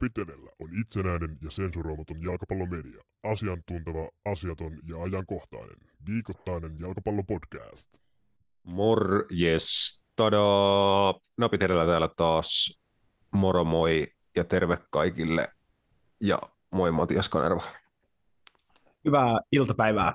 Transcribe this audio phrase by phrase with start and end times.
[0.00, 3.02] Napit edellä on itsenäinen ja sensuroimaton jalkapallomedia.
[3.22, 5.76] Asiantunteva, asiaton ja ajankohtainen.
[6.06, 7.88] Viikoittainen jalkapallopodcast.
[8.62, 11.14] Morjes, tadaa!
[11.38, 12.80] Napit edellä täällä taas.
[13.30, 15.48] Moro moi ja terve kaikille.
[16.20, 16.38] Ja
[16.70, 17.62] moi Matias Kanerva.
[19.04, 20.14] Hyvää iltapäivää.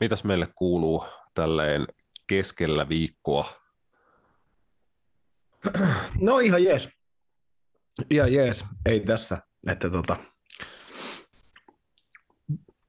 [0.00, 1.86] Mitäs meille kuuluu tälleen
[2.26, 3.48] keskellä viikkoa?
[6.20, 7.03] No ihan jees.
[8.10, 9.38] Ihan jees, ei tässä.
[9.66, 10.16] Että tota...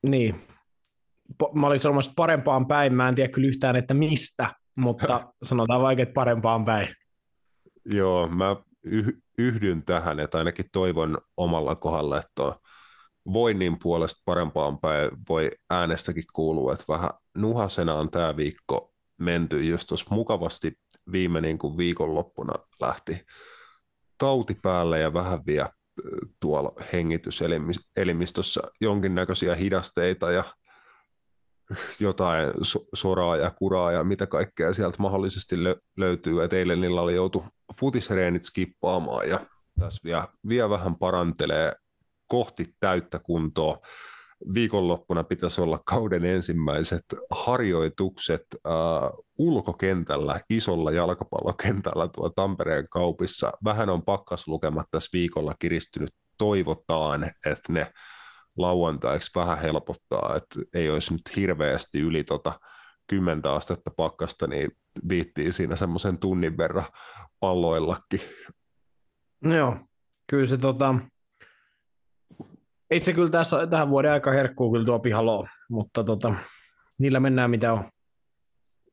[0.08, 0.42] Niin.
[1.54, 6.04] Mä olin sanomassa parempaan päin, mä en tiedä kyllä yhtään, että mistä, mutta sanotaan vaikka,
[6.04, 6.88] että parempaan päin.
[7.86, 12.56] Joo, mä yh- yhdyn tähän, että ainakin toivon omalla kohdalla, että tuo
[13.34, 19.88] voinnin puolesta parempaan päin voi äänestäkin kuulua, että vähän nuhasena on tämä viikko menty just
[19.88, 20.80] tuossa mukavasti
[21.12, 23.26] viime niin kuin viikonloppuna lähti
[24.18, 25.70] tauti päälle ja vähän vielä
[26.40, 30.44] tuolla hengityselimistössä jonkinnäköisiä hidasteita ja
[32.00, 32.50] jotain
[32.94, 36.44] soraa ja kuraa ja mitä kaikkea sieltä mahdollisesti lö- löytyy.
[36.44, 37.46] Et eilen niillä oli joutu
[37.80, 39.40] futisreenit skippaamaan ja
[39.80, 41.74] tässä vielä, vielä vähän parantelee
[42.28, 43.78] kohti täyttä kuntoa.
[44.54, 48.74] Viikonloppuna pitäisi olla kauden ensimmäiset harjoitukset äh,
[49.38, 53.52] ulkokentällä, isolla jalkapallokentällä tuolla Tampereen kaupissa.
[53.64, 56.10] Vähän on pakkaslukemat tässä viikolla kiristynyt.
[56.38, 57.92] Toivotaan, että ne
[58.58, 62.60] lauantaiksi vähän helpottaa, että ei olisi nyt hirveästi yli tota
[63.08, 64.72] 10 astetta pakkasta, niin
[65.10, 66.86] viittiin siinä semmoisen tunnin verran
[67.40, 68.22] palloillakin.
[69.42, 69.78] Joo,
[70.30, 70.96] kyllä se tota,
[72.96, 76.34] ei se kyllä tässä, tähän vuoden aika herkkuu kyllä tuo pihalo, mutta tota,
[76.98, 77.90] niillä mennään mitä on.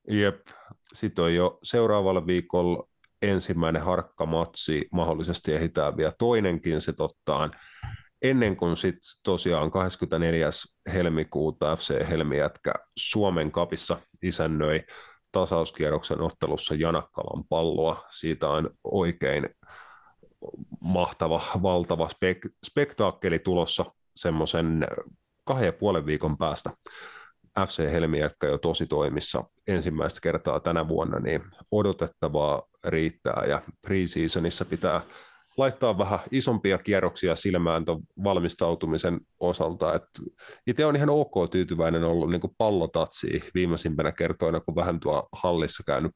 [0.08, 0.46] Jep,
[0.92, 2.88] sitten on jo seuraavalla viikolla
[3.22, 7.50] ensimmäinen harkkamatsi, mahdollisesti ehditään vielä toinenkin se ottaan
[8.22, 10.50] ennen kuin sitten tosiaan 24.
[10.92, 14.84] helmikuuta FC Helmijätkä Suomen kapissa isännöi
[15.32, 18.04] tasauskierroksen ottelussa Janakkalan palloa.
[18.10, 19.48] Siitä on oikein
[20.80, 23.84] mahtava, valtava spek- spektaakkeli tulossa
[24.16, 24.86] semmoisen
[25.44, 26.70] kahden ja puolen viikon päästä.
[27.66, 35.00] FC Helmijätkä jo tosi toimissa ensimmäistä kertaa tänä vuonna, niin odotettavaa riittää ja preseasonissa pitää
[35.56, 40.00] laittaa vähän isompia kierroksia silmään tuon valmistautumisen osalta.
[40.66, 46.12] Itse on ihan ok tyytyväinen ollut niin pallotatsi viimeisimpänä kertoina, kun vähän tuo hallissa käynyt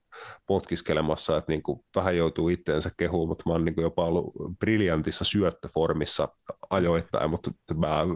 [0.46, 1.62] potkiskelemassa, että niin
[1.96, 6.28] vähän joutuu itteensä kehuun, mutta mä oon niin jopa ollut briljantissa syöttöformissa
[6.70, 8.06] ajoittain, mutta mä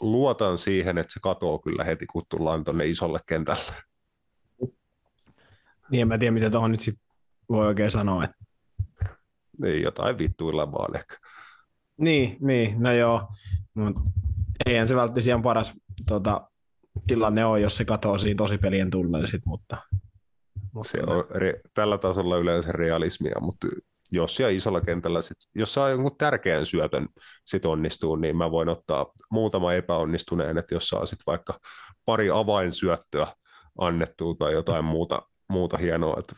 [0.00, 3.72] luotan siihen, että se katoo kyllä heti, kun tullaan tuonne isolle kentälle.
[5.90, 6.98] Niin en mä tiedä, mitä tuohon nyt sit
[7.48, 8.36] voi oikein sanoa, että
[9.82, 11.16] jotain vittuilla vaan ehkä.
[11.96, 13.28] Niin, niin no joo,
[13.74, 14.00] mutta
[14.66, 15.72] eihän se välttämättä ihan paras
[16.06, 16.50] tota,
[17.06, 19.76] tilanne ole, jos se katoo siinä tosipelien tulleen sit, mutta...
[20.72, 23.66] mutta se on re, tällä tasolla yleensä realismia, mutta
[24.12, 27.08] jos siellä isolla kentällä, sit, jos saa jonkun tärkeän syötön
[27.44, 31.58] sit onnistuu, niin mä voin ottaa muutama epäonnistuneen, että jos saa sit vaikka
[32.04, 33.26] pari avainsyöttöä
[33.78, 36.34] annettua tai jotain muuta, muuta hienoa, että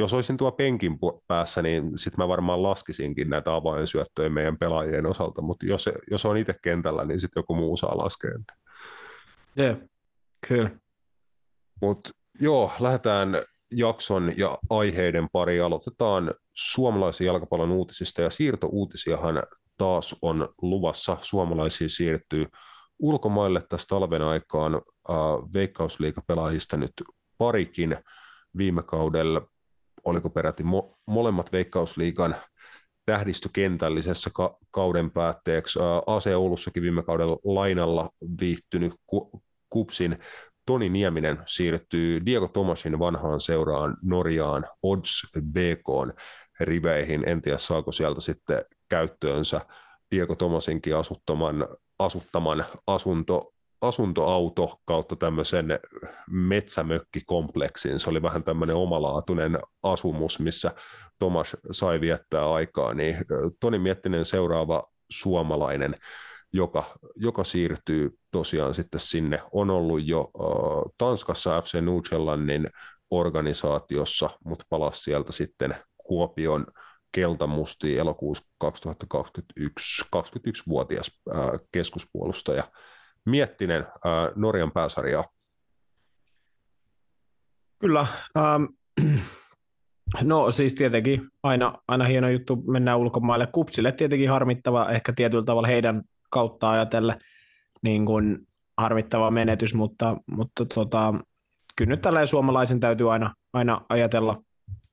[0.00, 5.42] jos olisin tuo penkin päässä, niin sitten mä varmaan laskisinkin näitä avainsyöttöjä meidän pelaajien osalta,
[5.42, 8.30] mutta jos, jos on itse kentällä, niin sitten joku muu saa laskea.
[9.56, 9.78] Joo, yeah,
[10.48, 10.70] kyllä.
[11.80, 12.10] Mutta
[12.40, 13.42] joo, lähdetään
[13.72, 15.60] jakson ja aiheiden pari.
[15.60, 19.42] Aloitetaan suomalaisen jalkapallon uutisista ja siirtouutisiahan
[19.76, 21.16] taas on luvassa.
[21.20, 22.46] Suomalaisia siirtyy
[22.98, 24.74] ulkomaille tässä talven aikaan.
[24.74, 25.16] Äh,
[25.54, 26.92] Veikkausliikapelaajista nyt
[27.38, 27.96] parikin–
[28.56, 29.42] viime kaudella,
[30.04, 32.36] oliko peräti mo- molemmat Veikkausliigan
[33.06, 35.78] tähdistökentällisessä ka- kauden päätteeksi.
[36.06, 38.08] AC Oulussakin viime kaudella lainalla
[38.40, 40.18] viihtynyt ku- kupsin
[40.66, 46.14] Toni Nieminen siirtyy Diego Tomasin vanhaan seuraan Norjaan Odds BK
[46.60, 47.28] riveihin.
[47.28, 49.60] En tiedä saako sieltä sitten käyttöönsä
[50.10, 51.68] Diego Tomasinkin asuttaman,
[51.98, 53.44] asuttaman asunto
[53.80, 55.66] asuntoauto kautta tämmöisen
[56.30, 57.98] metsämökkikompleksin.
[57.98, 60.72] Se oli vähän tämmöinen omalaatuinen asumus, missä
[61.18, 62.94] Tomas sai viettää aikaa.
[62.94, 63.16] Niin
[63.60, 65.94] Toni Miettinen seuraava suomalainen,
[66.52, 66.84] joka,
[67.16, 70.30] joka siirtyy tosiaan sitten sinne, on ollut jo
[70.98, 72.70] Tanskassa FC Nucellannin
[73.10, 76.66] organisaatiossa, mutta palasi sieltä sitten Kuopion
[77.12, 81.34] keltamusti elokuussa 2021, 21-vuotias uh,
[81.72, 82.64] keskuspuolustaja
[83.28, 85.24] Miettinen äh, Norjan pääsarjaa.
[87.78, 88.06] Kyllä.
[88.36, 88.64] Ähm,
[90.22, 93.46] No siis tietenkin aina, aina hieno juttu mennä ulkomaille.
[93.46, 97.14] Kupsille tietenkin harmittava ehkä tietyllä tavalla heidän kautta ajatella
[97.82, 98.38] niin kuin
[98.76, 101.14] harmittava menetys, mutta, mutta tota,
[101.76, 104.42] kyllä nyt tällä suomalaisen täytyy aina, aina ajatella,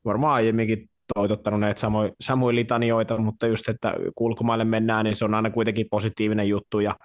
[0.06, 5.26] varmaan aiemminkin toitottanut näitä samoja, samoja litanioita, mutta just, että kun ulkomaille mennään, niin se
[5.26, 6.96] on aina kuitenkin positiivinen juttu ja,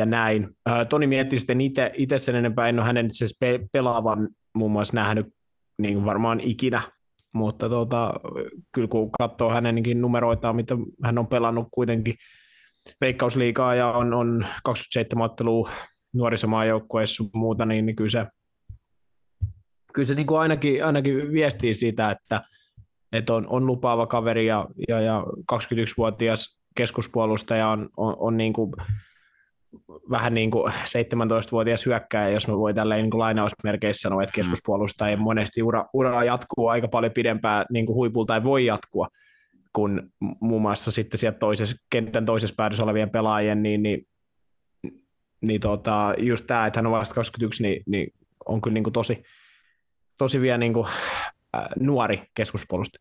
[0.00, 0.48] ja näin.
[0.88, 1.60] Toni mietti sitten
[1.94, 5.26] itse sen enempää, en ole hänen siis pe- pelaavan muun muassa nähnyt
[5.78, 6.82] niin kuin varmaan ikinä,
[7.32, 8.12] mutta tota,
[8.72, 12.14] kyllä kun katsoo hänenkin numeroitaan, mitä hän on pelannut kuitenkin
[13.00, 15.70] veikkausliikaa ja on, on 27 ottelua
[16.12, 18.26] nuorisomaajoukkueessa muuta, niin, niin kyllä se,
[19.92, 22.42] kyllä se niin kuin ainakin, ainakin viestii siitä, että,
[23.12, 28.72] että on, on lupaava kaveri ja, ja, ja 21-vuotias keskuspuolustaja on, on, on niin kuin
[30.10, 34.34] vähän niin kuin 17-vuotias hyökkääjä, jos mä voi tällä niin kuin lainausmerkeissä sanoa, että mm.
[34.40, 39.06] keskuspuolustaja monesti ura, ura jatkuu aika paljon pidempään niin kuin huipulta tai voi jatkua
[39.72, 44.06] kun muun muassa sitten sieltä toisessa, kentän toisessa päädyssä olevien pelaajien, niin, niin,
[45.40, 48.14] niin tota, just tämä, että hän on vasta 21, niin, niin
[48.46, 49.22] on kyllä niin kuin tosi,
[50.18, 50.86] tosi vielä niin kuin,
[51.56, 52.98] äh, nuori keskuspuolusti.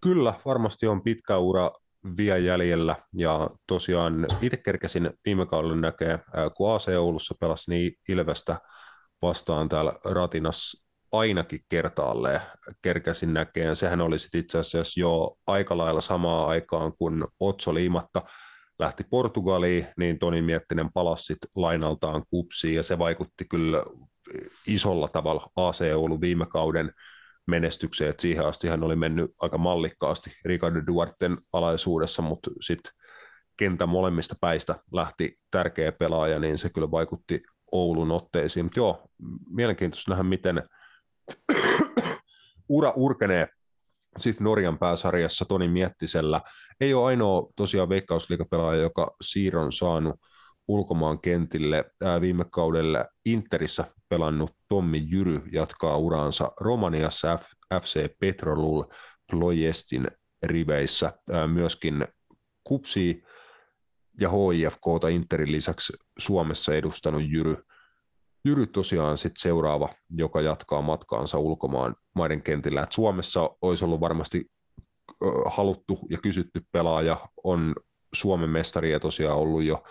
[0.00, 1.70] Kyllä, varmasti on pitkä ura
[2.16, 6.18] vielä jäljellä, ja tosiaan itse kerkesin viime kaudella näkee,
[6.56, 8.56] kun AC Oulussa pelasi niin Ilvestä
[9.22, 12.40] vastaan täällä Ratinas ainakin kertaalleen
[12.82, 13.76] kerkäsin näkeen.
[13.76, 18.22] Sehän oli sitten itse asiassa jo aika lailla samaan aikaan, kun Otso Liimatta
[18.78, 23.82] lähti Portugaliin, niin Toni Miettinen palasi sit lainaltaan kupsiin, ja se vaikutti kyllä
[24.66, 26.92] isolla tavalla AC Oulu viime kauden
[27.48, 32.92] menestykseen, että siihen asti hän oli mennyt aika mallikkaasti Ricardo Duarten alaisuudessa, mutta sitten
[33.56, 37.42] kentän molemmista päistä lähti tärkeä pelaaja, niin se kyllä vaikutti
[37.72, 38.66] Oulun otteisiin.
[38.66, 39.02] Mutta joo,
[39.50, 40.62] mielenkiintoista nähdä, miten
[42.68, 43.48] ura urkenee
[44.18, 46.40] sitten Norjan pääsarjassa Toni Miettisellä.
[46.80, 50.20] Ei ole ainoa tosiaan veikkausliikapelaaja, joka siirron saanut
[50.68, 51.84] ulkomaan kentille.
[52.20, 58.84] Viime kaudella Interissä pelannut Tommi Jyry jatkaa uraansa Romaniassa F- FC Petrolul
[59.30, 60.08] Plojestin
[60.42, 61.12] riveissä.
[61.46, 62.06] Myöskin
[62.64, 63.22] Kupsi
[64.20, 67.56] ja HIFKta Interin lisäksi Suomessa edustanut Jyry
[68.44, 72.82] Jyry tosiaan sit seuraava, joka jatkaa matkaansa ulkomaan maiden kentillä.
[72.82, 74.50] Et Suomessa olisi ollut varmasti
[75.46, 77.74] haluttu ja kysytty pelaaja, on
[78.14, 79.82] Suomen mestari ja tosiaan ollut jo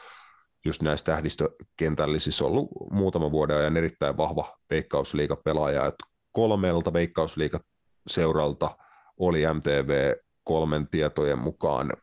[0.68, 5.86] just näissä tähdistökentällisissä ollut muutama vuoden ajan erittäin vahva veikkausliigapelaaja.
[5.86, 5.96] Et
[6.31, 8.78] kolmelta veikkausliigaseuralta
[9.19, 11.94] oli MTV kolmen tietojen mukaan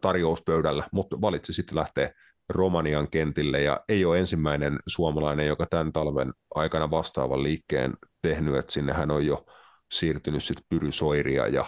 [0.00, 2.10] tarjouspöydällä, mutta valitsi sitten lähteä
[2.48, 8.72] Romanian kentille ja ei ole ensimmäinen suomalainen, joka tämän talven aikana vastaavan liikkeen tehnyt, että
[8.72, 9.46] sinne hän on jo
[9.92, 11.64] siirtynyt sitten Pyry Soiria ja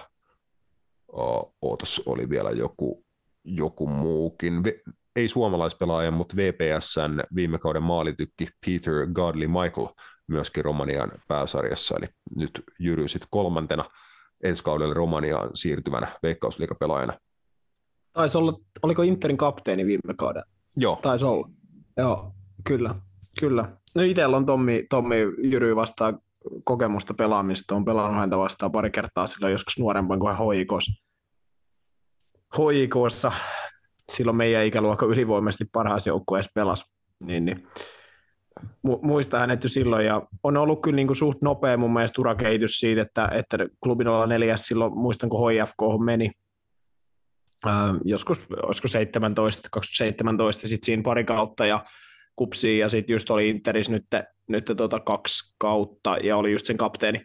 [1.63, 3.05] ootas, oli vielä joku,
[3.45, 4.63] joku muukin,
[5.17, 9.89] ei suomalaispelaaja, mutta VPSn viime kauden maalitykki Peter Godley Michael
[10.27, 12.07] myöskin Romanian pääsarjassa, eli
[12.37, 13.85] nyt Jyry sitten kolmantena
[14.45, 17.13] ensi kaudelle Romaniaan siirtyvänä veikkausliikapelaajana.
[18.13, 18.53] Taisi olla,
[18.83, 20.43] oliko Interin kapteeni viime kauden?
[20.77, 20.99] Joo.
[21.03, 21.49] Taisi olla.
[21.97, 22.33] Joo,
[22.65, 22.95] kyllä.
[23.41, 23.77] Kyllä.
[23.95, 26.19] No itsellä on Tommi, Tommi Jyry vastaan
[26.65, 27.75] kokemusta pelaamista.
[27.75, 30.85] on pelannut häntä vastaan pari kertaa silloin joskus nuorempaan kuin hoikos.
[32.59, 33.33] Hoikossa
[34.09, 36.85] silloin meidän ikäluokka ylivoimaisesti parhaassa joukkueessa pelasi.
[37.25, 37.67] Niin, niin.
[39.03, 42.81] Muista hänet jo silloin, ja on ollut kyllä niin kuin suht nopea mun mielestä urakehitys
[42.81, 46.31] siitä, että, että klubin olla neljäs silloin, muistan kun HIFK meni,
[47.67, 47.73] äh,
[48.05, 51.85] joskus, olisiko 17, 2017, sitten siinä pari kautta ja
[52.37, 54.05] kupsiin, ja sitten just oli Interis nyt,
[54.49, 57.23] nyt tota kaksi kautta, ja oli just sen kapteeni,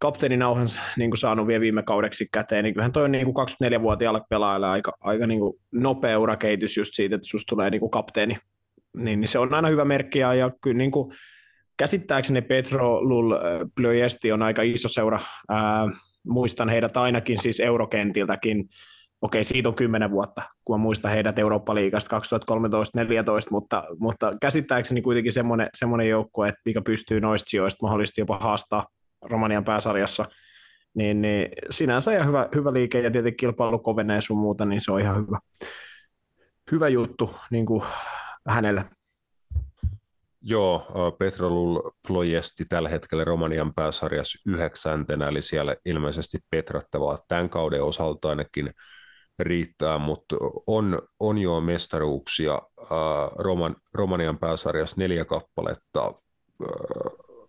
[0.00, 4.20] kapteeninauhan niin kuin saanut vielä viime kaudeksi käteen, niin kyllähän toi on niin kuin 24-vuotiaalle
[4.28, 8.36] pelaajalle aika, aika niin kuin nopea urakehitys just siitä, että susta tulee niin kuin kapteeni.
[8.96, 11.12] Niin, niin, se on aina hyvä merkki, ja, kyllä niin kuin,
[11.76, 13.34] käsittääkseni Petro Lul
[13.76, 15.20] Plöjesti on aika iso seura.
[15.48, 15.88] Ää,
[16.26, 18.64] muistan heidät ainakin siis eurokentiltäkin
[19.22, 22.20] okei, siitä on kymmenen vuotta, kun muistan heidät Eurooppa-liigasta 2013-2014,
[23.50, 28.86] mutta, mutta käsittääkseni kuitenkin semmoinen, semmoinen joukkue, että mikä pystyy noista sijoista mahdollisesti jopa haastaa
[29.22, 30.24] Romanian pääsarjassa,
[30.94, 34.92] niin, niin sinänsä ja hyvä, hyvä liike ja tietenkin kilpailu kovenee sun muuta, niin se
[34.92, 35.38] on ihan hyvä,
[36.72, 37.82] hyvä juttu niin kuin
[38.48, 38.84] hänelle.
[40.42, 40.86] Joo,
[41.18, 48.70] Petrolul Plojesti tällä hetkellä Romanian pääsarjassa yhdeksäntenä, eli siellä ilmeisesti petrattavaa tämän kauden osalta ainakin
[49.38, 50.36] riittää, mutta
[50.66, 52.88] on, on jo mestaruuksia äh,
[53.38, 56.14] Roman, Romanian pääsarjassa neljä kappaletta.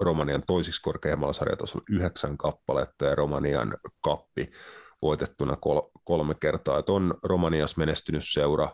[0.02, 4.52] Romanian toisiksi korkeammalla sarjatasolla yhdeksän kappaletta ja Romanian kappi
[5.02, 6.80] voitettuna kol- kolme kertaa.
[6.80, 8.70] Että on Romanias menestynyt seura.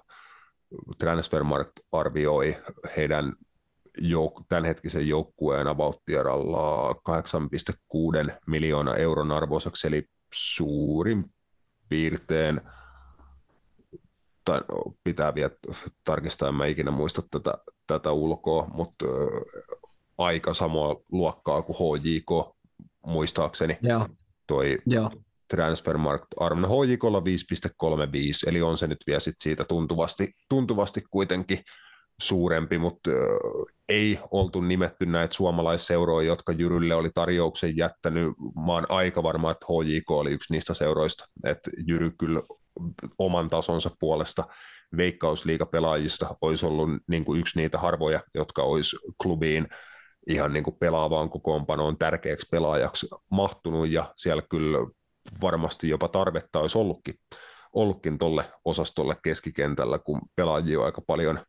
[0.97, 2.55] Transfermarkt arvioi
[2.97, 3.33] heidän
[4.01, 6.95] jouk- tämänhetkisen joukkueen avauttieralla
[8.29, 11.25] 8,6 miljoonaa euron arvoiseksi, eli suurin
[11.89, 12.61] piirtein–
[14.47, 14.61] tai
[15.03, 15.49] pitää vielä
[16.03, 17.53] tarkistaa, en mä ikinä muista tätä,
[17.87, 19.05] tätä ulkoa, mutta
[20.17, 22.57] aika samaa luokkaa kuin HJK
[23.05, 23.77] muistaakseni.
[23.81, 24.05] Joo.
[24.47, 25.11] Toi Joo.
[25.49, 26.61] Transfermarkt Arm.
[26.61, 27.23] No HJKlla 5,35,
[28.47, 31.59] eli on se nyt vielä sit siitä tuntuvasti, tuntuvasti kuitenkin
[32.21, 33.09] suurempi, mutta
[33.89, 38.27] ei oltu nimetty näitä suomalaisseuroja, jotka Jyrylle oli tarjouksen jättänyt.
[38.65, 42.41] Mä oon aika varma, että HJK oli yksi niistä seuroista, että Jyry kyllä
[43.17, 44.43] oman tasonsa puolesta
[44.97, 49.67] veikkausliigapelaajista olisi ollut niin kuin yksi niitä harvoja, jotka olisi klubiin
[50.27, 54.77] ihan niin kuin pelaavaan kokoonpanoon tärkeäksi pelaajaksi mahtunut ja siellä kyllä
[55.41, 57.15] varmasti jopa tarvetta olisi ollutkin,
[57.73, 61.39] ollutkin tuolle osastolle keskikentällä, kun pelaajia on aika paljon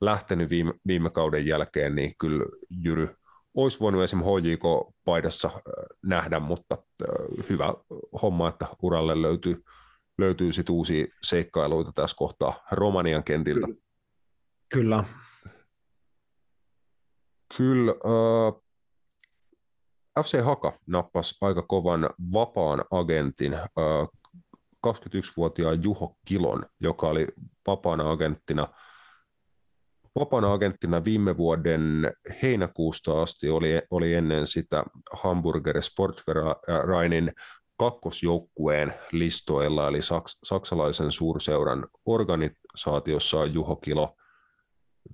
[0.00, 3.16] lähtenyt viime, viime kauden jälkeen, niin kyllä Jyry
[3.54, 5.62] olisi voinut esimerkiksi HJK-paidassa äh,
[6.02, 7.74] nähdä, mutta äh, hyvä
[8.22, 9.62] homma, että uralle löytyy
[10.18, 13.66] löytyy sitten uusia seikkailuita tässä kohtaa Romanian kentiltä.
[14.72, 15.04] Kyllä.
[17.56, 17.90] Kyllä.
[17.90, 18.62] Äh,
[20.24, 23.62] FC Haka nappasi aika kovan vapaan agentin, äh,
[24.86, 27.26] 21-vuotiaan Juho Kilon, joka oli
[27.66, 28.68] vapaana agenttina
[30.18, 32.12] Vapaana agenttina viime vuoden
[32.42, 37.32] heinäkuusta asti oli, oli ennen sitä Hamburger Sportvereinin
[37.78, 44.16] kakkosjoukkueen listoilla, eli saks, saksalaisen suurseuran organisaatiossa Juho Kilo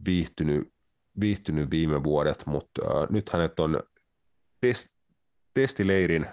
[0.05, 0.73] viihtynyt,
[1.21, 3.81] viihtynyt viime vuodet, mutta äh, nyt hänet on
[4.61, 4.89] test,
[5.55, 6.27] testileirin,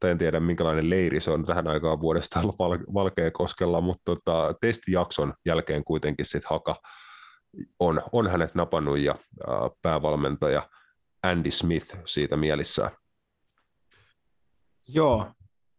[0.00, 5.34] tai en tiedä minkälainen leiri se on tähän aikaan vuodesta val, Valkeakoskella, mutta tota, testijakson
[5.46, 6.76] jälkeen kuitenkin sitten Haka
[7.78, 10.68] on, on hänet napannut ja äh, päävalmentaja
[11.22, 12.90] Andy Smith siitä mielissään.
[14.88, 15.32] Joo,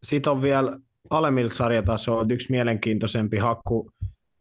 [0.04, 0.80] sitten on vielä
[1.10, 3.92] alemmilta sarjatasoa yksi mielenkiintoisempi hakku.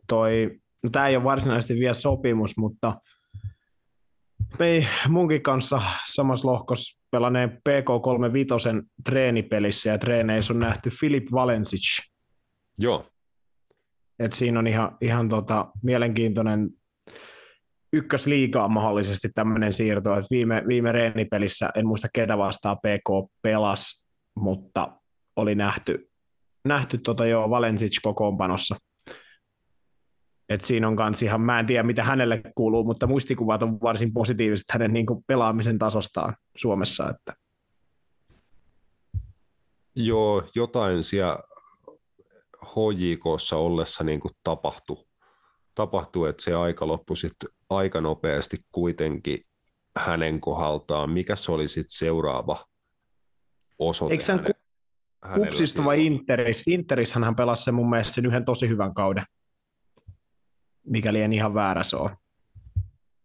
[0.08, 2.94] Toi, no tämä ei ole varsinaisesti vielä sopimus, mutta
[4.58, 12.02] me munkin kanssa samassa lohkossa pelaneen PK35 treenipelissä ja treeneissä on nähty Filip Valensic.
[12.78, 13.06] Joo.
[14.18, 16.70] Et siinä on ihan, ihan tota, mielenkiintoinen
[17.92, 20.16] ykkösliigaa mahdollisesti tämmöinen siirto.
[20.16, 24.96] Et viime, viime reenipelissä, en muista ketä vastaa PK pelas, mutta
[25.36, 26.10] oli nähty,
[26.64, 28.76] nähty tota jo Valensic kokoonpanossa.
[30.48, 34.12] Et siinä on kans ihan, mä en tiedä mitä hänelle kuuluu, mutta muistikuvat on varsin
[34.12, 37.08] positiiviset hänen niin pelaamisen tasostaan Suomessa.
[37.10, 37.34] Että.
[39.94, 41.38] Joo, jotain siellä
[42.64, 45.04] HJKssa ollessa niin kuin tapahtui,
[45.74, 49.38] tapahtui, että se aika loppui sitten aika nopeasti kuitenkin
[49.96, 51.10] hänen kohdaltaan.
[51.10, 52.64] Mikä se oli sitten seuraava
[53.78, 54.14] osoite?
[54.14, 54.40] Eikö sen
[55.34, 56.62] Kupsista vai Interis?
[56.66, 59.24] Interis hän pelasi sen mun mielestä sen yhden tosi hyvän kauden,
[60.86, 62.16] mikäli en ihan väärä se on.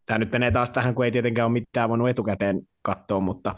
[0.06, 3.56] Tämä nyt menee taas tähän, kun ei tietenkään ole mitään voinut etukäteen katsoa, mutta,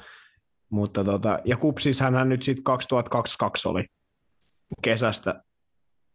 [0.69, 3.85] mutta tota, ja Kupsis hän nyt sitten 2022 oli
[4.81, 5.43] kesästä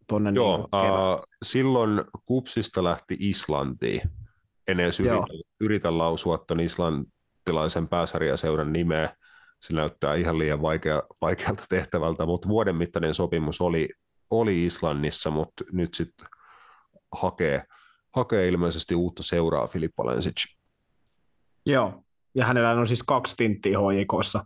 [0.08, 4.00] tuonne Joo, niin uh, silloin Kupsista lähti Islantiin.
[4.68, 5.26] En edes yritä,
[5.60, 9.14] yritä lausua tuon islantilaisen pääsarjaseuran nimeä
[9.60, 13.88] se näyttää ihan liian vaikea, vaikealta tehtävältä, mutta vuoden mittainen sopimus oli,
[14.30, 16.26] oli Islannissa, mutta nyt sitten
[17.14, 17.62] hakee,
[18.16, 20.54] hakee ilmeisesti uutta seuraa Filip Valensic.
[21.66, 22.04] Joo,
[22.34, 24.44] ja hänellä on siis kaksi tinttiä HJKssa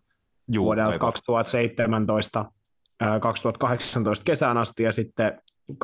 [0.59, 2.53] vuodelta 2017
[3.21, 5.79] 2018 kesään asti ja sitten 2021-2022.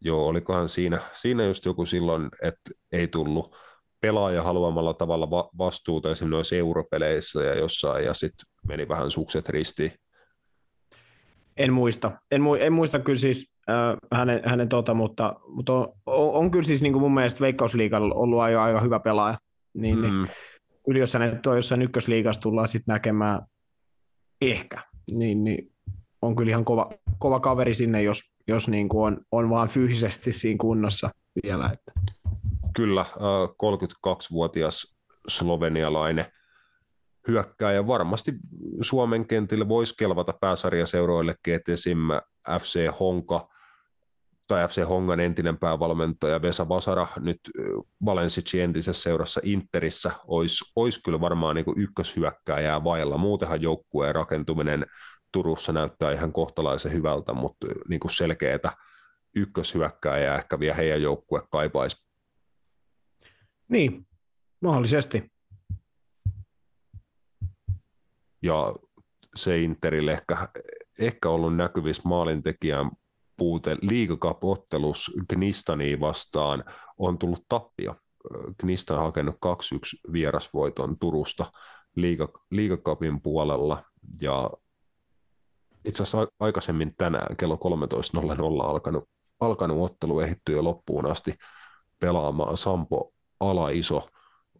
[0.00, 3.56] Joo, olikohan siinä, siinä just joku silloin, että ei tullut
[4.00, 9.48] pelaaja haluamalla tavalla va- vastuuta esimerkiksi noissa europeleissä ja jossain, ja sitten meni vähän sukset
[9.48, 9.92] ristiin.
[11.56, 12.12] En muista.
[12.30, 16.50] En, mu- en muista kyllä siis äh, hänen, hänen tota, mutta, mutta on, on, on,
[16.50, 19.38] kyllä siis niin kuin mun mielestä Veikkausliigalla ollut aika, aika hyvä pelaaja.
[19.74, 20.22] Niin, niin mm.
[20.22, 20.30] niin,
[20.84, 23.40] kyllä jos hänet on jossain ykkösliigassa tullaan sitten näkemään
[24.40, 25.72] ehkä, niin, niin
[26.22, 26.88] on kyllä ihan kova,
[27.18, 31.10] kova kaveri sinne, jos, jos niin kuin on, on vaan fyysisesti siinä kunnossa
[31.44, 31.70] vielä.
[31.72, 31.92] Että.
[32.80, 33.04] Kyllä,
[33.50, 34.96] 32-vuotias
[35.28, 36.24] slovenialainen
[37.28, 38.32] hyökkääjä varmasti
[38.80, 41.98] Suomen kentille voisi kelvata pääsarjaseuroillekin, että esim.
[42.60, 43.48] FC Honka
[44.46, 47.40] tai FC Hongan entinen päävalmentaja Vesa Vasara nyt
[48.04, 53.18] Valensici entisessä seurassa Interissä olisi, olisi kyllä varmaan niin ykköshyökkääjää vailla.
[53.18, 54.86] Muutenhan joukkueen rakentuminen
[55.32, 58.72] Turussa näyttää ihan kohtalaisen hyvältä, mutta niin kuin selkeätä
[59.36, 62.09] ykköshyökkääjää ehkä vielä heidän joukkue kaipaisi.
[63.70, 64.06] Niin,
[64.60, 65.32] mahdollisesti.
[68.42, 68.74] Ja
[69.34, 70.48] se Interille ehkä,
[70.98, 72.90] ehkä ollut näkyvissä maalintekijän
[73.36, 76.64] puute liigakapottelus Gnistania vastaan
[76.98, 77.96] on tullut tappio.
[78.58, 81.52] Gnistan hakenut 2-1 vierasvoiton Turusta
[81.96, 83.84] liiga, liigakapin puolella
[84.20, 84.50] ja
[85.84, 87.58] itse asiassa aikaisemmin tänään kello
[88.62, 89.08] 13.00 alkanut,
[89.40, 91.34] alkanut ottelu ehditty jo loppuun asti
[92.00, 94.08] pelaamaan Sampo Alaiso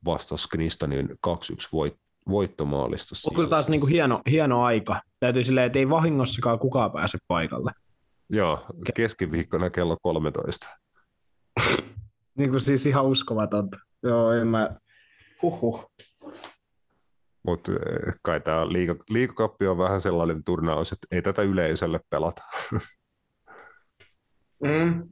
[0.04, 1.32] vastasi Knistanin 2-1
[1.72, 1.94] voit,
[2.28, 3.14] voittomaalista.
[3.30, 5.00] On kyllä taas niin kuin hieno, hieno aika.
[5.20, 7.70] Täytyy silleen, että ei vahingossakaan kukaan pääse paikalle.
[8.28, 10.66] Joo, keskiviikkona kello 13.
[12.38, 13.78] niin kuin siis ihan uskomatonta.
[14.02, 14.76] Joo, en mä...
[15.42, 15.90] Huhhuh.
[17.42, 22.42] Mutta eh, kai tämä liiga, liikakappi on vähän sellainen turnaus, että ei tätä yleisölle pelata.
[24.64, 25.08] mm.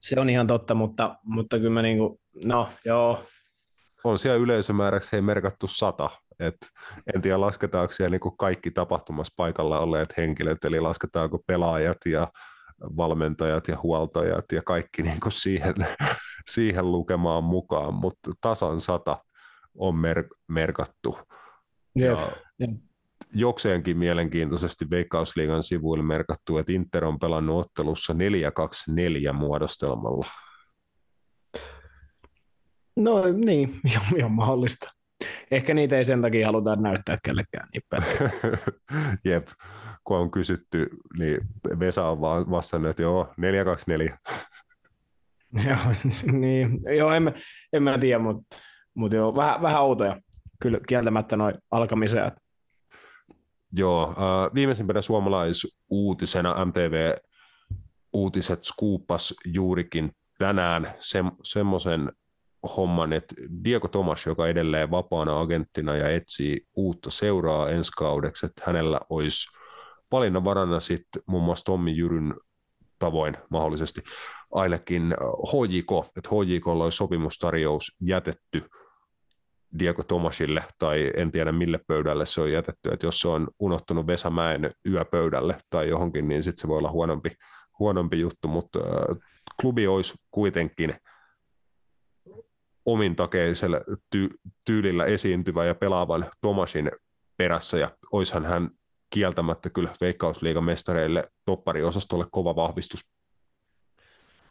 [0.00, 3.22] Se on ihan totta, mutta, mutta kyllä mä niinku, no joo.
[4.04, 6.56] On siellä yleisömääräksi hei merkattu sata, et
[7.14, 12.28] en tiedä lasketaanko siellä niinku kaikki tapahtumassa paikalla olleet henkilöt, eli lasketaanko pelaajat ja
[12.80, 15.74] valmentajat ja huoltajat ja kaikki niinku siihen,
[16.50, 19.18] siihen lukemaan mukaan, mutta tasan sata
[19.74, 21.18] on mer- merkattu.
[21.94, 22.18] Jep.
[22.58, 22.68] Ja
[23.34, 30.26] jokseenkin mielenkiintoisesti Veikkausliigan sivuilla merkattu, että Inter on pelannut ottelussa 4-2-4 muodostelmalla.
[32.96, 33.80] No niin,
[34.16, 34.90] ihan mahdollista.
[35.50, 37.82] Ehkä niitä ei sen takia haluta näyttää kellekään niin
[39.24, 39.48] Jep,
[40.04, 40.86] kun on kysytty,
[41.18, 41.40] niin
[41.78, 44.18] Vesa on vaan vastannut, että joo, 424.
[45.68, 45.78] joo,
[46.32, 47.34] niin, joo, en,
[47.72, 48.56] en mä tiedä, mutta,
[48.94, 50.20] mutta joo, vähän, vähän outoja
[50.60, 52.32] kyllä kieltämättä noin alkamiseen.
[53.72, 57.14] Joo, äh, viimeisimpänä suomalaisuutisena MTV
[58.12, 62.12] Uutiset skuupas juurikin tänään se, semmoisen
[62.76, 68.62] homman, että Diego Tomas, joka edelleen vapaana agenttina ja etsii uutta seuraa ensi kaudeksi, että
[68.66, 69.56] hänellä olisi
[70.12, 72.34] valinnanvarana sitten muun muassa Tommi Jyryn
[72.98, 74.00] tavoin mahdollisesti
[74.50, 75.14] ainakin
[75.52, 78.62] HJK, että HJKlla olisi sopimustarjous jätetty
[79.78, 84.06] Diego Tomasille, tai en tiedä mille pöydälle se on jätetty, että jos se on unohtunut
[84.06, 87.30] Vesamäen yöpöydälle tai johonkin, niin sitten se voi olla huonompi,
[87.78, 89.16] huonompi juttu, mutta äh,
[89.60, 90.94] klubi olisi kuitenkin–
[92.86, 93.78] omintakeisella
[94.16, 96.90] ty- tyylillä esiintyvä ja pelaavan Tomasin
[97.36, 98.70] perässä, ja oishan hän
[99.14, 103.10] kieltämättä kyllä Veikkausliigan mestareille toppariosastolle kova vahvistus.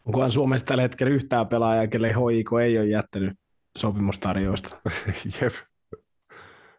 [0.05, 3.33] Onkohan Suomessa tällä hetkellä yhtään pelaajaa, kelle hoiko ei ole jättänyt
[3.77, 4.77] sopimustarjousta?
[5.41, 5.53] Jep.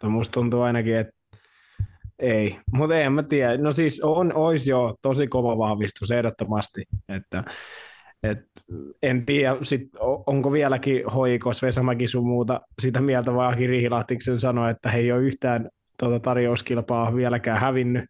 [0.03, 1.13] Musta tuntuu ainakin, että
[2.19, 3.57] ei, mutta en mä tiedä.
[3.57, 7.45] No siis on, olisi jo tosi kova vahvistus ehdottomasti, että
[8.23, 8.39] et
[9.03, 9.89] en tiedä, sit,
[10.27, 15.13] onko vieläkin hoikos Vesamäki sun muuta sitä mieltä, vaan Aki Riihilahtiksen sanoi, että he ei
[15.13, 18.05] ole yhtään tuota tarjouskilpaa vieläkään hävinnyt,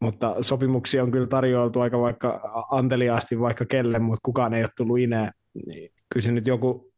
[0.00, 4.98] mutta sopimuksia on kyllä tarjoiltu aika vaikka anteliaasti vaikka kelle, mutta kukaan ei ole tullut
[4.98, 5.32] ineen.
[5.66, 6.92] Niin kyllä se nyt joku,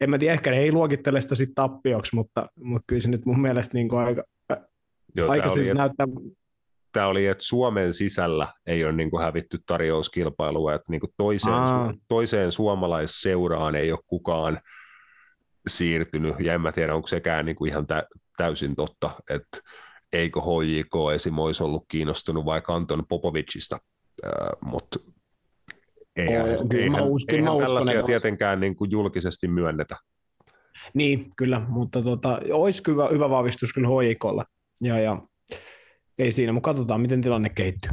[0.00, 3.26] en mä tiedä, ehkä ne ei luokittele sitä sitten tappioksi, mutta, mutta kyllä se nyt
[3.26, 4.22] mun mielestä niin kuin aika,
[5.16, 6.06] Joo, aika oli, näyttää,
[6.92, 11.54] tämä oli, että Suomen sisällä ei ole niin kuin hävitty tarjouskilpailua, että niin kuin toiseen,
[11.54, 11.94] Aa.
[12.08, 14.58] toiseen suomalaisseuraan ei ole kukaan
[15.68, 17.86] siirtynyt, ja en mä tiedä, onko sekään niin kuin ihan
[18.36, 19.58] täysin totta, että
[20.12, 21.38] eikö HJK esim.
[21.38, 23.78] olisi ollut kiinnostunut vaikka Anton Popovicista,
[24.24, 24.32] äh,
[24.64, 24.98] mutta
[26.16, 29.96] eihän, oh, eihän, uskon, eihän tällaisia uskon, tietenkään niin kuin julkisesti myönnetä.
[30.94, 34.44] Niin, kyllä, mutta tota, olisi hyvä, hyvä vahvistus kyllä HJKlla.
[34.80, 35.22] Ja, ja
[36.20, 37.90] ei siinä, mutta katsotaan, miten tilanne kehittyy.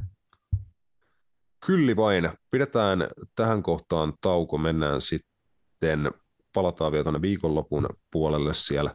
[1.65, 2.29] Kyllä vain.
[2.51, 4.57] Pidetään tähän kohtaan tauko.
[4.57, 6.11] Mennään sitten,
[6.53, 8.93] palataan vielä tuonne viikonlopun puolelle siellä.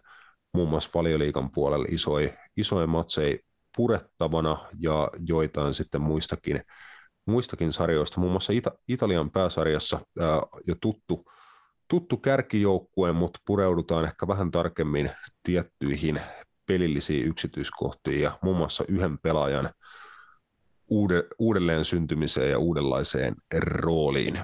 [0.54, 3.38] Muun muassa valioliikan puolelle isoja, isoja matseja
[3.76, 6.62] purettavana ja joitain sitten muistakin,
[7.26, 8.20] muistakin sarjoista.
[8.20, 11.24] Muun muassa Ita- Italian pääsarjassa ää, jo tuttu,
[11.88, 15.10] tuttu kärkijoukkue, mutta pureudutaan ehkä vähän tarkemmin
[15.42, 16.20] tiettyihin
[16.72, 19.70] pelillisiä yksityiskohtia ja muun muassa yhden pelaajan
[20.88, 24.40] uude, uudelleen syntymiseen ja uudenlaiseen rooliin.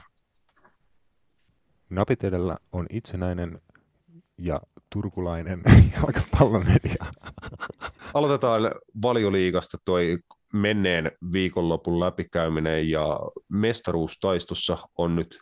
[1.90, 3.60] Napit edellä on itsenäinen
[4.38, 4.60] ja
[4.92, 5.62] turkulainen
[5.96, 7.04] jalkapallomedia.
[8.14, 8.62] Aloitetaan
[9.02, 10.18] valioliigasta toi
[10.52, 15.40] menneen viikonlopun läpikäyminen ja mestaruustaistossa on nyt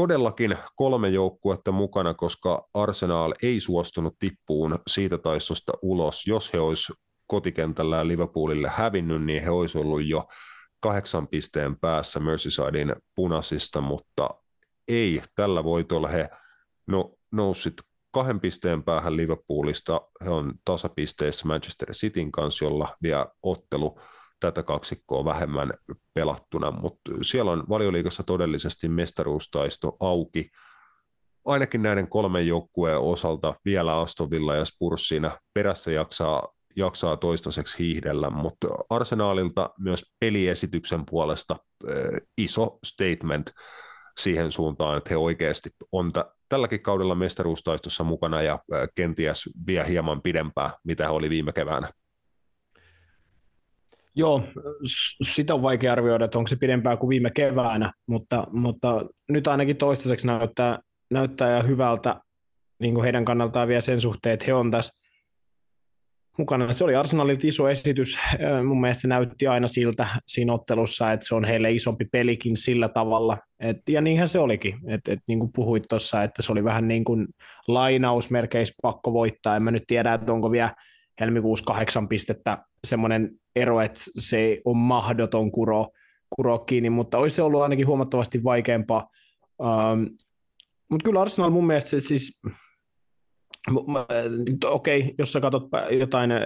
[0.00, 6.26] todellakin kolme joukkuetta mukana, koska Arsenal ei suostunut tippuun siitä taistosta ulos.
[6.26, 6.92] Jos he olisi
[7.26, 10.24] kotikentällään Liverpoolille hävinnyt, niin he olisi ollut jo
[10.80, 14.28] kahdeksan pisteen päässä Merseysidein punaisista, mutta
[14.88, 15.22] ei.
[15.34, 16.28] Tällä voitolla he
[16.86, 17.74] no, nousit
[18.12, 20.00] kahden pisteen päähän Liverpoolista.
[20.24, 24.00] He on tasapisteissä Manchester Cityn kanssa, jolla vielä ottelu
[24.40, 25.72] tätä kaksikkoa vähemmän
[26.14, 30.50] pelattuna, mutta siellä on valioliikassa todellisesti mestaruustaisto auki.
[31.44, 37.78] Ainakin näiden kolmen joukkueen osalta vielä Aston Villa ja Spurs siinä perässä jaksaa, jaksaa toistaiseksi
[37.78, 41.56] hiihdellä, mutta Arsenaalilta myös peliesityksen puolesta
[41.90, 41.96] äh,
[42.38, 43.50] iso statement
[44.18, 46.16] siihen suuntaan, että he oikeasti on t-
[46.48, 51.88] tälläkin kaudella mestaruustaistossa mukana ja äh, kenties vie hieman pidempää, mitä he oli viime keväänä.
[54.16, 54.42] Joo,
[55.34, 59.76] sitä on vaikea arvioida, että onko se pidempää kuin viime keväänä, mutta, mutta nyt ainakin
[59.76, 60.78] toistaiseksi näyttää,
[61.10, 62.20] näyttää ja hyvältä
[62.80, 65.00] niin kuin heidän kannaltaan vielä sen suhteen, että he on tässä
[66.38, 66.72] mukana.
[66.72, 68.18] Se oli Arsenalilta iso esitys.
[68.66, 72.88] Mun mielestä se näytti aina siltä siinä ottelussa, että se on heille isompi pelikin sillä
[72.88, 73.38] tavalla.
[73.60, 74.74] Et, ja niinhän se olikin.
[74.88, 77.26] Et, et, niin kuin puhuit tuossa, että se oli vähän niin kuin
[77.68, 79.56] lainausmerkeissä pakko voittaa.
[79.56, 80.74] En mä nyt tiedä, että onko vielä
[81.20, 85.86] helmikuussa kahdeksan pistettä semmoinen ero, että se on mahdoton kuro,
[86.36, 89.08] kuro kiinni, mutta olisi se ollut ainakin huomattavasti vaikeampaa.
[89.58, 90.06] Um,
[90.90, 92.40] mutta kyllä Arsenal mun mielestä siis,
[94.64, 96.40] okei, okay, jos sä katsot jotain äh,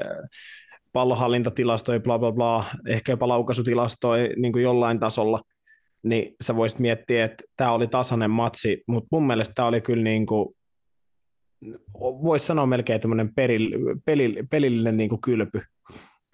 [0.92, 5.40] pallohallintatilastoja, bla bla bla, ehkä jopa laukaisutilastoja niin jollain tasolla,
[6.02, 10.04] niin sä voisit miettiä, että tämä oli tasainen matsi, mutta mun mielestä tämä oli kyllä
[10.04, 10.56] niin kuin
[12.00, 13.70] voisi sanoa melkein tämmöinen peril,
[14.04, 15.62] pelil, pelillinen niin kuin kylpy.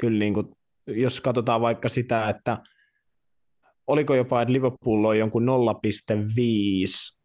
[0.01, 0.47] Kyllä niin kuin,
[0.87, 2.59] jos katsotaan vaikka sitä, että
[3.87, 7.19] oliko jopa, että Liverpool on jonkun 0,5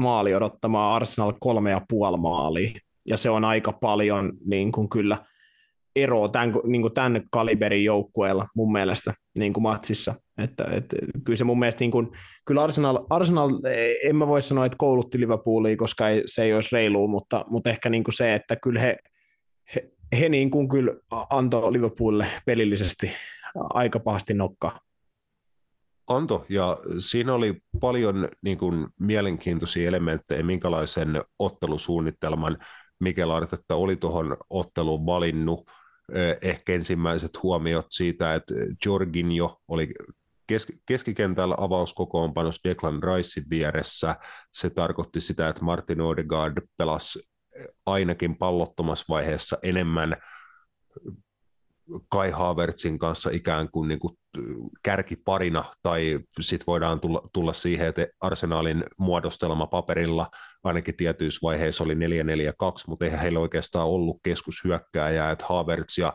[0.00, 2.70] maali odottamaan Arsenal kolme ja puoli maalia,
[3.06, 5.24] ja se on aika paljon niin kuin kyllä
[5.96, 10.14] eroa tämän, niin kuin tämän kaliberin joukkueella mun mielestä niin kuin matsissa.
[10.38, 12.08] Että, että, kyllä se mun mielestä, niin kuin,
[12.44, 13.50] kyllä Arsenal, Arsenal,
[14.02, 17.70] en mä voi sanoa, että koulutti Liverpoolia, koska ei, se ei olisi reilu, mutta, mutta
[17.70, 18.96] ehkä niin se, että kyllä he,
[19.74, 20.92] he, he niin kuin kyllä
[21.30, 23.10] antoi Liverpoolille pelillisesti
[23.54, 24.80] aika pahasti nokkaa.
[26.08, 32.58] Anto, ja siinä oli paljon niin kuin, mielenkiintoisia elementtejä, minkälaisen ottelusuunnitelman
[33.00, 35.70] Mikel Artetta oli tuohon otteluun valinnut
[36.42, 38.54] ehkä ensimmäiset huomiot siitä, että
[38.86, 39.94] Jorginho oli
[40.86, 44.16] keskikentällä avauskokoonpanossa Declan Ricein vieressä.
[44.52, 47.28] Se tarkoitti sitä, että Martin Odegaard pelasi
[47.86, 50.16] ainakin pallottomassa vaiheessa enemmän
[52.08, 54.18] Kai Havertzin kanssa ikään kuin, niin kuin
[54.82, 60.26] kärkiparina, tai sitten voidaan tulla, tulla siihen, että Arsenalin muodostelma paperilla
[60.64, 61.98] ainakin tietyissä vaiheissa oli 4-4-2,
[62.86, 66.12] mutta eihän heillä oikeastaan ollut keskushyökkääjää, että Havertz ja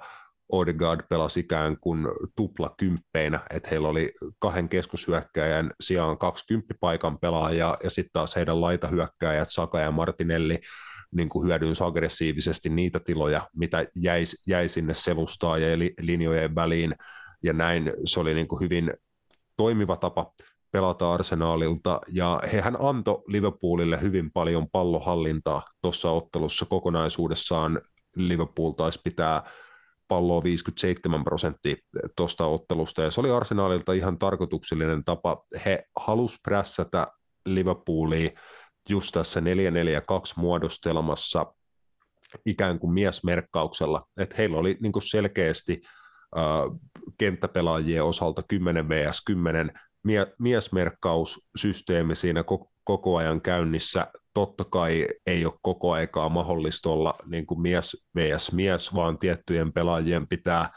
[0.49, 7.77] Odegaard pelasi ikään kuin tupla kymppeinä, että heillä oli kahden keskushyökkääjän sijaan kaksi kymppipaikan pelaajaa,
[7.83, 10.59] ja sitten taas heidän laitahyökkääjät Saka ja Martinelli
[11.15, 11.51] niin kuin
[11.85, 16.95] aggressiivisesti niitä tiloja, mitä jäi, jäi sinne selustaa ja linjojen väliin,
[17.43, 18.93] ja näin se oli niin kuin hyvin
[19.57, 20.33] toimiva tapa
[20.71, 27.81] pelata Arsenaalilta, ja hehän antoi Liverpoolille hyvin paljon pallohallintaa tuossa ottelussa kokonaisuudessaan.
[28.15, 29.51] Liverpool taisi pitää
[30.07, 31.75] palloa 57 prosenttia
[32.17, 35.45] tuosta ottelusta, ja se oli Arsenaalilta ihan tarkoituksellinen tapa.
[35.65, 37.07] He halusivat prässätä
[37.45, 38.29] Liverpoolia
[38.89, 39.43] just tässä 4-4-2
[40.35, 41.53] muodostelmassa
[42.45, 45.81] ikään kuin miesmerkkauksella, että heillä oli niin kuin selkeästi
[46.37, 46.43] äh,
[47.17, 49.71] kenttäpelaajien osalta 10 vs 10
[50.03, 54.07] mie- miesmerkkaussysteemi siinä ko- koko ajan käynnissä.
[54.33, 58.51] Totta kai ei ole koko aikaa mahdollista olla niin kuin mies vs.
[58.51, 60.69] mies, vaan tiettyjen pelaajien pitää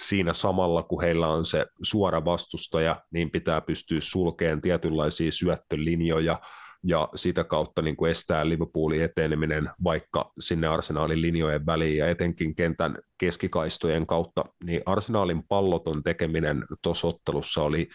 [0.00, 6.40] siinä samalla, kun heillä on se suora vastustaja, niin pitää pystyä sulkeen tietynlaisia syöttölinjoja,
[6.84, 12.54] ja sitä kautta niin kuin estää Liverpoolin eteneminen vaikka sinne arsenaalin linjojen väliin ja etenkin
[12.54, 17.88] kentän keskikaistojen kautta, niin arsenaalin palloton tekeminen tuossa ottelussa oli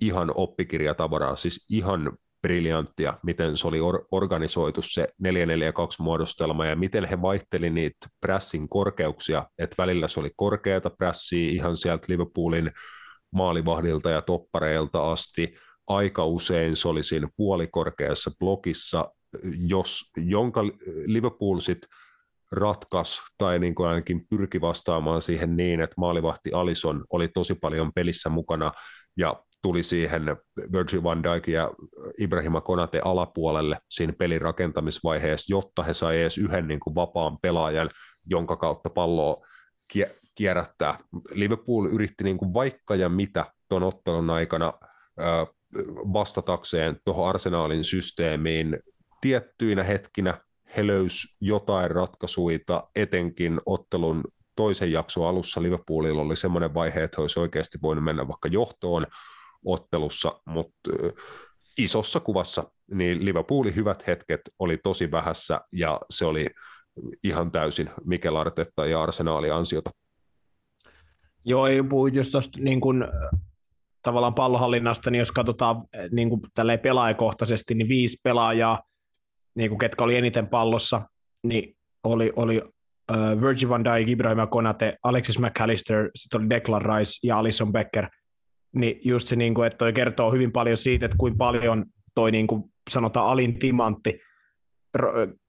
[0.00, 2.12] ihan oppikirjatavaraa, siis ihan
[2.42, 8.68] briljanttia, miten se oli or- organisoitu se 442 muodostelma ja miten he vaihteli niitä pressin
[8.68, 12.72] korkeuksia, että välillä se oli korkeata pressiä ihan sieltä Liverpoolin
[13.30, 15.54] maalivahdilta ja toppareilta asti,
[15.86, 19.12] aika usein se oli siinä puolikorkeassa blokissa,
[19.68, 20.64] jos, jonka
[21.06, 21.88] Liverpool sitten
[22.52, 27.92] ratkas tai niin kuin ainakin pyrki vastaamaan siihen niin, että maalivahti Alison oli tosi paljon
[27.94, 28.72] pelissä mukana
[29.16, 30.22] ja tuli siihen
[30.72, 31.70] Virgil van Dijk ja
[32.18, 37.90] Ibrahima Konate alapuolelle siinä pelin rakentamisvaiheessa, jotta he sai edes yhden niin kuin vapaan pelaajan,
[38.26, 39.46] jonka kautta palloa
[40.34, 40.98] kierrättää.
[41.30, 44.72] Liverpool yritti niin kuin vaikka ja mitä tuon ottelun aikana
[46.12, 48.78] vastatakseen tuohon arsenaalin systeemiin
[49.20, 50.34] tiettyinä hetkinä
[50.76, 52.58] he löys jotain ratkaisuja,
[52.96, 54.24] etenkin ottelun
[54.56, 59.06] toisen jakson alussa Liverpoolilla oli semmoinen vaihe, että he olisi oikeasti voinut mennä vaikka johtoon
[59.64, 60.90] ottelussa, mutta
[61.78, 66.46] isossa kuvassa niin Liverpoolin hyvät hetket oli tosi vähässä ja se oli
[67.24, 69.90] ihan täysin Mikel Artetta ja Arsenaali ansiota.
[71.44, 73.04] Joo, ei puhu just tuosta niin kuin,
[74.02, 75.76] tavallaan pallohallinnasta, niin jos katsotaan
[76.10, 76.40] niin kuin
[76.82, 78.82] pelaajakohtaisesti, niin viisi pelaajaa,
[79.54, 81.02] niin kuin ketkä oli eniten pallossa,
[81.42, 82.62] niin oli, oli
[83.12, 88.08] uh, Virgil van Dijk, Ibrahim Konate, Alexis McAllister, sitten oli Declan Rice ja Alison Becker.
[88.74, 92.30] Niin just se, niin kuin, että toi kertoo hyvin paljon siitä, että kuinka paljon toi
[92.30, 94.20] niin kuin sanotaan alin timantti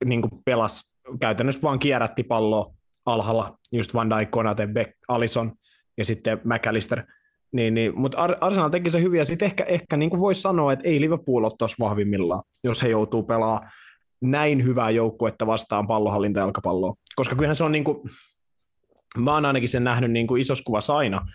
[0.06, 2.74] niin kuin pelasi käytännössä vaan kierrätti palloa
[3.06, 5.52] alhaalla, just Van Dijk, Konate, Beck, Alison
[5.98, 7.04] ja sitten McAllister.
[7.52, 10.88] Niin, niin, mutta Arsenal teki se hyvin, ja sitten ehkä, ehkä niin voisi sanoa, että
[10.88, 13.72] ei Liverpool ole tuossa vahvimmillaan, jos he joutuu pelaamaan
[14.22, 16.94] näin hyvää joukkuetta vastaan pallohallinta jalkapalloa.
[17.16, 18.10] Koska kyllähän se on niin kuin,
[19.18, 21.26] mä oon ainakin sen nähnyt niin kuin isossa kuvassa aina,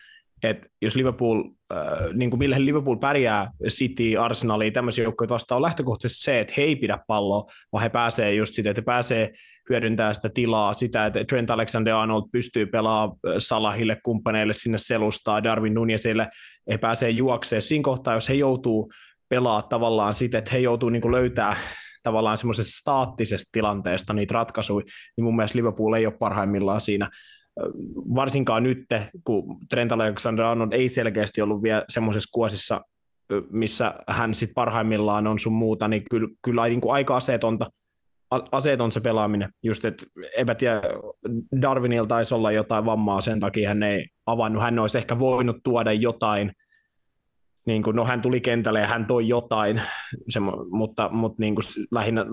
[0.43, 1.79] että jos Liverpool, äh,
[2.15, 6.63] niin kuin millä Liverpool pärjää City, Arsenalia, tämmöisiä joukkoja vastaan on lähtökohtaisesti se, että he
[6.63, 9.33] ei pidä palloa, vaan he pääsee just sitä, että he pääsee
[9.71, 16.29] hyödyntämään sitä tilaa, sitä, että Trent Alexander-Arnold pystyy pelaamaan Salahille, kumppaneille sinne selustaa, Darwin Nunezille,
[16.71, 17.63] he pääsee juokseen.
[17.63, 18.93] Siinä kohtaa, jos he joutuu
[19.29, 21.57] pelaa tavallaan sitä, että he joutuu niin löytää
[22.03, 24.85] tavallaan semmoisesta staattisesta tilanteesta niitä ratkaisuja,
[25.17, 27.11] niin mun mielestä Liverpool ei ole parhaimmillaan siinä
[28.15, 28.87] varsinkaan nyt,
[29.25, 32.81] kun Trent Alexander-Arnold ei selkeästi ollut vielä semmoisessa kuosissa,
[33.51, 37.71] missä hän sitten parhaimmillaan on sun muuta, niin kyllä, kyllä niin kuin aika aseetonta,
[38.31, 39.51] aseeton se pelaaminen.
[39.63, 40.81] Just, että eipä tiedä,
[41.61, 44.63] Darwinilla taisi olla jotain vammaa, sen takia hän ei avannut.
[44.63, 46.53] Hän olisi ehkä voinut tuoda jotain,
[47.67, 49.83] niin kuin, no hän tuli kentälle ja hän toi jotain,
[50.29, 50.41] se,
[50.71, 52.27] mutta, mutta niin kuin lähinnä,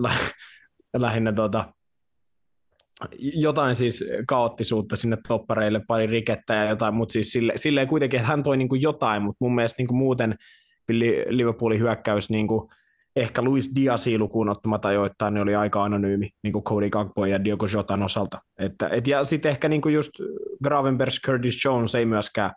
[0.96, 1.74] lähinnä tota,
[3.18, 8.28] jotain siis kaoottisuutta sinne toppareille, pari rikettä ja jotain, mutta siis sille, silleen kuitenkin, että
[8.28, 10.34] hän toi niin kuin jotain, mutta mun mielestä niin kuin muuten
[11.28, 12.70] Liverpoolin hyökkäys niin kuin
[13.16, 17.44] ehkä Luis Diasi lukuun ottamatta joittain, niin oli aika anonyymi niin kuin Cody Gagbo ja
[17.44, 18.40] Diogo Jotan osalta.
[18.58, 20.10] Että, et, ja sitten ehkä niin kuin just
[20.64, 22.52] Gravenberg, Curtis Jones ei myöskään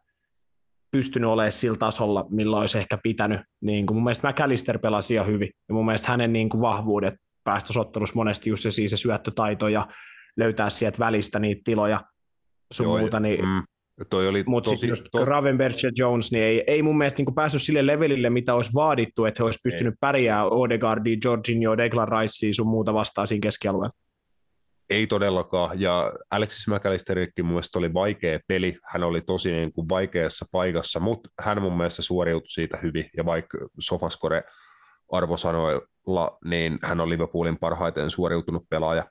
[0.92, 3.42] pystynyt olemaan sillä tasolla, millä olisi ehkä pitänyt.
[3.62, 7.14] Niin kuin mun mielestä McAllister pelasi ihan hyvin, ja mun mielestä hänen niin kuin vahvuudet
[7.44, 9.88] päästösottelussa monesti just se, siis se syöttötaito ja
[10.40, 12.02] löytää sieltä välistä niitä tiloja
[12.74, 13.64] sun Joo, muuta, niin mm.
[14.10, 15.26] Toi oli Mutta sitten just to...
[15.26, 19.26] Gravenberg ja Jones, niin ei, ei mun mielestä niin päässyt sille levelille, mitä olisi vaadittu,
[19.26, 23.92] että he olisi pystynyt pärjäämään Odegaardia, Jorginho, Declan Ricea sun muuta vastaan siinä keskialueella.
[24.90, 29.90] Ei todellakaan, ja Alexis McAllisterikin mun mielestä oli vaikea peli, hän oli tosi niin kuin
[29.90, 34.44] vaikeassa paikassa, mutta hän mun mielestä suoriutui siitä hyvin, ja vaikka Sofascore
[35.12, 39.04] arvosanoilla, niin hän on Liverpoolin parhaiten suoriutunut pelaaja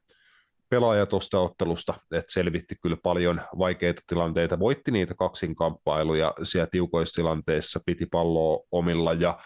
[0.69, 7.81] pelaaja tuosta ottelusta, että selvitti kyllä paljon vaikeita tilanteita, voitti niitä kaksinkamppailuja siellä tiukoissa tilanteissa,
[7.87, 9.39] piti palloa omilla ja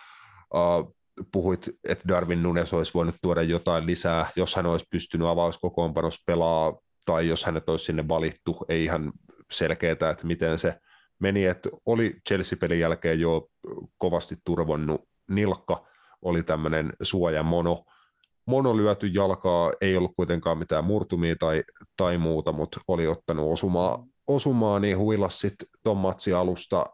[0.55, 0.97] uh,
[1.33, 6.79] puhuit, että Darwin Nunes olisi voinut tuoda jotain lisää, jos hän olisi pystynyt avauskokoonpanossa pelaa
[7.07, 9.13] tai jos hänet olisi sinne valittu, ei ihan
[9.51, 10.75] selkeää, että miten se
[11.21, 13.47] meni, että oli Chelsea-pelin jälkeen jo
[13.99, 15.01] kovasti turvonnut.
[15.31, 15.87] Nilkka,
[16.23, 17.85] oli tämmöinen suojamono,
[18.47, 21.65] mono lyöty jalkaa, ei ollut kuitenkaan mitään murtumia tai,
[21.97, 26.87] tai muuta, mutta oli ottanut osumaa, osumaa niin huilas sitten ton matsi alusta.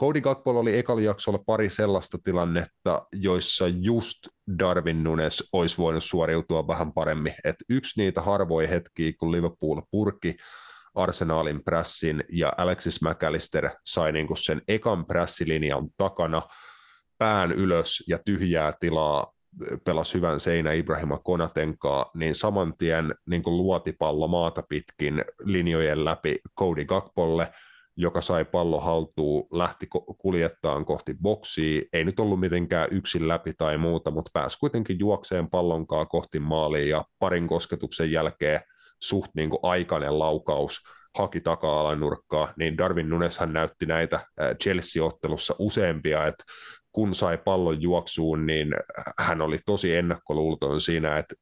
[0.00, 4.18] Cody Gakpol oli ekalla jaksolla pari sellaista tilannetta, joissa just
[4.58, 7.34] Darwin Nunes olisi voinut suoriutua vähän paremmin.
[7.44, 10.36] Et yksi niitä harvoja hetkiä, kun Liverpool purki
[10.94, 16.42] Arsenalin pressin ja Alexis McAllister sai niinku sen ekan pressilinjan takana
[17.18, 19.31] pään ylös ja tyhjää tilaa
[19.84, 26.38] pelasi hyvän seinä Ibrahima Konatenkaa, niin saman tien niin kuin luotipallo maata pitkin linjojen läpi
[26.58, 27.48] Cody Gakpolle,
[27.96, 29.86] joka sai pallo haltuun, lähti
[30.18, 35.50] kuljettaan kohti boksia, ei nyt ollut mitenkään yksin läpi tai muuta, mutta pääsi kuitenkin juokseen
[35.50, 38.60] pallonkaa kohti maaliin ja parin kosketuksen jälkeen
[39.02, 40.80] suht niin kuin aikainen laukaus
[41.18, 44.20] haki taka-alan nurkkaa, niin Darwin Nuneshan näytti näitä
[44.62, 46.44] Chelsea-ottelussa useampia, että
[46.92, 48.74] kun sai pallon juoksuun, niin
[49.18, 51.34] hän oli tosi ennakkoluulton siinä, että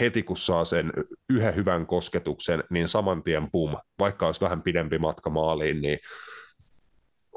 [0.00, 0.92] heti kun saa sen
[1.30, 5.98] yhden hyvän kosketuksen, niin saman tien pum, vaikka olisi vähän pidempi matka maaliin, niin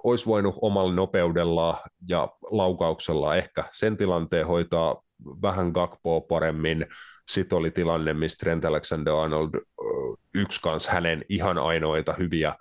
[0.03, 1.77] olisi voinut omalla nopeudella
[2.09, 5.01] ja laukauksella ehkä sen tilanteen hoitaa
[5.41, 6.85] vähän Gakpoa paremmin.
[7.27, 9.61] Sitten oli tilanne, missä Trent Alexander-Arnold
[10.33, 12.55] yksi kanssa hänen ihan ainoita hyviä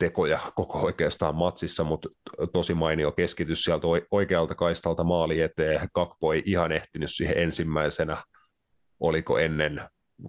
[0.00, 2.08] tekoja koko oikeastaan matsissa, mutta
[2.52, 5.88] tosi mainio keskitys sieltä oikealta kaistalta maali eteen.
[5.92, 8.16] Kakpo ei ihan ehtinyt siihen ensimmäisenä,
[9.00, 9.80] oliko ennen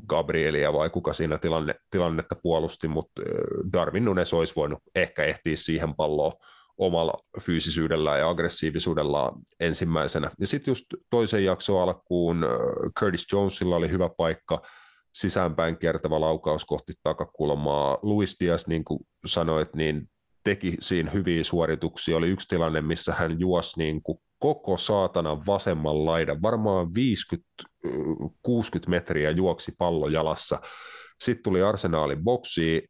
[0.08, 3.22] Gabrielia vai kuka siinä tilanne, tilannetta puolusti, mutta
[3.74, 6.34] Darwin Nunes olisi voinut ehkä ehtiä siihen palloon
[6.78, 10.32] omalla fyysisyydellään ja aggressiivisuudellaan ensimmäisenä.
[10.40, 12.46] Ja sitten just toisen jakson alkuun
[13.00, 14.62] Curtis Jonesilla oli hyvä paikka,
[15.14, 17.98] sisäänpäin kertava laukaus kohti takakulmaa.
[18.02, 20.10] Luis Diaz, niin kuin sanoit, niin
[20.44, 22.18] teki siinä hyviä suorituksia.
[22.18, 26.88] Oli yksi tilanne, missä hän juosi niin kuin koko saatana vasemman laidan, varmaan
[27.88, 27.90] 50-60
[28.88, 30.62] metriä juoksi pallo jalassa.
[31.22, 32.82] Sitten tuli arsenaalin boksiin,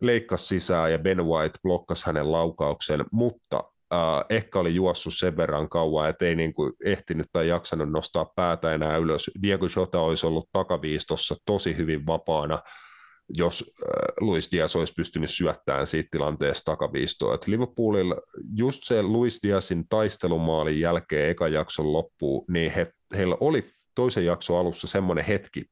[0.00, 5.68] leikkasi sisään ja Ben White blokkasi hänen laukauksen, mutta äh, ehkä oli juossut sen verran
[5.68, 9.30] kauan, että ei niin kuin ehtinyt tai jaksanut nostaa päätä enää ylös.
[9.42, 12.58] Diego Jota olisi ollut takaviistossa tosi hyvin vapaana,
[13.28, 17.34] jos äh, Luis Diaz olisi pystynyt syöttämään siitä tilanteesta takaviistoa.
[17.34, 18.16] Et Liverpoolilla
[18.56, 24.58] just se Luis Diazin taistelumaalin jälkeen eka jakson loppuun, niin he, heillä oli toisen jakson
[24.58, 25.64] alussa semmoinen hetki,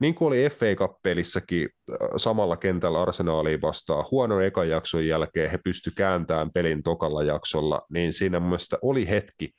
[0.00, 5.58] niin kuin oli FA Cup-pelissäkin äh, samalla kentällä arsenaaliin vastaan, huonon ekan jakson jälkeen he
[5.64, 9.50] pysty kääntämään pelin tokalla jaksolla, niin siinä mun mielestä oli hetki,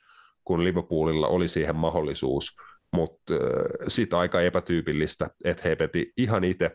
[0.44, 2.56] kun Liverpoolilla oli siihen mahdollisuus,
[2.92, 3.40] mutta äh,
[3.88, 6.70] sitä aika epätyypillistä, että he peti ihan itse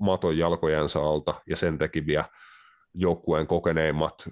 [0.00, 2.24] maton jalkojensa alta ja sen teki vielä
[2.94, 4.28] joukkueen kokeneimmat,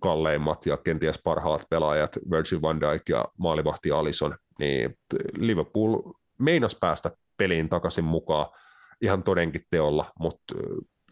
[0.00, 4.98] kalleimmat ja kenties parhaat pelaajat, Virgil van Dijk ja maalivahti Alison, niin
[5.38, 8.46] Liverpool meinas päästä peliin takaisin mukaan
[9.00, 10.54] ihan todenkin teolla, mutta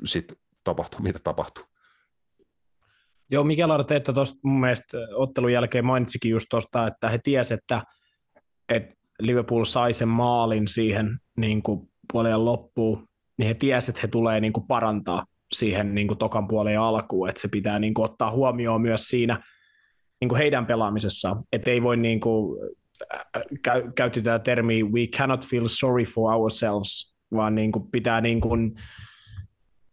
[0.05, 1.65] sitten tapahtui mitä tapahtui.
[3.31, 7.83] Joo, Mikel Arteetta tuosta mun mielestä ottelun jälkeen mainitsikin just tuosta, että he tiesivät, että,
[8.69, 14.11] että Liverpool sai sen maalin siihen niin kuin puolen loppuun, niin he tiesivät, että he
[14.11, 18.05] tulee niin kuin parantaa siihen niin kuin tokan puolen alkuun, että se pitää niin kuin
[18.05, 19.43] ottaa huomioon myös siinä
[20.21, 22.59] niin kuin heidän pelaamisessaan, että ei voi niin kuin
[23.97, 28.75] käytti tätä termiä we cannot feel sorry for ourselves, vaan niin kuin pitää niin kuin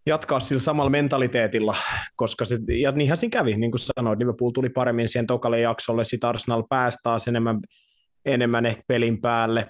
[0.07, 1.75] jatkaa sillä samalla mentaliteetilla,
[2.15, 6.03] koska se, ja niinhän siinä kävi, niin kuin sanoit, Liverpool tuli paremmin siihen tokalle jaksolle,
[6.03, 7.59] sitten Arsenal pääsi taas enemmän,
[8.25, 9.67] enemmän ehkä pelin päälle,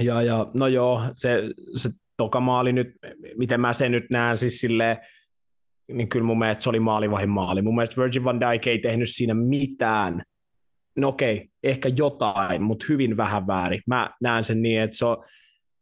[0.00, 1.42] ja, ja no joo, se,
[1.76, 2.88] se toka maali nyt,
[3.36, 4.96] miten mä sen nyt näen, siis silleen,
[5.92, 7.62] niin kyllä mun mielestä se oli maalivahin maali.
[7.62, 10.22] Mun mielestä Virgin van Dijk ei tehnyt siinä mitään
[11.00, 13.82] no okei, ehkä jotain, mutta hyvin vähän väärin.
[13.86, 15.24] Mä näen sen niin, että se on,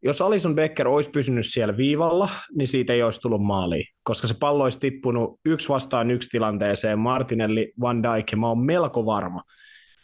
[0.02, 4.34] jos Alison Becker olisi pysynyt siellä viivalla, niin siitä ei olisi tullut maaliin, koska se
[4.40, 9.40] pallo olisi tippunut yksi vastaan yksi tilanteeseen Martinelli, Van Dijk, ja mä oon melko varma,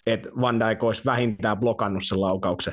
[0.06, 2.72] että Van Dijk olisi vähintään blokannut sen laukauksen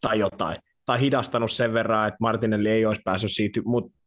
[0.00, 3.98] tai jotain, tai hidastanut sen verran, että Martinelli ei olisi päässyt siitä, mutta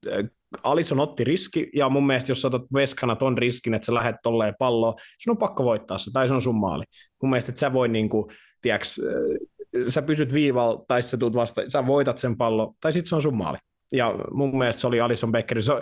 [0.64, 4.56] Alison otti riski, ja mun mielestä jos otat veskana ton riskin, että sä lähdet tolleen
[4.60, 6.84] palloon, sun on pakko voittaa se, tai se on sun maali.
[7.22, 9.02] Mun mielestä, että sä voi niinku, tiiäks,
[9.88, 13.22] sä pysyt viivalla, tai sä tuut vasta, sä voitat sen pallo, tai sitten se on
[13.22, 13.58] sun maali.
[13.92, 15.62] Ja mun mielestä se oli Alison Beckeri.
[15.62, 15.74] Se,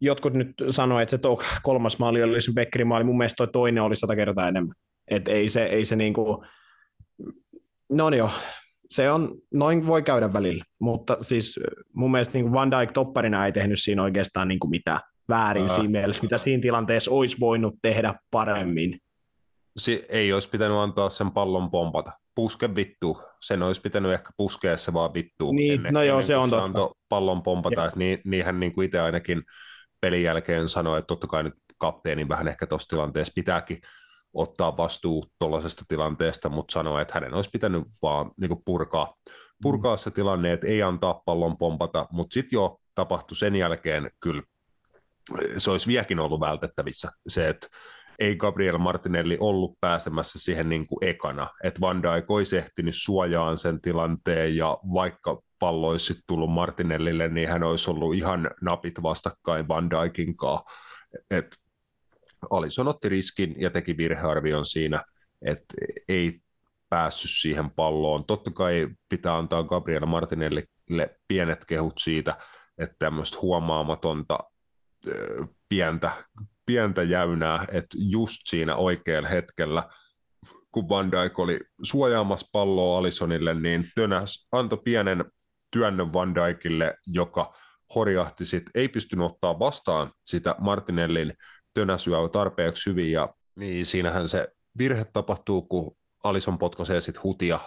[0.00, 3.48] jotkut nyt sanoivat, että se to, kolmas maali oli Alison Beckerin maali, mun mielestä toi
[3.48, 4.74] toinen oli sata kertaa enemmän.
[5.08, 6.44] Et ei se, ei se niinku,
[7.88, 8.30] no niin joo,
[8.92, 11.60] se on, noin voi käydä välillä, mutta siis
[11.94, 15.68] mun mielestä niin Van Dijk topparina ei tehnyt siinä oikeastaan niin kuin mitään väärin Ää.
[15.68, 18.98] siinä mielessä, mitä siinä tilanteessa olisi voinut tehdä paremmin.
[19.78, 22.12] Si- ei olisi pitänyt antaa sen pallon pompata.
[22.34, 23.18] Puske vittu.
[23.40, 25.52] Sen olisi pitänyt ehkä puskea se vaan vittu.
[25.52, 26.64] Niin, ennen, no joo, ennen se on totta.
[26.64, 27.84] antoi pallon pompata.
[27.84, 29.42] Että niin, niinhän niin kuin itse ainakin
[30.00, 33.78] pelin jälkeen sanoi, että totta kai nyt kapteenin vähän ehkä tuossa tilanteessa pitääkin
[34.34, 39.14] ottaa vastuu tuollaisesta tilanteesta, mutta sanoi, että hänen olisi pitänyt vaan niin purkaa,
[39.62, 44.42] purkaa se tilanne, että ei antaa pallon pompata, mutta sitten jo tapahtui sen jälkeen kyllä,
[45.58, 47.66] se olisi vieläkin ollut vältettävissä se, että
[48.18, 53.58] ei Gabriel Martinelli ollut pääsemässä siihen niin kuin ekana, että Van Dijk olisi ehtinyt suojaan
[53.58, 59.68] sen tilanteen ja vaikka pallo olisi tullut Martinellille, niin hän olisi ollut ihan napit vastakkain
[59.68, 60.64] Van Dijkin kanssa.
[61.30, 61.56] Et
[62.50, 65.02] Alison otti riskin ja teki virhearvion siinä,
[65.42, 65.74] että
[66.08, 66.40] ei
[66.88, 68.24] päässyt siihen palloon.
[68.24, 72.34] Totta kai pitää antaa Gabriela Martinellille pienet kehut siitä,
[72.78, 74.38] että tämmöistä huomaamatonta
[75.68, 76.10] pientä,
[76.66, 79.82] pientä jäynää, että just siinä oikealla hetkellä
[80.72, 85.24] kun Van Dijk oli suojaamassa palloa Alisonille, niin Tönäs antoi pienen
[85.70, 87.54] työnnön Van Dijkille, joka
[87.94, 91.32] horjahti sit, ei pystynyt ottaa vastaan sitä Martinellin
[91.74, 94.48] tönäsyä tarpeeksi hyvin, ja niin siinähän se
[94.78, 97.60] virhe tapahtuu, kun Alison potkaisee sitten hutia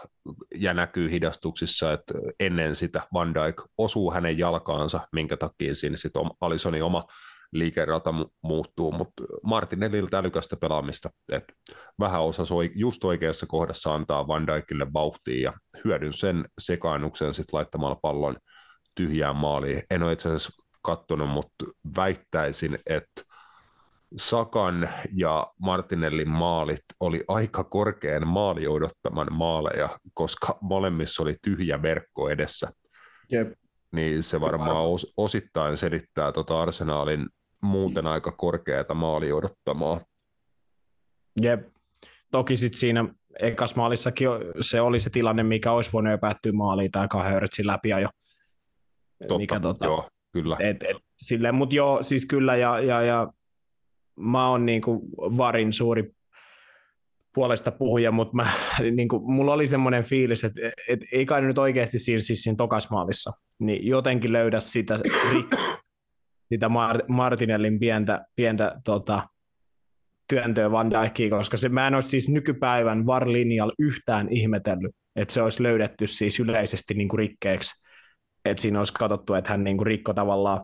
[0.56, 6.22] ja näkyy hidastuksissa, että ennen sitä Van Dijk osuu hänen jalkaansa, minkä takia siinä sitten
[6.42, 7.06] Alisonin oma
[7.52, 11.54] liikerata muuttuu, mutta Martinelliltä älykästä pelaamista, että
[12.00, 15.54] vähän osasi just oikeassa kohdassa antaa Van Dijkille vauhtia ja
[15.86, 18.38] hyödyn sen sekaannuksen sitten laittamalla pallon
[18.96, 19.84] tyhjään maaliin.
[19.90, 23.22] En ole itse asiassa katsonut, mutta väittäisin, että
[24.18, 32.30] Sakan ja Martinellin maalit oli aika korkean maali odottaman maaleja, koska molemmissa oli tyhjä verkko
[32.30, 32.72] edessä.
[33.32, 33.54] Jep.
[33.92, 37.30] Niin se varmaan os, osittain selittää tuota Arsenaalin
[37.64, 40.02] muuten aika korkeata maali odottamaa.
[41.42, 41.68] Jep.
[42.32, 43.06] Toki sitten siinä
[43.40, 44.28] ekas maalissakin
[44.62, 48.10] se oli se tilanne, mikä olisi voinut jo päättyä maaliin tai kahden läpi jo.
[49.20, 50.58] Totta, mikä, tota, joo, kyllä.
[50.60, 53.28] Et, et, silleen, mutta joo, siis kyllä, ja, ja, ja
[54.16, 56.12] mä oon niinku Varin suuri
[57.36, 58.48] puolesta puhuja, mutta mä,
[58.92, 63.32] niinku, mulla oli semmoinen fiilis, että et, ei kai nyt oikeasti siinä, siis siinä tokasmaalissa,
[63.60, 65.00] niin jotenkin löydä sitä,
[66.50, 66.70] sitä
[67.08, 69.28] Martinellin pientä, pientä tota,
[70.30, 75.42] työntöä Van Dijkia, koska se, mä en ole siis nykypäivän VAR-linjalla yhtään ihmetellyt, että se
[75.42, 77.86] olisi löydetty siis yleisesti niin kuin rikkeeksi,
[78.46, 80.62] että siinä olisi katsottu, että hän niin kuin rikko tavallaan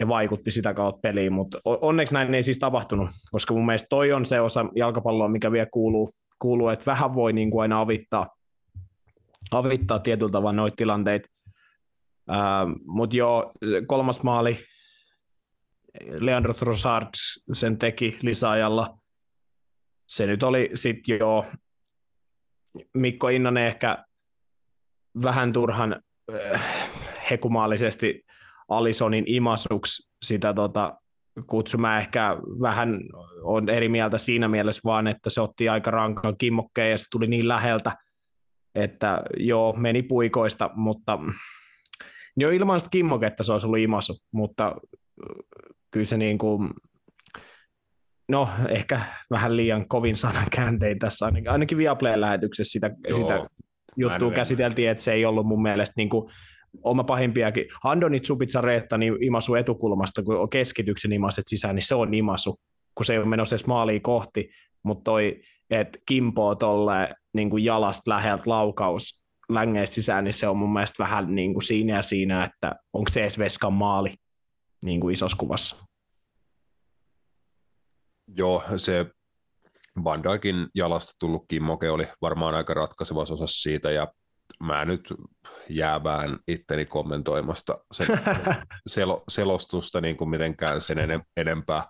[0.00, 4.12] ja vaikutti sitä kautta peliin, mutta onneksi näin ei siis tapahtunut, koska mun mielestä toi
[4.12, 8.28] on se osa jalkapalloa, mikä vielä kuuluu, kuuluu että vähän voi niin kuin aina avittaa,
[9.52, 11.28] avittaa tietyllä tavalla noita tilanteita.
[12.30, 13.52] Ähm, mutta joo,
[13.86, 14.58] kolmas maali,
[16.20, 17.08] Leandro Trossard
[17.52, 18.98] sen teki lisäajalla.
[20.06, 21.46] Se nyt oli sitten jo
[22.94, 24.04] Mikko Innanen ehkä
[25.22, 26.00] vähän turhan
[26.34, 26.62] äh,
[27.30, 28.23] hekumaalisesti
[28.68, 30.94] Alisonin imasuksi sitä tota,
[31.46, 31.78] kutsu.
[31.78, 33.00] Mä ehkä vähän
[33.42, 37.26] on eri mieltä siinä mielessä vaan, että se otti aika rankan kimmokkeen ja se tuli
[37.26, 37.92] niin läheltä,
[38.74, 41.18] että joo, meni puikoista, mutta
[42.36, 44.76] jo ilman sitä kimmoketta se olisi ollut imasu, mutta
[45.90, 46.70] kyllä se niin kuin,
[48.28, 49.00] no ehkä
[49.30, 53.46] vähän liian kovin sanan kääntein tässä, ainakin, ainakin Viaplayn lähetyksessä sitä, sitä
[53.96, 56.30] juttua käsiteltiin, että se ei ollut mun mielestä niin kuin
[56.82, 57.66] oma pahimpiakin.
[57.84, 62.56] Handonit Supitsa Reetta niin imasu etukulmasta, kun on keskityksen imaset sisään, niin se on imasu,
[62.94, 64.50] kun se ei ole menossa edes maaliin kohti,
[64.82, 70.56] mutta toi, että kimpoo tolle niin kuin jalasta läheltä laukaus längeistä sisään, niin se on
[70.56, 74.14] mun mielestä vähän niin kuin siinä ja siinä, että onko se edes Veskan maali
[74.84, 75.86] niin kuin isossa kuvassa.
[78.36, 79.06] Joo, se
[80.04, 84.08] Van Dijkin jalasta tullut kimmoke oli varmaan aika ratkaiseva osa siitä, ja
[84.66, 85.14] mä nyt
[85.68, 88.08] jäävään itteni kommentoimasta sen
[88.90, 90.98] sel- selostusta niin kuin mitenkään sen
[91.36, 91.84] enempää.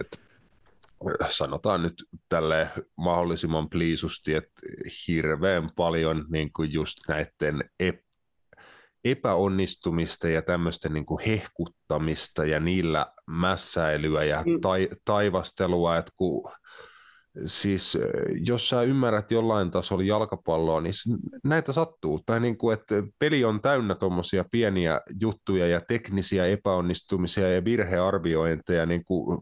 [0.00, 0.22] Et
[1.28, 4.52] sanotaan nyt tälle mahdollisimman pliisusti, että
[5.08, 8.10] hirveän paljon niin kuin just näiden ep-
[9.04, 14.60] epäonnistumista ja tämmöistä niin kuin hehkuttamista ja niillä mässäilyä ja mm.
[14.60, 16.52] tai, taivastelua, että kun
[17.46, 17.98] siis
[18.46, 20.94] jos sä ymmärrät jollain tasolla jalkapalloa, niin
[21.44, 22.20] näitä sattuu.
[22.26, 28.86] Tai niin kuin, että peli on täynnä tuommoisia pieniä juttuja ja teknisiä epäonnistumisia ja virhearviointeja,
[28.86, 29.40] niin kuin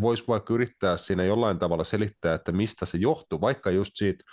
[0.00, 4.24] voisi vaikka yrittää siinä jollain tavalla selittää, että mistä se johtuu, vaikka just siitä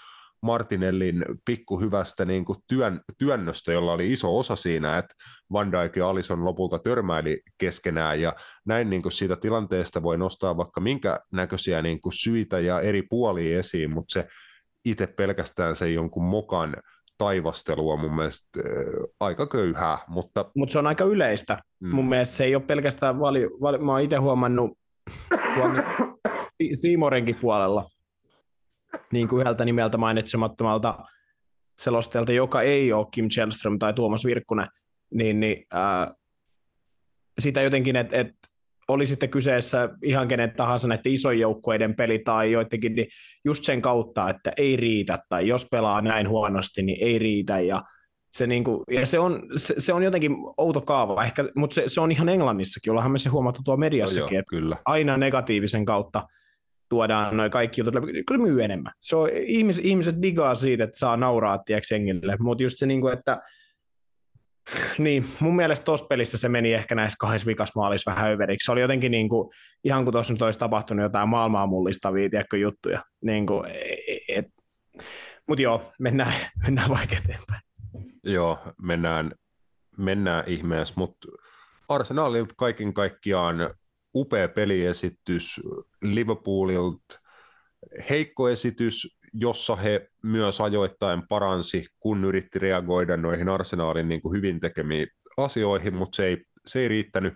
[0.42, 5.16] Martinellin pikkuhyvästä niin kuin työn, työnnöstä, jolla oli iso osa siinä, että
[5.54, 8.36] Van Dijk ja Alison lopulta törmäili keskenään, ja
[8.66, 13.02] näin niin kuin siitä tilanteesta voi nostaa vaikka minkä näköisiä niin kuin syitä ja eri
[13.02, 14.28] puolia esiin, mutta se
[14.86, 16.76] itse pelkästään se jonkun mokan
[17.18, 18.74] taivastelua mun mielestä äh,
[19.20, 19.98] aika köyhää.
[20.08, 21.60] Mutta Mut se on aika yleistä.
[21.80, 21.96] Mm.
[21.96, 24.78] Mun mielestä se ei ole pelkästään, vali, vali, mä oon itse huomannut
[26.82, 27.86] Siimorenkin puolella,
[29.12, 30.98] niin kuin yhdeltä nimeltä mainitsemattomalta
[31.78, 34.68] selostajalta, joka ei ole Kim Chelström tai Tuomas Virkkunen,
[35.14, 36.14] niin, niin ää,
[37.40, 38.28] sitä jotenkin, että et,
[38.88, 43.08] oli sitten kyseessä ihan kenen tahansa näiden isojen joukkueiden peli tai joidenkin, niin
[43.46, 47.84] just sen kautta, että ei riitä, tai jos pelaa näin huonosti, niin ei riitä, ja
[48.32, 51.84] se, niin kuin, ja se, on, se, se, on jotenkin outo kaava, ehkä, mutta se,
[51.88, 54.78] se on ihan Englannissakin, ollaanhan me se huomattu tuo mediassakin, no joo, kyllä.
[54.86, 56.28] aina negatiivisen kautta
[56.90, 58.92] tuodaan noin kaikki jutut läpi, kyllä myy enemmän.
[59.02, 63.02] Se on, ihmiset, ihmiset digaa siitä, että saa nauraa tiedätkö jengille, mutta just se, niin
[63.02, 63.42] kuin, että
[64.98, 68.66] niin, mun mielestä tuossa pelissä se meni ehkä näissä kahdessa vikasmaalissa vähän överiksi.
[68.66, 69.50] Se oli jotenkin niin kuin,
[69.84, 73.02] ihan kuin tuossa nyt olisi tapahtunut jotain maailmaa mullistavia tiedätkö, juttuja.
[73.22, 73.72] Niin kuin,
[74.28, 74.46] et,
[75.48, 76.34] Mutta joo, mennään,
[76.66, 77.62] mennään vaikka eteenpäin.
[78.24, 79.32] Joo, mennään,
[79.98, 81.28] mennään ihmeessä, mutta
[81.90, 83.74] Arsenalilta kaiken kaikkiaan
[84.20, 85.62] upea peliesitys,
[86.02, 87.20] Liverpoolilta.
[88.10, 94.60] Heikko esitys, jossa he myös ajoittain paransi, kun yritti reagoida noihin Arsenalin niin kuin hyvin
[94.60, 95.08] tekemiin
[95.38, 97.34] asioihin, mutta se ei, se ei riittänyt.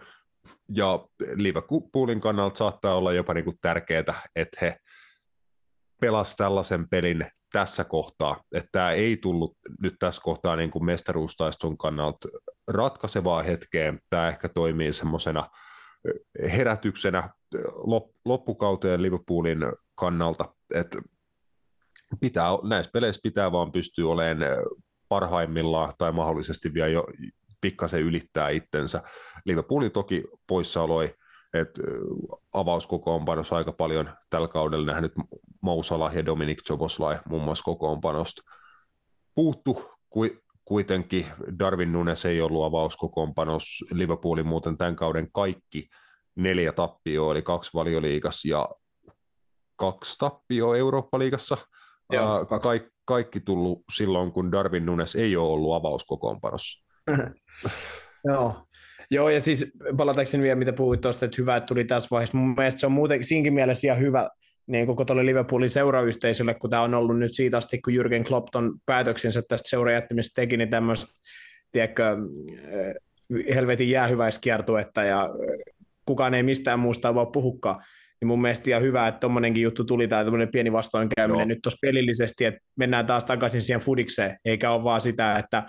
[0.75, 1.05] Ja
[1.35, 4.03] Liverpoolin kannalta saattaa olla jopa niin kuin tärkeää,
[4.35, 4.77] että he
[6.01, 11.77] pelasivat tällaisen pelin tässä kohtaa, että tämä ei tullut nyt tässä kohtaa niin kuin mestaruustaiston
[11.77, 12.27] kannalta
[12.67, 15.49] ratkaisevaa hetkeä, tämä ehkä toimii semmoisena
[16.51, 17.29] herätyksenä
[18.25, 19.59] loppukauteen Liverpoolin
[19.95, 21.01] kannalta, että
[22.19, 24.65] pitää, näissä peleissä pitää vaan pystyä olemaan
[25.09, 27.07] parhaimmillaan tai mahdollisesti vielä jo
[27.61, 29.01] pikkasen ylittää itsensä.
[29.45, 31.15] Liverpooli toki poissaoloi,
[31.53, 31.81] että
[32.53, 35.13] avauskokoonpanossa aika paljon tällä kaudella nähnyt
[35.61, 38.41] Mousala ja Dominic Joboslai muun muassa kokoonpanosta
[39.35, 39.91] puuttu
[40.65, 41.25] kuitenkin.
[41.59, 43.85] Darwin Nunes ei ollut avauskokoonpanos.
[43.91, 45.89] Liverpoolin muuten tämän kauden kaikki
[46.35, 48.69] neljä tappioa, eli kaksi valioliigassa ja
[49.75, 51.57] kaksi tappioa Eurooppa-liigassa.
[52.13, 52.45] Joo.
[52.45, 52.61] Ka-
[53.05, 56.85] kaikki tullut silloin, kun Darwin Nunes ei ole ollut avauskokoonpanossa.
[58.29, 58.65] Joo.
[59.11, 62.37] Joo, ja siis palatakseni vielä, mitä puhuit tuosta, että hyvä, että tuli tässä vaiheessa.
[62.37, 64.29] Mun mielestä se on muuten siinkin mielessä ihan hyvä
[64.67, 68.55] niin koko tuolle Liverpoolin seurayhteisölle, kun tämä on ollut nyt siitä asti, kun Jürgen Klopp
[68.55, 71.13] on päätöksensä tästä seurajättämisestä teki, niin tämmöistä,
[71.71, 72.17] tiedätkö,
[72.67, 75.29] eh, helvetin jäähyväiskiertuetta ja
[76.05, 77.83] kukaan ei mistään muusta voi puhukkaa.
[78.21, 81.45] Niin mun mielestä ihan hyvä, että tuommoinenkin juttu tuli, tai tämmöinen pieni vastoinkäyminen Joo.
[81.45, 85.63] nyt tuossa pelillisesti, että mennään taas takaisin siihen fudikseen, eikä ole vaan sitä, että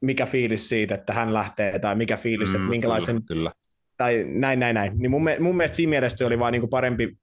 [0.00, 3.14] mikä fiilis siitä, että hän lähtee, tai mikä fiilis, mm, että minkälaisen...
[3.14, 3.52] Kyllä, kyllä.
[3.96, 4.92] Tai näin, näin, näin.
[4.98, 7.16] Niin mun, mun mielestä siinä mielestä oli vaan niin kuin parempi,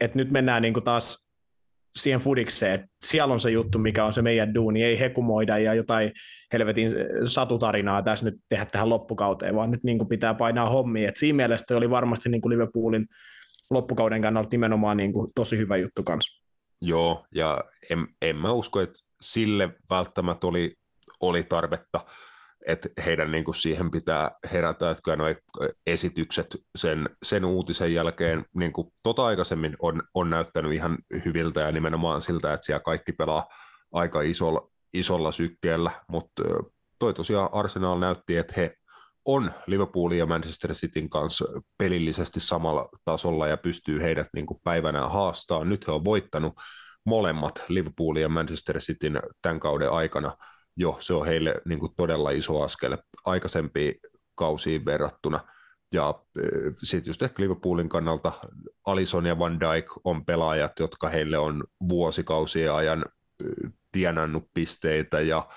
[0.00, 1.30] että nyt mennään niin kuin taas
[1.96, 2.88] siihen fudikseen.
[3.04, 4.84] Siellä on se juttu, mikä on se meidän duuni.
[4.84, 6.12] Ei hekumoida ja jotain
[6.52, 6.92] helvetin
[7.24, 11.08] satutarinaa tässä nyt tehdä tähän loppukauteen, vaan nyt niin kuin pitää painaa hommia.
[11.08, 13.06] Et siinä mielessä oli varmasti niin kuin Liverpoolin
[13.70, 16.42] loppukauden kannalta nimenomaan niin kuin tosi hyvä juttu kanssa.
[16.80, 20.74] Joo, ja en, en mä usko, että sille välttämättä oli
[21.20, 22.00] oli tarvetta,
[22.66, 25.34] että heidän niin kuin siihen pitää herätä, että kyllä nuo
[25.86, 26.46] esitykset
[26.76, 32.22] sen, sen uutisen jälkeen niin kuin tota aikaisemmin on, on näyttänyt ihan hyviltä ja nimenomaan
[32.22, 33.46] siltä, että siellä kaikki pelaa
[33.92, 36.42] aika isolla, isolla sykkeellä, mutta
[36.98, 38.74] toi tosiaan Arsenal näytti, että he
[39.24, 41.44] on Liverpoolin ja Manchester Cityn kanssa
[41.78, 45.64] pelillisesti samalla tasolla ja pystyy heidät niin kuin päivänä haastaa.
[45.64, 46.54] Nyt he on voittanut
[47.04, 50.32] molemmat Liverpoolin ja Manchester Cityn tämän kauden aikana–
[50.76, 53.94] jo se on heille niin kuin todella iso askel aikaisempiin
[54.34, 55.40] kausiin verrattuna.
[55.92, 56.48] Ja e,
[56.82, 58.32] sitten just ehkä Liverpoolin kannalta
[58.86, 63.04] Alison ja Van Dijk on pelaajat, jotka heille on vuosikausien ajan
[63.40, 65.48] e, tienannut pisteitä ja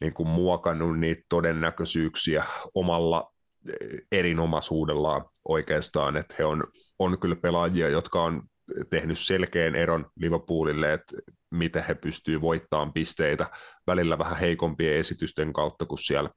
[0.00, 3.32] niin kuin muokannut niitä todennäköisyyksiä omalla
[3.68, 3.72] e,
[4.12, 6.64] erinomaisuudellaan oikeastaan, että he on,
[6.98, 8.42] on kyllä pelaajia, jotka on
[8.90, 11.16] tehnyt selkeän eron Liverpoolille, että
[11.56, 13.46] miten he pystyvät voittamaan pisteitä.
[13.86, 16.30] Välillä vähän heikompien esitysten kautta, kun siellä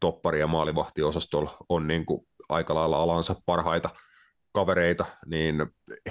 [0.00, 3.90] toppari- ja maalivahtiosastolla on niin kuin aika lailla alansa parhaita
[4.52, 5.66] kavereita, niin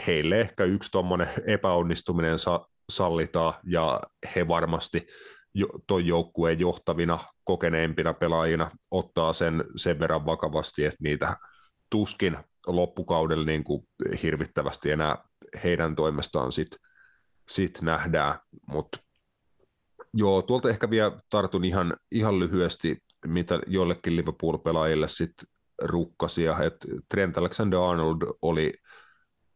[0.08, 4.02] heille ehkä yksi tuommoinen epäonnistuminen sa- sallitaan, ja
[4.36, 5.08] he varmasti
[5.54, 11.38] jo, toi joukkueen johtavina, kokeneimpina pelaajina ottaa sen sen verran vakavasti, että niitä
[11.90, 13.88] tuskin loppukaudella niin kuin
[14.24, 15.18] hirvittävästi enää
[15.64, 16.52] heidän toimestaan
[17.50, 18.98] sit nähdään, mutta
[20.14, 25.48] joo, tuolta ehkä vielä tartun ihan, ihan lyhyesti, mitä jollekin Liverpool-pelaajille sitten
[25.82, 28.74] rukkasia, että Trent Alexander-Arnold oli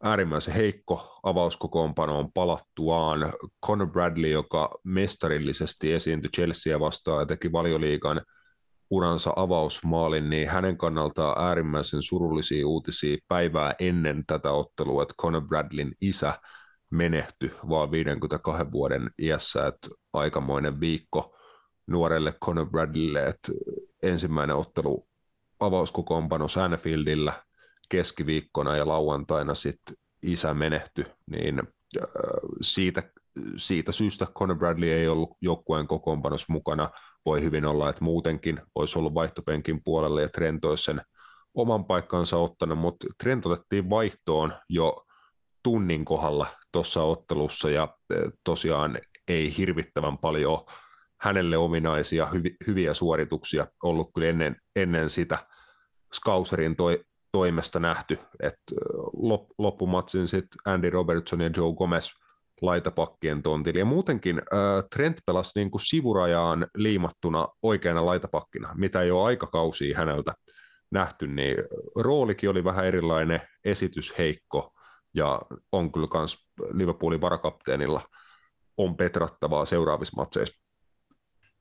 [0.03, 3.33] äärimmäisen heikko avauskokoonpanoon palattuaan.
[3.65, 8.21] Conor Bradley, joka mestarillisesti esiintyi Chelsea vastaan ja teki valioliigan
[8.89, 15.91] uransa avausmaalin, niin hänen kannaltaan äärimmäisen surullisia uutisia päivää ennen tätä ottelua, että Conor Bradleyn
[16.01, 16.33] isä
[16.89, 21.35] menehtyi vaan 52 vuoden iässä, että aikamoinen viikko
[21.87, 23.51] nuorelle Conor Bradleylle, että
[24.03, 25.07] ensimmäinen ottelu
[25.59, 27.33] avauskokoonpano Sanfieldillä
[27.89, 32.03] keskiviikkona ja lauantaina sitten isä menehtyi, niin äh,
[32.61, 33.03] siitä,
[33.55, 36.89] siitä syystä Conor Bradley ei ollut joukkueen kokoonpanossa mukana.
[37.25, 41.01] Voi hyvin olla, että muutenkin olisi ollut vaihtopenkin puolelle ja Trent olisi sen
[41.53, 45.06] oman paikkansa ottanut, mutta Trent otettiin vaihtoon jo
[45.67, 50.65] tunnin kohdalla tuossa ottelussa ja äh, tosiaan ei hirvittävän paljon
[51.21, 55.37] hänelle ominaisia hyvi, hyviä suorituksia ollut kyllä ennen, ennen sitä
[56.13, 58.75] Skauserin toi, toimesta nähty, että
[59.13, 62.09] lop, loppumatsin sitten Andy Robertson ja Joe Gomez
[62.61, 63.79] laitapakkien tontille.
[63.79, 69.97] Ja muutenkin äh, Trent pelasi niin kuin sivurajaan liimattuna oikeana laitapakkina, mitä ei ole aikakausia
[69.97, 70.33] häneltä
[70.91, 71.55] nähty, niin
[71.95, 74.73] roolikin oli vähän erilainen, esitys heikko,
[75.17, 75.41] ja
[75.71, 78.01] on kyllä myös Liverpoolin varakapteenilla
[78.77, 80.61] on petrattavaa seuraavissa matseissa.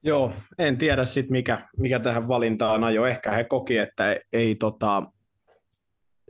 [0.02, 3.06] Joo, en tiedä sitten mikä, mikä tähän valintaan ajo.
[3.06, 5.02] Ehkä he koki, että ei, tota,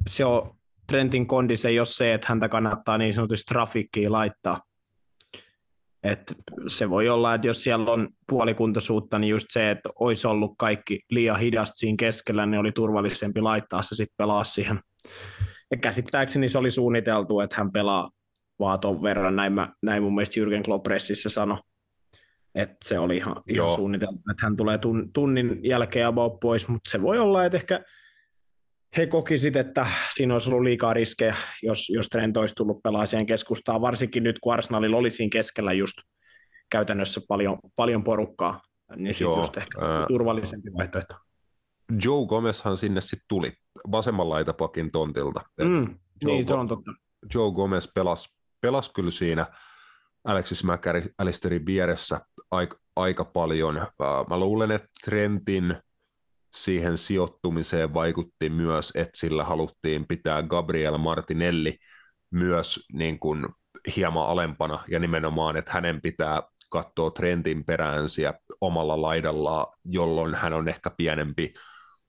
[0.07, 0.57] se on
[0.87, 4.61] Trentin kondis ei ole se, että häntä kannattaa niin sanotusti trafikkiin laittaa.
[6.03, 6.35] Et
[6.67, 11.01] se voi olla, että jos siellä on puolikuntoisuutta, niin just se, että olisi ollut kaikki
[11.11, 14.81] liian hidasta siinä keskellä, niin oli turvallisempi laittaa se sitten pelaa siihen.
[15.71, 18.11] Ja käsittääkseni se oli suunniteltu, että hän pelaa
[18.59, 20.87] vaan ton verran, näin, mä, näin mun mielestä Jürgen Klopp
[21.17, 21.59] sanoi.
[22.55, 24.79] Että se oli ihan, ihan suunniteltu, että hän tulee
[25.15, 27.81] tunnin jälkeen about pois, mutta se voi olla, että ehkä
[28.97, 33.81] he kokisit, että siinä olisi ollut liikaa riskejä, jos, jos Trent olisi tullut pelaajien keskustaan,
[33.81, 35.97] varsinkin nyt kun Arsenalilla oli siinä keskellä just
[36.71, 38.61] käytännössä paljon, paljon porukkaa,
[38.97, 40.07] niin sitten just ehkä ää...
[40.09, 41.15] turvallisempi vaihtoehto.
[42.05, 43.53] Joe Gomezhan sinne sitten tuli
[43.93, 45.41] vasemman laitapakin tontilta.
[45.61, 46.93] Mm, Joe niin, se on totta.
[47.35, 48.29] Joe Gomez pelasi,
[48.61, 49.47] pelasi kyllä siinä
[50.25, 52.21] Alexis McAllisterin vieressä
[52.51, 53.75] aika, aika paljon.
[54.31, 55.77] Mä luulen, että Trentin
[56.55, 61.79] siihen sijoittumiseen vaikutti myös, että sillä haluttiin pitää Gabriel Martinelli
[62.31, 63.47] myös niin kuin
[63.97, 70.53] hieman alempana ja nimenomaan, että hänen pitää katsoa trendin perään siellä omalla laidalla, jolloin hän
[70.53, 71.55] on ehkä pienempi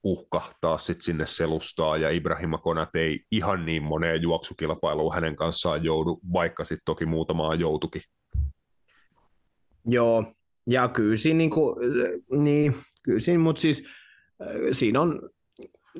[0.07, 5.83] uhka taas sit sinne selustaa, ja Ibrahima Konat ei ihan niin moneen juoksukilpailuun hänen kanssaan
[5.83, 8.01] joudu, vaikka sitten toki muutamaa joutukin.
[9.85, 10.33] Joo,
[10.69, 11.75] ja kyllä siinä, niin kuin,
[12.31, 13.83] niin, kyllä siinä mutta siis
[14.71, 15.29] siinä on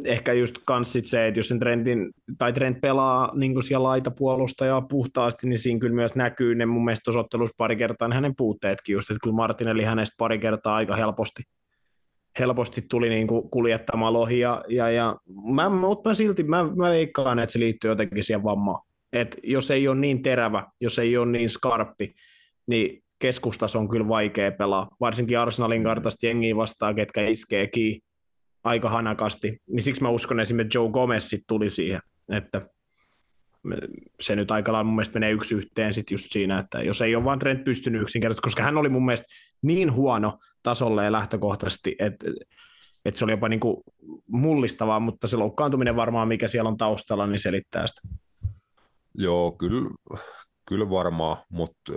[0.05, 4.82] ehkä just kans sit se, että jos sen trendin, tai trend pelaa niin siellä laitapuolustajaa
[4.82, 7.12] puhtaasti, niin siinä kyllä myös näkyy ne mun mielestä
[7.58, 11.43] pari kertaa hänen puutteetkin just, että kyllä Martinelli hänestä pari kertaa aika helposti,
[12.40, 15.16] helposti tuli niin kuin kuljettamaan lohia, ja, ja
[15.54, 18.84] mä, mutta mä silti, mä, mä veikkaan, että se liittyy jotenkin siihen vammaan.
[19.14, 22.16] Et jos ei ole niin terävä, jos ei ole niin skarppi,
[22.68, 28.00] niin keskustas on kyllä vaikea pelaa, varsinkin Arsenalin kartasta jengiä vastaan, ketkä iskee kiinni
[28.64, 32.62] aika hanakasti, niin siksi mä uskon esimerkiksi Joe Gomez tuli siihen, että
[34.20, 37.15] se nyt aika lailla mun mielestä menee yksi yhteen sit just siinä, että jos ei
[37.15, 39.28] ole vaan Trent pystynyt yksinkertaisesti, koska hän oli mun mielestä
[39.61, 42.26] niin huono tasolle ja lähtökohtaisesti, että,
[43.05, 43.78] että se oli jopa niin kuin
[44.28, 48.01] mullistavaa, mutta se loukkaantuminen varmaan, mikä siellä on taustalla, niin selittää sitä.
[49.13, 49.89] Joo, kyllä,
[50.68, 51.93] kyllä varmaan, mutta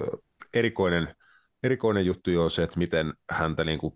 [0.54, 1.14] erikoinen,
[1.62, 3.94] erikoinen juttu on se, että miten häntä niin kuin,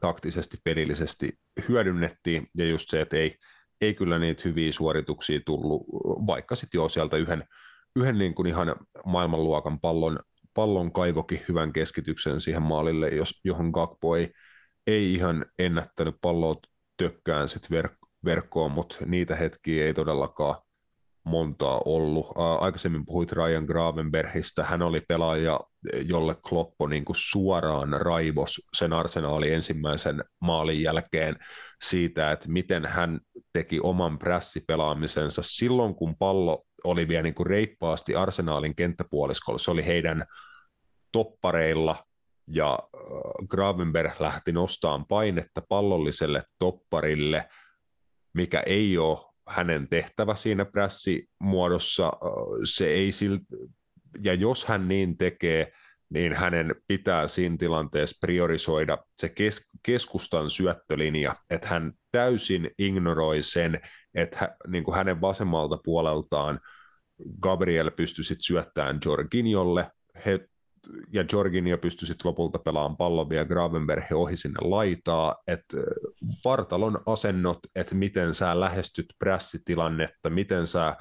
[0.00, 1.32] taktisesti, pelillisesti
[1.68, 3.34] hyödynnettiin, ja just se, että ei,
[3.80, 5.82] ei kyllä niitä hyviä suorituksia tullut,
[6.26, 7.44] vaikka sitten jo sieltä yhden,
[7.96, 10.18] yhden niin kuin ihan maailmanluokan pallon,
[10.54, 14.32] pallon kaivokin hyvän keskityksen siihen maalille, jos, johon Gakpo ei,
[14.86, 16.54] ei ihan ennättänyt palloa
[16.96, 20.65] tökkään sit verk- verkkoon, mutta niitä hetkiä ei todellakaan
[21.26, 22.26] montaa ollut.
[22.60, 25.60] Aikaisemmin puhuit Ryan Gravenbergistä, hän oli pelaaja,
[26.02, 31.36] jolle Kloppo niin kuin suoraan raivos sen arsenaali ensimmäisen maalin jälkeen
[31.84, 33.20] siitä, että miten hän
[33.52, 39.58] teki oman prässipelaamisensa silloin, kun pallo oli vielä niin kuin reippaasti arsenaalin kenttäpuoliskolla.
[39.58, 40.24] Se oli heidän
[41.12, 41.96] toppareilla
[42.50, 42.78] ja
[43.48, 47.48] Gravenberg lähti nostamaan painetta pallolliselle topparille,
[48.32, 49.18] mikä ei ole
[49.48, 52.12] hänen tehtävä siinä prässimuodossa,
[52.64, 53.34] se ei sil...
[54.22, 55.72] ja jos hän niin tekee,
[56.10, 63.80] niin hänen pitää siinä tilanteessa priorisoida se kes- keskustan syöttölinja, että hän täysin ignoroi sen,
[64.14, 66.60] että hä, niin kuin hänen vasemmalta puoleltaan
[67.40, 69.90] Gabriel pystyi syöttämään Jorginjolle,
[70.26, 70.48] he
[71.12, 75.76] ja Jorginho pystyi sitten lopulta pelaamaan pallon vielä Gravenberg ohi sinne laitaa, että
[76.44, 80.96] vartalon asennot, että miten sä lähestyt prässitilannetta, miten sä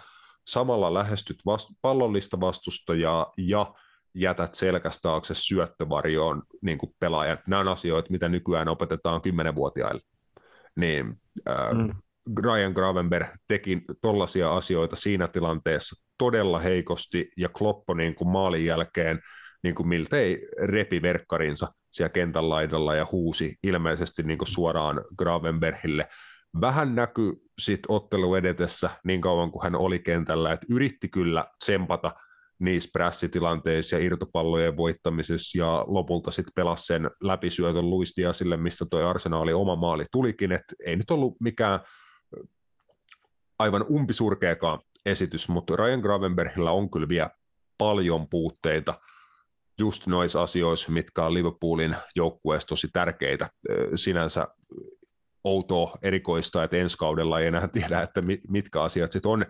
[0.48, 3.74] samalla lähestyt vast- pallollista vastustajaa ja
[4.14, 7.38] jätät selkästä taakse syöttövarjoon niin kuin pelaajan.
[7.48, 10.02] Nämä on asioita, mitä nykyään opetetaan kymmenenvuotiaille.
[10.76, 11.90] Niin, äh, mm.
[12.44, 19.20] Ryan Gravenberg teki tollaisia asioita siinä tilanteessa todella heikosti, ja Kloppo niin kuin maalin jälkeen–
[19.66, 26.08] niin kuin miltei repi verkkarinsa siellä kentän laidalla ja huusi ilmeisesti niin kuin suoraan Gravenbergille.
[26.62, 32.12] Vähän näky sit ottelu edetessä niin kauan kuin hän oli kentällä, että yritti kyllä tsempata
[32.60, 39.04] niissä prässitilanteissa ja irtopallojen voittamisessa ja lopulta sitten pelasi sen läpisyötön Luis Diasille, mistä toi
[39.04, 41.80] arsenaali oma maali tulikin, että ei nyt ollut mikään
[43.60, 47.30] aivan umpisurkeakaan esitys, mutta Ryan Gravenbergillä on kyllä vielä
[47.78, 48.94] paljon puutteita
[49.80, 53.48] just noissa asioissa, mitkä on Liverpoolin joukkueessa tosi tärkeitä.
[53.96, 54.48] Sinänsä
[55.44, 59.46] outoa erikoista, että ensi kaudella ei enää tiedä, että mitkä asiat sitten on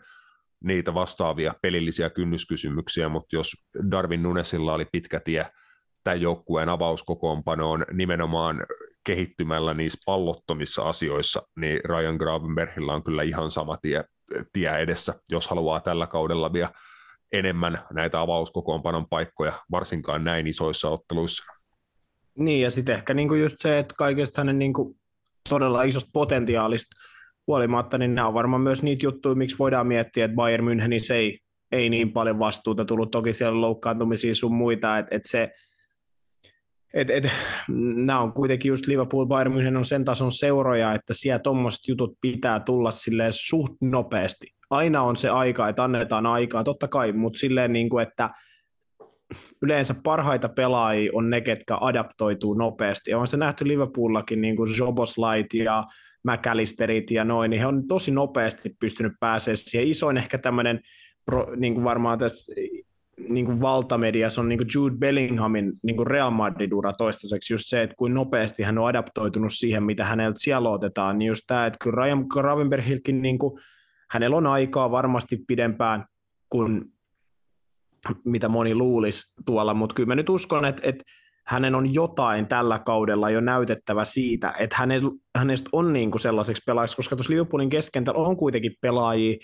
[0.64, 3.52] niitä vastaavia pelillisiä kynnyskysymyksiä, mutta jos
[3.92, 5.46] Darwin Nunesilla oli pitkä tie
[6.04, 8.66] tämän joukkueen avauskokoonpanoon nimenomaan
[9.06, 14.04] kehittymällä niissä pallottomissa asioissa, niin Ryan Gravenbergillä on kyllä ihan sama tie,
[14.54, 16.70] tie edessä, jos haluaa tällä kaudella vielä
[17.36, 21.44] enemmän näitä avauskokoonpanon paikkoja, varsinkaan näin isoissa otteluissa.
[22.38, 24.98] Niin, ja sitten ehkä niinku just se, että kaikesta hänen niinku
[25.50, 26.96] todella isosta potentiaalista
[27.48, 31.40] huolimatta, niin nämä on varmaan myös niitä juttuja, miksi voidaan miettiä, että Bayern Münchenissä ei,
[31.72, 33.12] ei niin paljon vastuuta tullut.
[33.12, 35.52] Toki siellä loukkaantumisia sun muita, että, että se,
[36.94, 37.28] et, et,
[37.96, 42.18] nämä on kuitenkin just Liverpool, Bayern München on sen tason seuroja, että siellä tuommoiset jutut
[42.22, 44.48] pitää tulla silleen suht nopeasti.
[44.70, 48.30] Aina on se aika, että annetaan aikaa, totta kai, mutta silleen niin kuin, että
[49.62, 53.12] yleensä parhaita pelaajia on ne, ketkä adaptoituu nopeasti.
[53.12, 55.84] Ja on se nähty Liverpoollakin, niin kuin Joboslight ja
[56.24, 59.88] McAllisterit ja noin, niin he on tosi nopeasti pystynyt pääsemään siihen.
[59.88, 60.80] Isoin ehkä tämmöinen,
[61.56, 62.54] niin kuin varmaan tässä
[63.30, 67.84] niin kuin valtamediassa on niin kuin Jude Bellinghamin niin kuin Real Madrid-ura toistaiseksi just se,
[67.84, 71.80] että kuin nopeasti hän on adaptoitunut siihen, mitä häneltä siellä otetaan, niin just tämä, että
[71.84, 73.60] kyllä Ryan Gravenbergilkin niin kuin,
[74.12, 76.06] hänellä on aikaa varmasti pidempään
[76.50, 76.86] kuin
[78.26, 81.04] mitä moni luulisi tuolla, mutta kyllä mä nyt uskon, että, että
[81.48, 84.76] hänen on jotain tällä kaudella jo näytettävä siitä, että
[85.38, 89.38] hänestä on niin kuin sellaiseksi pelaajaksi, koska tuossa Liverpoolin keskentällä on kuitenkin pelaajia,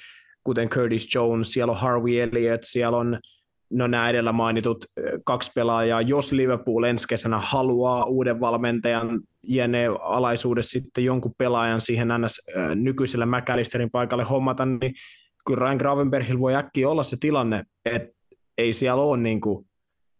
[0.43, 3.19] kuten Curtis Jones, siellä on Harvey Elliott, siellä on
[3.71, 4.85] no nämä edellä mainitut
[5.25, 12.07] kaksi pelaajaa, jos Liverpool ensi kesänä haluaa uuden valmentajan jne alaisuudessa sitten jonkun pelaajan siihen
[12.07, 12.41] ns.
[12.75, 14.93] nykyisellä McAllisterin paikalle hommata, niin
[15.45, 18.13] kyllä Ryan Gravenbergillä voi äkkiä olla se tilanne, että
[18.57, 19.65] ei siellä ole niin kuin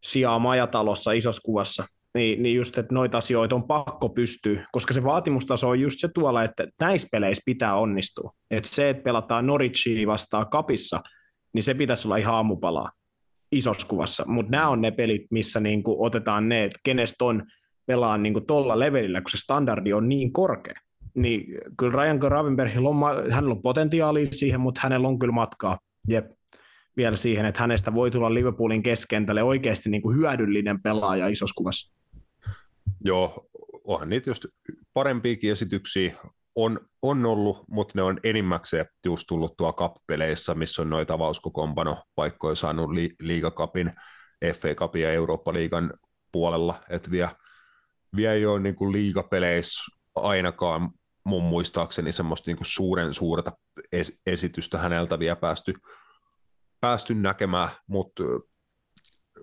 [0.04, 1.84] sijaa majatalossa isossa kuvassa,
[2.16, 6.10] niin, niin just, että noita asioita on pakko pystyä, koska se vaatimustaso on just se
[6.14, 8.32] tuolla, että näissä peleissä pitää onnistua.
[8.52, 11.02] Että se, että pelataan Norwichia vastaan kapissa,
[11.54, 12.92] niin se pitäisi olla ihan aamupalaa
[13.52, 17.44] isossa kuvassa, mutta nämä on ne pelit, missä niin kuin otetaan ne, että kenestä on
[17.86, 20.76] pelaa niin kuin tolla levelillä, kun se standardi on niin korkea.
[21.16, 21.46] Niin
[21.78, 22.98] kyllä Ryan Gravenbergillä on,
[23.32, 25.80] hänellä on potentiaalia siihen, mutta hänellä on kyllä matkaa.
[26.08, 26.32] Jep
[26.98, 31.94] vielä siihen, että hänestä voi tulla Liverpoolin keskentälle oikeasti niin kuin hyödyllinen pelaaja isossa kuvassa.
[33.04, 33.48] Joo,
[33.84, 34.46] onhan niitä just
[34.94, 36.14] parempiakin esityksiä
[36.56, 42.04] on, on ollut, mutta ne on enimmäkseen just tullut tuo kappeleissä, missä on noita avauskokompano
[42.16, 43.92] paikkoja saanut li, liigakapin,
[44.54, 45.94] FA Cupin ja Eurooppa-liigan
[46.32, 47.30] puolella, että vielä,
[48.16, 49.84] vielä ei ole niin kuin liigapeleissä
[50.16, 50.90] ainakaan
[51.24, 53.52] mun muistaakseni semmoista niin kuin suuren suurta
[53.92, 55.74] es, esitystä häneltä vielä päästy
[56.82, 58.24] päästy näkemään, mutta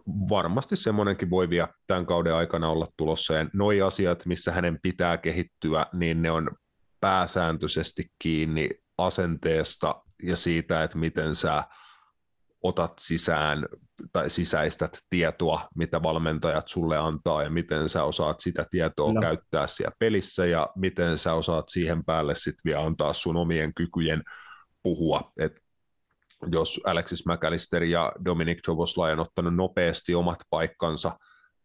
[0.06, 3.34] varmasti semmoinenkin voi vielä tämän kauden aikana olla tulossa.
[3.34, 6.50] Ja noi asiat, missä hänen pitää kehittyä, niin ne on
[7.00, 11.64] pääsääntöisesti kiinni asenteesta ja siitä, että miten sä
[12.62, 13.66] otat sisään
[14.12, 19.20] tai sisäistät tietoa, mitä valmentajat sulle antaa ja miten sä osaat sitä tietoa no.
[19.20, 24.22] käyttää siellä pelissä ja miten sä osaat siihen päälle sitten vielä antaa sun omien kykyjen
[24.82, 25.32] puhua.
[25.36, 25.52] Et
[26.52, 31.18] jos Alexis McAllister ja Dominic Joboslai on ottanut nopeasti omat paikkansa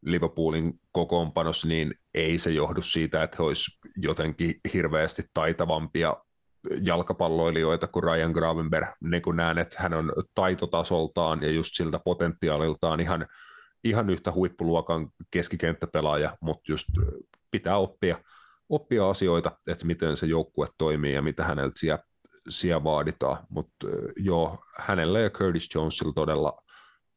[0.05, 6.17] Liverpoolin kokoonpanossa, niin ei se johdu siitä, että he olisivat jotenkin hirveästi taitavampia
[6.83, 12.99] jalkapalloilijoita kuin Ryan Gravenberg, niin kuin näen, että hän on taitotasoltaan ja just siltä potentiaaliltaan
[12.99, 13.27] ihan,
[13.83, 16.87] ihan yhtä huippuluokan keskikenttäpelaaja, mutta just
[17.51, 18.17] pitää oppia,
[18.69, 22.03] oppia asioita, että miten se joukkue toimii ja mitä häneltä siellä
[22.49, 23.87] siellä vaaditaan, mutta
[24.17, 26.62] joo, hänellä ja Curtis Jonesilla todella,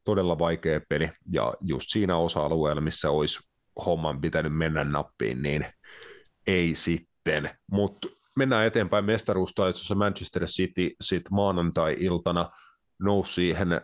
[0.07, 3.39] todella vaikea peli, ja just siinä osa-alueella, missä olisi
[3.85, 5.65] homman pitänyt mennä nappiin, niin
[6.47, 9.95] ei sitten, mutta mennään eteenpäin mestaruustaistossa.
[9.95, 12.49] Manchester City sitten maanantai-iltana
[12.99, 13.79] nousi siihen äh,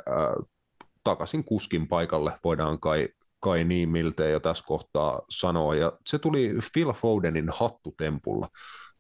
[1.04, 3.10] takaisin kuskin paikalle, voidaan kai,
[3.40, 8.48] kai niin miltei jo tässä kohtaa sanoa, ja se tuli Phil Fodenin hattutempulla.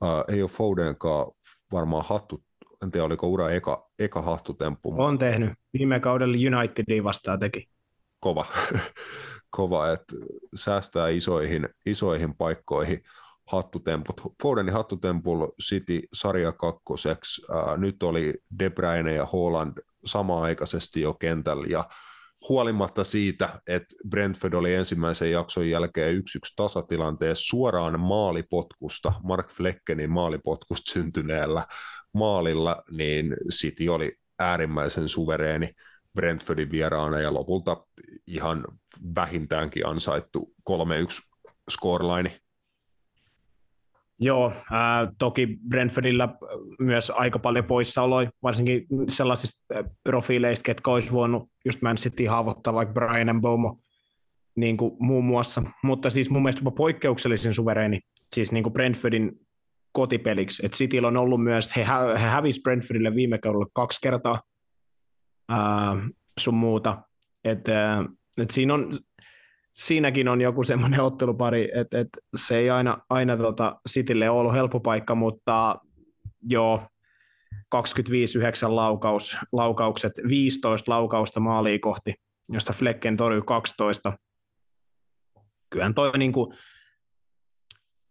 [0.03, 1.31] Äh, ei ole Fodenkaan
[1.71, 2.43] varmaan hattu,
[2.83, 4.95] en tiedä oliko ura eka, eka hattutemppu.
[4.97, 5.49] On tehnyt.
[5.73, 7.69] Viime kaudella Unitedin vastaan teki.
[8.19, 8.45] Kova,
[9.57, 10.15] kova että
[10.55, 13.03] säästää isoihin, isoihin paikkoihin
[13.47, 14.21] hattutemput.
[14.41, 17.41] Fodenin hattutempulla City sarja kakkoseksi.
[17.51, 21.83] Ää, nyt oli De Bruyne ja Holland samaaikaisesti jo kentällä ja
[22.49, 26.19] huolimatta siitä, että Brentford oli ensimmäisen jakson jälkeen 1-1
[26.55, 31.65] tasatilanteessa suoraan maalipotkusta, Mark Fleckenin maalipotkusta syntyneellä
[32.13, 35.69] maalilla, niin City oli äärimmäisen suvereeni
[36.13, 37.85] Brentfordin vieraana ja lopulta
[38.27, 38.65] ihan
[39.15, 40.73] vähintäänkin ansaittu 3-1
[41.71, 42.39] scoreline.
[44.19, 46.29] Joo, ää, toki Brentfordilla
[46.79, 49.59] myös aika paljon poissaoloja, varsinkin sellaisista
[50.03, 53.79] profiileista, ketkä olisi voinut just Man City haavoittaa, vaikka Brian Bomo
[54.55, 55.63] niin kuin muun muassa.
[55.83, 57.99] Mutta siis mun mielestä jopa poikkeuksellisen suvereeni,
[58.33, 59.39] siis niin kuin Brentfordin
[59.93, 60.65] kotipeliksi.
[60.65, 64.41] Et Cityllä on ollut myös, he, hä- he hävisi Brentfordille viime kaudella kaksi kertaa
[65.49, 65.95] ää,
[66.39, 67.01] sun muuta.
[67.43, 68.03] Et, ää,
[68.37, 68.99] et siinä on,
[69.73, 74.53] siinäkin on joku semmoinen ottelupari, että et se ei aina, aina tota Citylle ole ollut
[74.53, 75.75] helppo paikka, mutta
[76.49, 76.87] joo,
[77.75, 77.77] 25-9
[78.67, 82.13] laukaus, laukaukset, 15 laukausta maaliin kohti,
[82.49, 84.17] josta Flecken torjui 12.
[85.69, 86.57] Kyllähän toi niin kuin,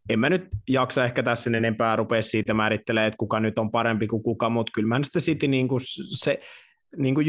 [0.09, 4.07] en mä nyt jaksa ehkä tässä enempää rupea siitä määrittelemään, että kuka nyt on parempi
[4.07, 5.81] kuin kuka, mutta kyllä mä sitä City niin kuin
[6.19, 6.41] se,
[6.97, 7.27] niin kuin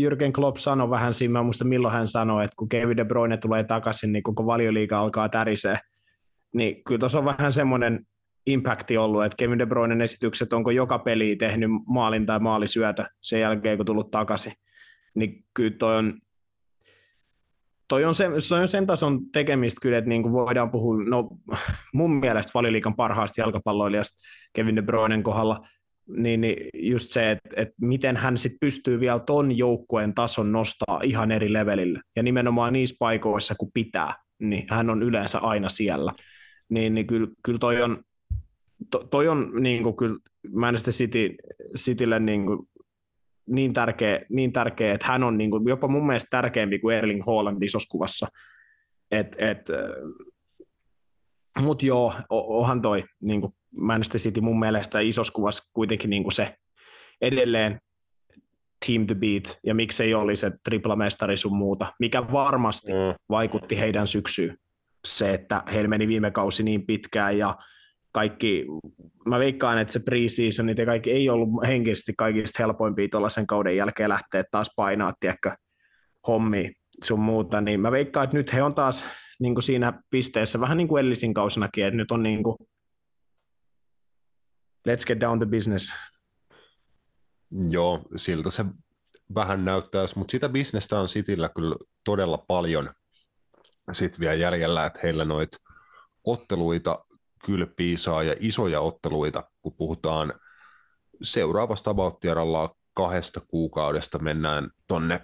[0.00, 3.36] Jürgen, Klopp sanoi vähän siinä, mä muista milloin hän sanoi, että kun Kevin De Bruyne
[3.36, 5.78] tulee takaisin, niin koko valioliiga alkaa tärisee.
[6.54, 8.06] Niin kyllä tuossa on vähän semmoinen
[8.46, 13.40] impacti ollut, että Kevin De Bruynen esitykset, onko joka peli tehnyt maalin tai maalisyötä sen
[13.40, 14.52] jälkeen, kun tullut takaisin.
[15.14, 16.18] Niin kyllä toi on,
[17.92, 21.28] toi on, se, toi on sen tason tekemistä kyllä, että niin kuin voidaan puhua, no
[21.94, 24.16] mun mielestä valioliikan parhaasta jalkapalloilijasta
[24.52, 25.60] Kevin De Bruynen kohdalla,
[26.16, 31.00] niin, niin just se, että, että miten hän sitten pystyy vielä ton joukkueen tason nostaa
[31.04, 32.00] ihan eri levelille.
[32.16, 36.12] Ja nimenomaan niissä paikoissa, kun pitää, niin hän on yleensä aina siellä.
[36.68, 38.04] Niin, niin kyllä, kyllä toi on,
[38.90, 40.16] to, toi on niin kuin kyllä
[40.54, 41.34] Manchester City,
[41.76, 42.58] Citylle niin, kuin
[43.46, 47.22] niin, tärkeä, niin tärkeä, että hän on niin kuin jopa mun mielestä tärkeämpi kuin Erling
[47.26, 48.26] Haaland isossa kuvassa.
[49.10, 49.68] Et, et,
[51.60, 56.32] Mutta joo, onhan toi niin kuin Manchester City mun mielestä isossa kuvassa kuitenkin niin kuin
[56.32, 56.54] se
[57.20, 57.80] edelleen
[58.86, 63.14] team to beat, ja miksei oli se triplamestari sun muuta, mikä varmasti mm.
[63.30, 64.58] vaikutti heidän syksyyn.
[65.04, 67.56] Se, että heillä meni viime kausi niin pitkään, ja
[68.12, 68.66] kaikki,
[69.26, 74.08] mä veikkaan, että se preseason ja kaikki ei ollut henkisesti kaikista helpoimpia tuollaisen kauden jälkeen
[74.08, 75.52] lähteä taas painaa, tiedätkö,
[76.26, 76.72] hommi
[77.04, 79.04] sun muuta, niin mä veikkaan, että nyt he on taas
[79.40, 82.56] niin kuin siinä pisteessä vähän niin kuin Ellisin kausinakin, että nyt on niin kuin
[84.88, 85.92] let's get down to business.
[87.70, 88.64] Joo, siltä se
[89.34, 92.90] vähän näyttää, mutta sitä bisnestä on Cityllä kyllä todella paljon
[93.92, 95.58] sitten vielä jäljellä, että heillä noita
[96.24, 97.04] otteluita
[97.46, 100.32] kyllä piisaa ja isoja otteluita, kun puhutaan
[101.22, 102.20] seuraavasta about
[102.94, 105.20] kahdesta kuukaudesta mennään tonne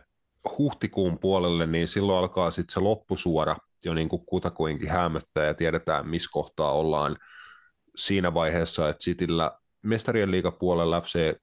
[0.59, 6.09] huhtikuun puolelle, niin silloin alkaa sitten se loppusuora jo niin kuin kutakuinkin hämöttää ja tiedetään,
[6.09, 7.17] missä kohtaa ollaan
[7.97, 11.35] siinä vaiheessa, että Cityllä mestarien liigapuolella FC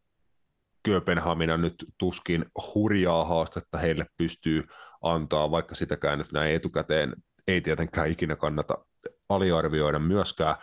[0.83, 2.45] Kööpenhamina nyt tuskin
[2.75, 4.63] hurjaa haastetta heille pystyy
[5.01, 7.13] antaa, vaikka sitäkään nyt näin etukäteen
[7.47, 8.85] ei tietenkään ikinä kannata
[9.29, 10.55] aliarvioida myöskään.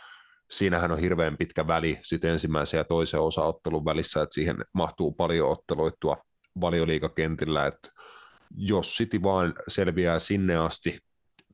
[0.51, 5.51] Siinähän on hirveän pitkä väli sitten ensimmäisen ja toisen osaottelun välissä, että siihen mahtuu paljon
[5.51, 6.17] otteluittua
[6.61, 7.89] valioliikakentillä, että
[8.57, 10.99] jos City vaan selviää sinne asti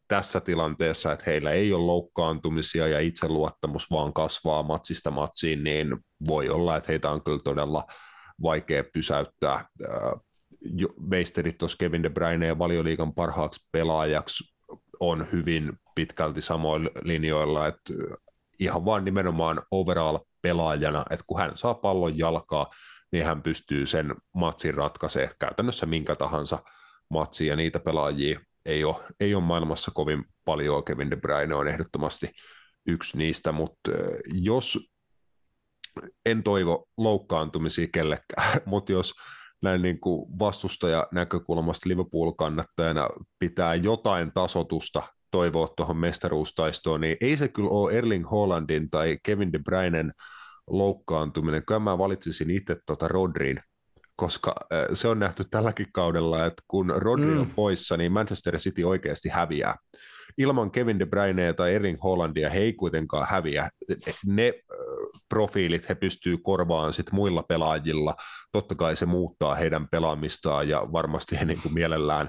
[0.09, 5.97] tässä tilanteessa, että heillä ei ole loukkaantumisia ja itseluottamus vaan kasvaa matsista matsiin, niin
[6.29, 7.85] voi olla, että heitä on kyllä todella
[8.43, 9.65] vaikea pysäyttää.
[11.11, 14.58] Meisterit tuossa Kevin De Bruyne ja valioliikan parhaaksi pelaajaksi
[15.33, 17.93] hyvin pitkälti samoilla linjoilla, että
[18.59, 22.71] ihan vaan nimenomaan overall pelaajana, että kun hän saa pallon jalkaa,
[23.13, 26.59] niin hän pystyy sen matsin ratkaisemaan käytännössä minkä tahansa
[27.11, 30.85] matsi, ja niitä pelaajia ei ole, ei ole maailmassa kovin paljon.
[30.85, 32.31] Kevin De Bruyne on ehdottomasti
[32.87, 33.91] yksi niistä, mutta
[34.33, 34.79] jos
[36.27, 39.15] en toivo loukkaantumisia kellekään, mutta jos
[39.63, 47.49] näin niin kuin vastustaja näkökulmasta Liverpool-kannattajana pitää jotain tasotusta toivoa tuohon mestaruustaistoon, niin ei se
[47.49, 50.13] kyllä ole Erling Haalandin tai Kevin De Bruynen
[50.67, 51.67] loukkaantuminen.
[51.67, 53.61] Kyllä mä valitsisin itse tuota Rodrin
[54.21, 54.55] koska
[54.95, 57.55] se on nähty tälläkin kaudella, että kun Rodri on mm.
[57.55, 59.77] poissa, niin Manchester City oikeasti häviää.
[60.39, 63.69] Ilman Kevin De Bruyneä tai Erling Hollandia he ei kuitenkaan häviä.
[64.27, 64.55] Ne
[65.29, 68.15] profiilit he pystyy korvaan sit muilla pelaajilla.
[68.53, 72.29] Totta kai se muuttaa heidän pelaamistaan ja varmasti he niin kuin mielellään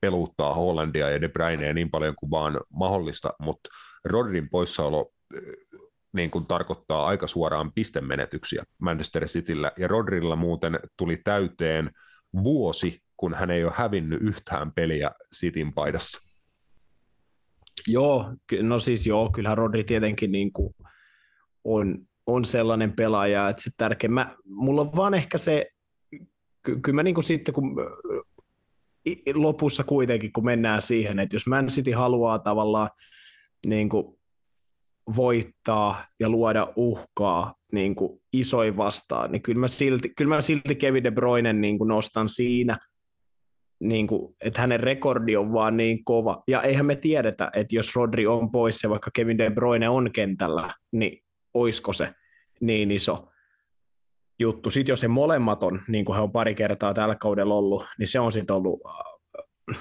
[0.00, 3.68] peluuttaa Hollandia ja De Bruyneä niin paljon kuin vaan mahdollista, mutta
[4.04, 5.12] Rodrin poissaolo
[6.12, 9.72] niin kuin tarkoittaa aika suoraan pistemenetyksiä Manchester Cityllä.
[9.78, 11.90] Ja Rodrilla muuten tuli täyteen
[12.42, 16.32] vuosi, kun hän ei ole hävinnyt yhtään peliä Cityn paidassa.
[17.86, 20.74] Joo, no siis joo, kyllähän Rodri tietenkin niin kuin
[21.64, 24.10] on, on sellainen pelaaja, että se tärkeä.
[24.10, 25.66] Mä, mulla on vaan ehkä se,
[26.62, 27.76] ky- kyllä mä niin kuin sitten kun
[29.34, 32.90] lopussa kuitenkin, kun mennään siihen, että jos Man City haluaa tavallaan
[33.66, 34.18] niin kuin
[35.16, 40.74] voittaa ja luoda uhkaa niin kuin isoin vastaan, niin kyllä mä silti, kyllä mä silti
[40.74, 42.78] Kevin De Bruyne niin kuin nostan siinä,
[43.80, 46.42] niin kuin, että hänen rekordi on vaan niin kova.
[46.48, 50.10] Ja eihän me tiedetä, että jos Rodri on pois ja vaikka Kevin De Bruyne on
[50.12, 52.14] kentällä, niin oisko se
[52.60, 53.28] niin iso
[54.38, 54.70] juttu.
[54.70, 58.06] Sitten jos se molemmat on, niin kuin he on pari kertaa tällä kaudella ollut, niin
[58.06, 58.80] se on sitten ollut
[59.70, 59.78] äh,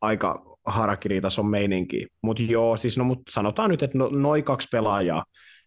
[0.00, 2.06] aika harakiritason meininki.
[2.22, 5.24] Mutta joo, siis no, mut sanotaan nyt, että no, noin kaksi pelaajaa,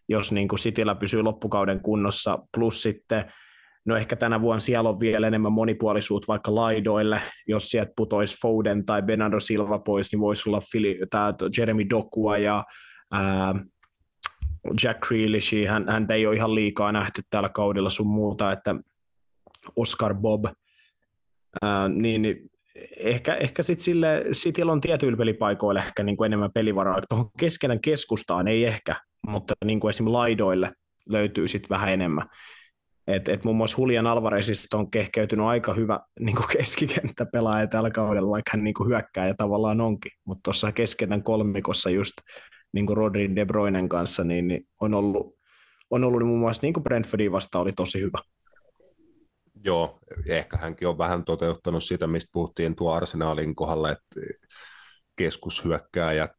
[0.08, 3.24] jos niin kuin Cityllä pysyy loppukauden kunnossa, plus sitten
[3.86, 7.20] No ehkä tänä vuonna siellä on vielä enemmän monipuolisuutta vaikka laidoille.
[7.46, 12.38] Jos sieltä putoisi Foden tai Bernardo Silva pois, niin voisi olla Philly, tämä Jeremy Dokua
[12.38, 12.64] ja
[13.12, 13.54] ää,
[14.84, 15.54] Jack Grealish.
[15.68, 18.74] Hän, häntä ei ole ihan liikaa nähty tällä kaudella sun muuta, että
[19.76, 20.44] Oscar Bob.
[21.62, 22.50] Ää, niin, niin
[22.96, 27.00] ehkä, ehkä sitten sille, Cityllä on tietyillä pelipaikoilla ehkä niin kuin enemmän pelivaraa.
[27.08, 28.94] Tuohon keskenään keskustaan ei ehkä,
[29.26, 30.72] mutta niin kuin esimerkiksi laidoille
[31.08, 32.26] löytyy sitten vähän enemmän.
[33.06, 38.30] Et, et muun muassa Julian Alvarezista on kehkeytynyt aika hyvä niin kuin keskikenttäpelaaja tällä kaudella,
[38.30, 40.12] vaikka hän niin kuin hyökkää ja tavallaan onkin.
[40.24, 42.12] Mutta tuossa keskentän kolmikossa just
[42.72, 45.34] niin kuin Rodri De Bruynen kanssa, niin, niin on ollut,
[45.90, 48.18] on ollut niin muun muassa niin kuin Brentfordin vasta oli tosi hyvä.
[49.64, 54.20] Joo, ehkä hänkin on vähän toteuttanut sitä, mistä puhuttiin tuo Arsenaalin kohdalla, että
[55.16, 56.32] keskushyökkääjät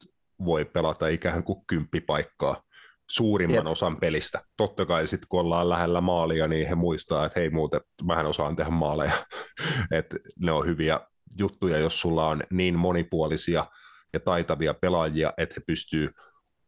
[0.46, 2.62] voi pelata ikään kuin kymppipaikkaa
[3.10, 3.68] suurimman Jep.
[3.68, 4.42] osan pelistä.
[4.58, 8.56] Totta kai sitten kun ollaan lähellä maalia, niin he muistaa, että hei muuten, mähän osaan
[8.56, 9.12] tehdä maaleja.
[9.98, 11.00] että ne on hyviä
[11.40, 13.66] juttuja, jos sulla on niin monipuolisia
[14.14, 16.10] ja taitavia pelaajia, että he pystyy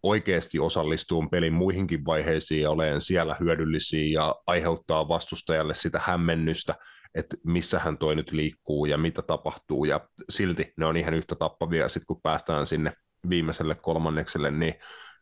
[0.09, 6.75] oikeasti osallistumaan pelin muihinkin vaiheisiin ja olemaan siellä hyödyllisiä ja aiheuttaa vastustajalle sitä hämmennystä,
[7.15, 11.89] että missähän toi nyt liikkuu ja mitä tapahtuu ja silti ne on ihan yhtä tappavia
[11.89, 12.91] sitten kun päästään sinne
[13.29, 14.73] viimeiselle kolmannekselle, niin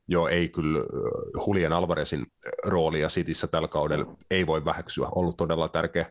[0.07, 0.79] joo, ei kyllä
[1.47, 2.25] Julian Alvarezin
[2.63, 6.09] roolia Cityssä tällä kaudella ei voi väheksyä, ollut todella tärkeä.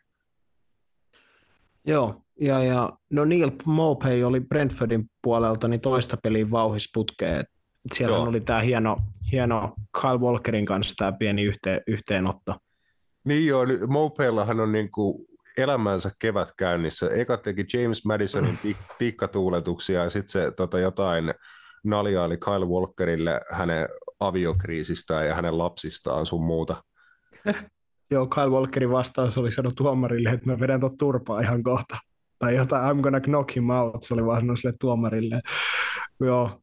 [1.87, 7.45] Joo, ja, ja no Neil Mopey oli Brentfordin puolelta niin toista peliä vauhisputkeen.
[7.93, 8.97] Siellä oli tämä hieno,
[9.33, 12.57] hieno Kyle Walkerin kanssa tämä pieni yhteen, yhteenotto.
[13.25, 15.27] Niin joo, Mopeillahan on niinku
[15.59, 17.11] elämänsä kevät käynnissä.
[17.11, 21.35] Eka teki James Madisonin tik- tikkatuuletuksia ja sitten se tota, jotain
[21.85, 23.89] naljaili Kyle Walkerille hänen
[24.21, 26.77] aviokriisistään ja hänen lapsistaan sun muuta.
[28.11, 31.99] Joo, Kyle Walkerin vastaus oli sanonut tuomarille, että mä vedän tuon turpaa ihan kohta.
[32.39, 35.41] Tai jotain, I'm gonna knock him out, se oli vaan sille tuomarille.
[36.21, 36.61] Joo.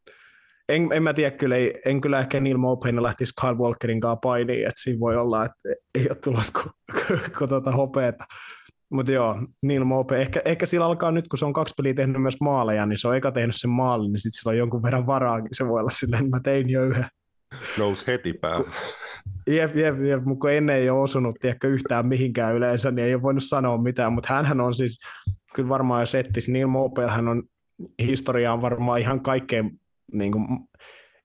[0.69, 4.15] En, en mä tiedä, kyllä ei, en kyllä ehkä Neil Mopain lähtisi Kyle Walkerin kanssa
[4.15, 5.59] painiin, että siinä voi olla, että
[5.99, 6.73] ei ole tulossa kuin,
[7.37, 8.25] kuin tuota hopeeta.
[8.91, 12.21] Mutta joo, Neil Mope, ehkä, ehkä sillä alkaa nyt, kun se on kaksi peliä tehnyt
[12.21, 15.07] myös maaleja, niin se on eka tehnyt sen maalin, niin sitten sillä on jonkun verran
[15.07, 17.05] varaa, se voi olla silleen, että mä tein jo yhden.
[17.77, 18.69] Nousi heti päälle.
[19.47, 23.13] Jep, jep, jep, mutta kun ennen ei ole osunut tiedätkö, yhtään mihinkään yleensä, niin ei
[23.13, 24.99] ole voinut sanoa mitään, mutta hän on siis,
[25.55, 27.43] kyllä varmaan jos etsisi, Neil Mope, hän on
[28.01, 29.80] historiaan varmaan ihan kaikkein,
[30.13, 30.45] niin kuin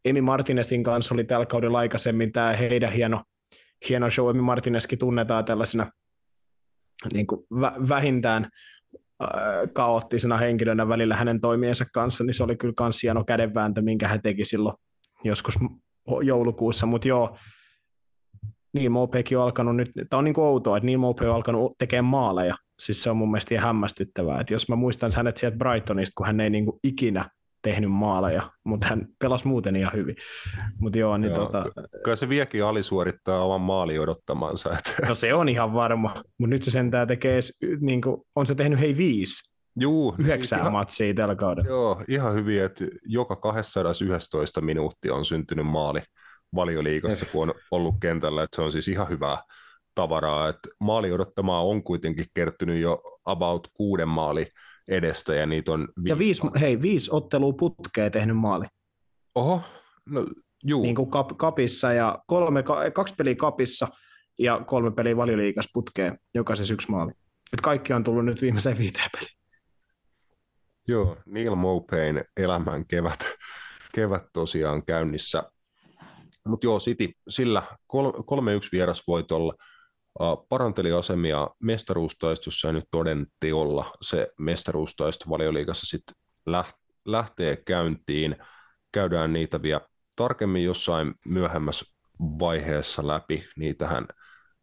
[0.04, 3.22] Emi Martinezin kanssa oli tällä kaudella aikaisemmin tämä heidän hieno,
[3.88, 5.90] hieno show, Emi Martinezkin tunnetaan tällaisena
[7.12, 8.48] niin kuin vä- vähintään
[9.22, 9.28] äh,
[9.72, 14.22] kaoottisena henkilönä välillä hänen toimiensa kanssa, niin se oli kyllä myös hieno kädenvääntö, minkä hän
[14.22, 14.76] teki silloin
[15.24, 15.54] joskus
[16.22, 17.36] joulukuussa, mutta joo,
[18.72, 22.04] niin Mopekin on alkanut nyt, tämä on niin outoa, että niin Mope on alkanut tekemään
[22.04, 26.12] maaleja, siis se on mun mielestä ihan hämmästyttävää, että jos mä muistan hänet sieltä Brightonista,
[26.16, 27.30] kun hän ei niin kuin ikinä
[27.66, 30.16] tehnyt maaleja, mutta hän pelasi muuten ihan hyvin.
[30.80, 31.64] Mut joo, niin joo, tota...
[32.04, 34.70] Kyllä se viekin alisuorittaa oman maali odottamansa.
[34.78, 35.06] Että...
[35.08, 37.40] No se on ihan varma, mutta nyt se sentään tekee,
[37.80, 41.70] niin kuin, on se tehnyt hei viisi Juu, Yhdeksän ihan, matsia tällä kaudella.
[41.70, 46.00] Joo, ihan hyvin, että joka 211 minuuttia on syntynyt maali
[46.54, 49.38] valioliigassa, kun on ollut kentällä, että se on siis ihan hyvää
[49.94, 50.48] tavaraa.
[50.48, 54.46] Että maali odottamaa on kuitenkin kertynyt jo about kuuden maali
[54.88, 56.08] edestä ja niitä on viisi.
[56.08, 58.66] Ja viisi, hei, viisi ottelua putkeen tehnyt maali.
[59.34, 59.60] Oho,
[60.06, 60.26] no
[60.64, 60.82] juu.
[60.82, 62.64] Niin kuin kap, kapissa ja kolme,
[62.94, 63.88] kaksi peliä kapissa
[64.38, 67.12] ja kolme peliä valioliikas putkeen, jokaisessa yksi maali.
[67.52, 69.36] Et kaikki on tullut nyt viimeiseen viiteen peliin.
[70.88, 73.18] Joo, Neil Mopain elämän kevät,
[73.94, 75.42] kevät tosiaan käynnissä.
[76.48, 77.62] Mutta joo, City sillä
[77.92, 77.98] 3-1
[78.72, 79.54] vierasvoitolla
[80.48, 86.14] paranteli asemia mestaruustaistossa ja nyt toden teolla se mestaruustaisto valioliigassa sitten
[87.06, 88.36] lähtee käyntiin.
[88.92, 89.80] Käydään niitä vielä
[90.16, 93.44] tarkemmin jossain myöhemmässä vaiheessa läpi.
[93.56, 94.06] Niitähän,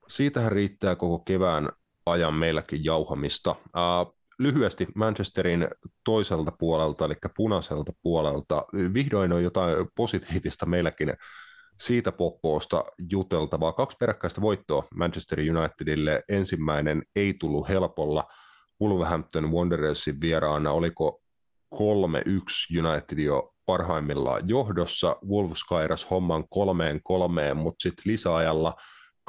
[0.08, 1.70] siitähän riittää koko kevään
[2.06, 3.56] ajan meilläkin jauhamista.
[4.40, 5.68] lyhyesti Manchesterin
[6.04, 8.66] toiselta puolelta, eli punaiselta puolelta.
[8.94, 11.14] Vihdoin on jotain positiivista meilläkin
[11.82, 13.74] siitä poppoosta juteltavaa.
[13.74, 16.24] Kaksi peräkkäistä voittoa Manchester Unitedille.
[16.30, 18.24] Ensimmäinen ei tullut helpolla.
[18.82, 21.22] Wolverhampton Wanderersin vieraana oliko
[21.76, 21.78] 3-1
[22.86, 25.16] United jo parhaimmillaan johdossa.
[25.30, 28.74] Wolves kairas homman kolmeen kolmeen, mutta sitten lisäajalla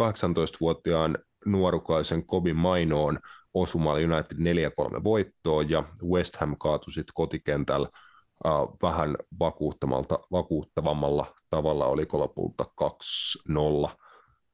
[0.02, 3.18] 18-vuotiaan nuorukaisen Kobi Mainoon
[3.54, 4.36] osumalla United
[4.98, 7.88] 4-3 voittoa ja West Ham kaatui sitten kotikentällä
[8.44, 13.48] uh, vähän vakuuttamalta, vakuuttavammalla tavalla, oliko lopulta 2-0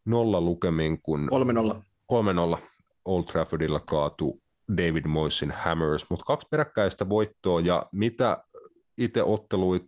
[0.05, 0.41] nolla.
[0.41, 1.29] Lukemin, kun
[1.73, 2.57] 3-0.
[2.57, 2.59] 3-0
[3.05, 4.43] Old Traffordilla kaatu
[4.77, 8.45] David Moisin Hammers, mutta kaksi peräkkäistä voittoa ja mitä
[8.99, 9.83] itse otteluit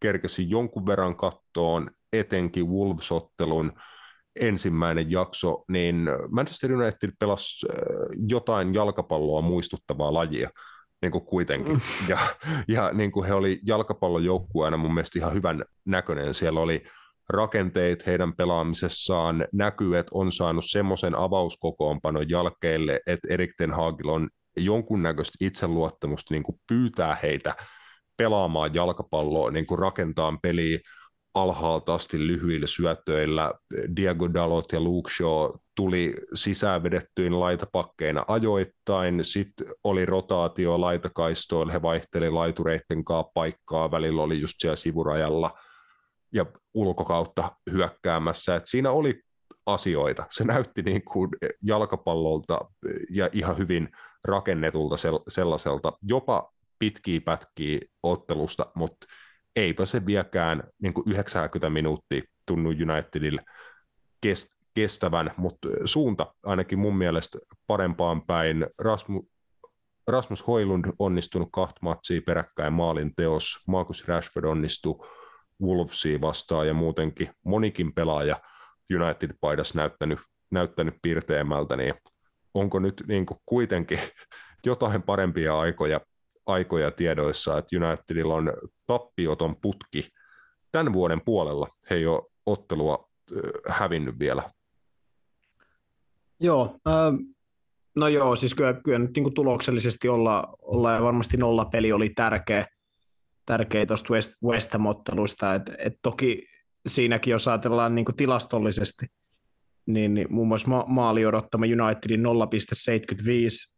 [0.00, 3.72] kerkesi jonkun verran kattoon, etenkin Wolves-ottelun
[4.40, 7.76] ensimmäinen jakso, niin Manchester United pelasi äh,
[8.28, 10.50] jotain jalkapalloa muistuttavaa lajia
[11.02, 11.74] niin kuin kuitenkin.
[11.74, 12.08] Mm.
[12.08, 12.18] Ja,
[12.68, 16.34] ja niin kuin he oli jalkapallojoukkueena mun mielestä ihan hyvän näköinen.
[16.34, 16.84] Siellä oli
[17.28, 24.28] rakenteet heidän pelaamisessaan, näkyy, että on saanut semmoisen avauskokoonpanon jälkeelle, että Erik Ten Hagil on
[24.56, 27.54] jonkunnäköistä itseluottamusta niin kuin pyytää heitä
[28.16, 30.78] pelaamaan jalkapalloa, niin kuin rakentaa peliä
[31.34, 33.52] alhaalta asti lyhyillä syötöillä.
[33.96, 41.82] Diego Dalot ja Luke Shaw tuli sisään vedettyin laitapakkeina ajoittain, sitten oli rotaatio laitakaistoilla, he
[41.82, 45.58] vaihteli laitureitten kanssa paikkaa, välillä oli just siellä sivurajalla
[46.32, 49.22] ja ulkokautta hyökkäämässä, Et siinä oli
[49.66, 50.24] asioita.
[50.30, 51.30] Se näytti niin kuin
[51.62, 52.60] jalkapallolta
[53.10, 53.88] ja ihan hyvin
[54.24, 54.96] rakennetulta
[55.28, 59.06] sellaiselta, jopa pitkiä pätkiä ottelusta, mutta
[59.56, 63.42] eipä se vieläkään niin kuin 90 minuuttia tunnu Unitedille
[64.74, 68.66] kestävän, mutta suunta ainakin mun mielestä parempaan päin.
[68.78, 69.24] Rasmus,
[70.06, 75.06] Rasmus Hoilund onnistunut kahta matsia peräkkäin maalin teos, Marcus Rashford onnistui
[75.62, 78.36] Wolvesia vastaan ja muutenkin monikin pelaaja
[78.94, 80.18] United-paidas näyttänyt,
[80.50, 81.94] näyttänyt pirteämmältä, niin
[82.54, 83.98] onko nyt niin kuin kuitenkin
[84.66, 86.00] jotain parempia aikoja
[86.48, 88.52] aikoja tiedoissa, että Unitedilla on
[88.86, 90.08] tappioton putki
[90.72, 91.68] tämän vuoden puolella.
[91.90, 93.08] He ei ole ottelua
[93.68, 94.42] hävinnyt vielä.
[96.40, 96.94] Joo, äh,
[97.96, 102.66] no joo, siis kyllä, kyllä nyt niin tuloksellisesti olla, olla ja varmasti nollapeli oli tärkeä,
[103.46, 106.46] tärkeä tuosta West, West Ham-ottelusta, että et toki
[106.86, 109.06] siinäkin jos ajatellaan niin tilastollisesti–
[109.88, 112.26] niin, niin muun muassa ma- maali odottama Unitedin 0,75,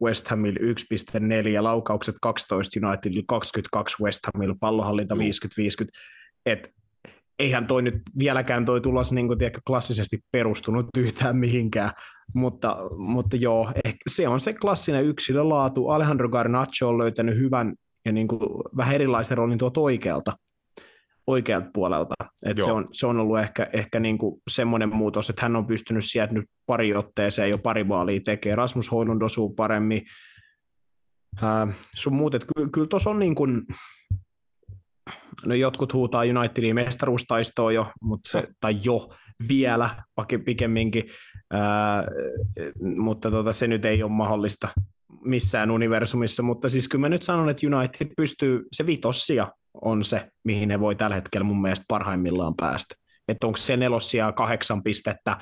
[0.03, 5.19] West Hamil 1,4, laukaukset 12, Unitedin 22, West Hamil pallohallinta 50-50,
[6.47, 6.75] et
[7.39, 11.93] eihän toi nyt vieläkään toi tulos niin kuin, tiedätkö, klassisesti perustunut yhtään mihinkään,
[12.35, 15.89] mutta, mutta joo, ehkä se on se klassinen yksilölaatu.
[15.89, 17.74] Alejandro Garnacho on löytänyt hyvän
[18.05, 18.41] ja niin kuin,
[18.76, 20.33] vähän erilaisen roolin tuolta oikealta,
[21.26, 22.14] oikealta puolelta.
[22.47, 26.05] Et se, on, se on ollut ehkä, ehkä niinku semmoinen muutos, että hän on pystynyt
[26.05, 28.59] sieltä nyt pari otteeseen jo pari maalia tekemään.
[28.59, 30.03] Rasmus Hoilund osuu paremmin.
[31.43, 33.62] Äh, sun muut, että kyllä, kyllä tuossa on niin kuin,
[35.47, 39.09] no jotkut huutaa Unitedin mestaruustaistoa jo, mutta se, tai jo
[39.49, 39.91] vielä
[40.45, 41.05] pikemminkin,
[41.51, 42.05] ää,
[42.97, 44.68] mutta tota, se nyt ei ole mahdollista
[45.24, 49.48] missään universumissa, mutta siis kyllä mä nyt sanon, että United pystyy, se vitossia
[49.82, 52.94] on se, mihin ne voi tällä hetkellä mun mielestä parhaimmillaan päästä.
[53.28, 55.36] Että onko se nelossia kahdeksan pistettä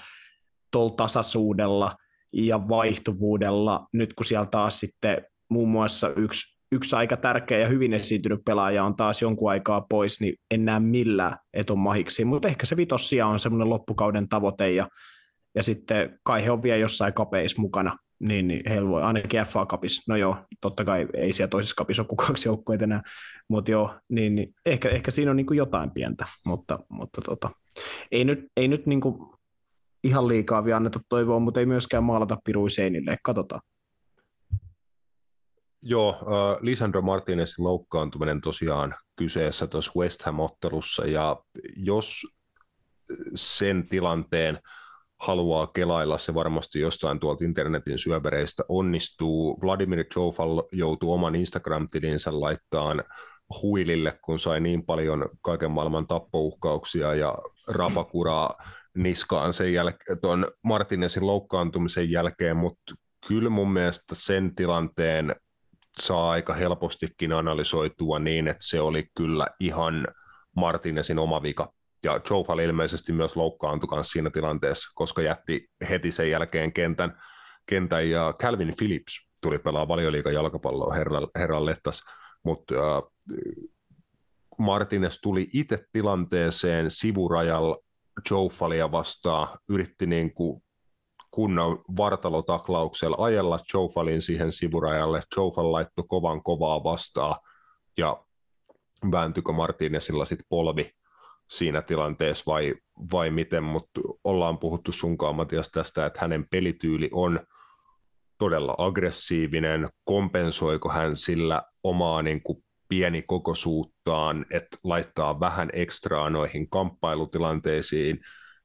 [0.70, 1.96] tuolla tasaisuudella
[2.32, 7.94] ja vaihtuvuudella, nyt kun siellä taas sitten muun muassa yksi, yksi aika tärkeä ja hyvin
[7.94, 12.66] esiintynyt pelaaja on taas jonkun aikaa pois, niin en näe millään eton mahiksi, mutta ehkä
[12.66, 14.88] se vitossia on semmoinen loppukauden tavoite ja,
[15.54, 19.66] ja sitten kai he on vielä jossain kapeissa mukana, niin, niin heillä voi ainakin FA
[19.66, 23.02] Cupissa, no joo, totta kai ei siellä toisessa kapissa ole kaksi joukkueita enää,
[23.48, 27.50] mutta joo, niin, niin ehkä, ehkä siinä on niin kuin jotain pientä, mutta, mutta tota,
[28.12, 29.14] ei nyt, ei nyt niin kuin
[30.04, 33.60] ihan liikaa vielä annettu toivoa, mutta ei myöskään maalata pirui seinille, katsotaan.
[35.82, 41.36] Joo, äh, Lisandro Martinezin loukkaantuminen tosiaan kyseessä tuossa West Ham-ottelussa, ja
[41.76, 42.22] jos
[43.34, 44.58] sen tilanteen–
[45.20, 49.58] haluaa kelailla, se varmasti jostain tuolta internetin syövereistä onnistuu.
[49.62, 53.04] Vladimir Chofal joutuu oman Instagram-tilinsä laittaan
[53.62, 57.38] huilille, kun sai niin paljon kaiken maailman tappouhkauksia ja
[57.68, 58.54] rapakuraa
[58.96, 62.94] niskaan sen jälkeen, tuon Martinezin loukkaantumisen jälkeen, mutta
[63.28, 65.36] kyllä mun mielestä sen tilanteen
[66.00, 70.06] saa aika helpostikin analysoitua niin, että se oli kyllä ihan
[70.56, 71.72] Martinezin oma vika
[72.04, 77.22] ja Jofal ilmeisesti myös loukkaantui kanssa siinä tilanteessa, koska jätti heti sen jälkeen kentän,
[77.66, 82.02] kentän ja Calvin Phillips tuli pelaa valioliikan jalkapalloa herran, herran lettas,
[82.44, 83.02] mutta äh,
[84.58, 87.78] Martinez tuli itse tilanteeseen sivurajalla
[88.30, 90.62] Joufalia vastaan, yritti niin kuin
[91.30, 95.22] kunnon vartalotaklauksella ajella Joufalin siihen sivurajalle.
[95.36, 97.36] Joufal laittoi kovan kovaa vastaan
[97.96, 98.24] ja
[99.12, 100.90] vääntykö Martinezilla sitten polvi
[101.48, 102.74] siinä tilanteessa vai,
[103.12, 107.40] vai miten, mutta ollaan puhuttu sunkaan Matias tästä, että hänen pelityyli on
[108.38, 118.20] todella aggressiivinen, kompensoiko hän sillä omaa niin kuin pienikokoisuuttaan, että laittaa vähän ekstraa noihin kamppailutilanteisiin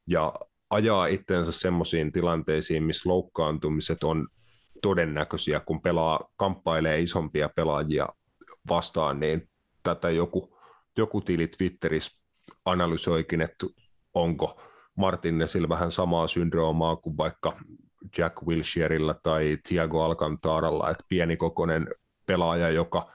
[0.07, 0.33] ja
[0.69, 4.27] ajaa itsensä semmoisiin tilanteisiin, missä loukkaantumiset on
[4.81, 8.07] todennäköisiä, kun pelaa, kamppailee isompia pelaajia
[8.69, 9.49] vastaan, niin
[9.83, 10.57] tätä joku,
[10.97, 12.22] joku tili Twitterissä
[12.65, 13.65] analysoikin, että
[14.13, 14.61] onko
[14.95, 17.57] Martinezilla vähän samaa syndroomaa kuin vaikka
[18.17, 21.87] Jack Wilsherellä tai Thiago Alcantaralla, että pienikokoinen
[22.25, 23.11] pelaaja, joka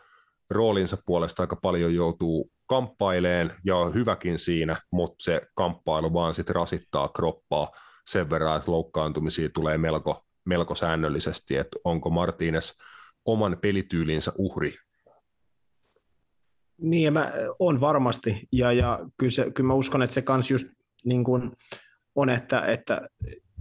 [0.51, 6.55] roolinsa puolesta aika paljon joutuu kamppaileen ja on hyväkin siinä, mutta se kamppailu vaan sitten
[6.55, 7.69] rasittaa kroppaa
[8.09, 12.73] sen verran, että loukkaantumisia tulee melko, melko säännöllisesti, että onko Martinez
[13.25, 14.75] oman pelityylinsä uhri
[16.81, 20.67] niin, mä, on varmasti, ja, ja kyllä, se, kyllä mä uskon, että se kans just
[21.05, 21.51] niin kuin
[22.15, 23.01] on, että, että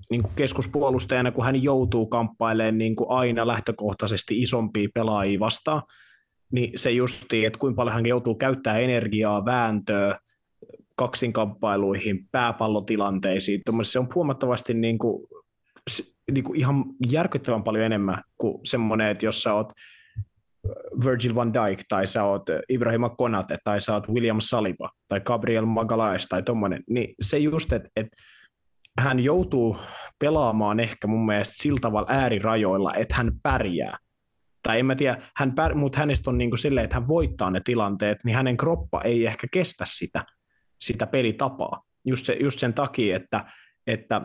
[0.10, 5.81] niin kuin keskuspuolustajana, kun hän joutuu kamppailemaan niin aina lähtökohtaisesti isompia pelaajia vastaan,
[6.52, 10.19] niin se justi, että kuinka paljon hän joutuu käyttää energiaa, vääntöä,
[10.95, 15.27] kaksinkamppailuihin, pääpallotilanteisiin, se on huomattavasti niin kuin,
[16.31, 19.73] niin kuin ihan järkyttävän paljon enemmän kuin semmoinen, että jos sä oot
[21.06, 25.65] Virgil van Dijk, tai sä oot Ibrahima Konate, tai sä oot William Saliba, tai Gabriel
[25.65, 28.07] Magalhaes, tai tommonen, niin se just, että et
[28.99, 29.77] hän joutuu
[30.19, 33.98] pelaamaan ehkä mun mielestä sillä tavalla äärirajoilla, että hän pärjää.
[34.64, 37.52] Tai en mä tiedä, hän pär, mutta hänestä on niin kuin silleen, että hän voittaa
[37.52, 40.26] ne tilanteet, niin hänen kroppa ei ehkä kestä sitä,
[40.81, 41.84] sitä pelitapaa.
[42.06, 43.45] Just, se, just sen takia, että,
[43.88, 44.22] että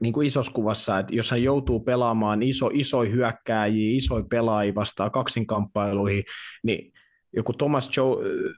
[0.00, 5.10] niin kuin isossa kuvassa, että jos hän joutuu pelaamaan iso, isoja hyökkääjiä, isoja pelaajia vastaan
[5.10, 6.24] kaksinkamppailuihin,
[6.62, 6.92] niin
[7.36, 8.16] joku Thomas Joe,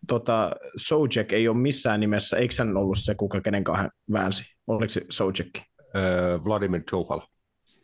[0.09, 4.45] tota, Sojek ei ole missään nimessä, eikö hän ollut se, kuka kenen hän väänsi?
[4.67, 5.59] Oliko se Sojek?
[5.97, 7.21] Äh, Vladimir Joufal.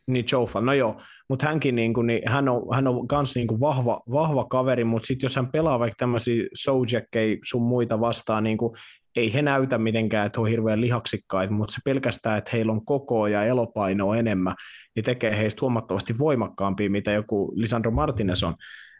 [0.06, 3.46] Niin Joufal, no joo, mutta hänkin niin kuin, niin hän on, hän on kans niin
[3.46, 8.44] kuin vahva, vahva kaveri, mutta sitten jos hän pelaa vaikka tämmöisiä Sojekkeja sun muita vastaan,
[8.44, 8.76] niin kuin
[9.18, 13.26] ei he näytä mitenkään, että on hirveän lihaksikkaita, mutta se pelkästään, että heillä on koko
[13.26, 14.54] ja elopainoa enemmän,
[14.96, 18.54] niin tekee heistä huomattavasti voimakkaampia, mitä joku Lisandro Martinez on.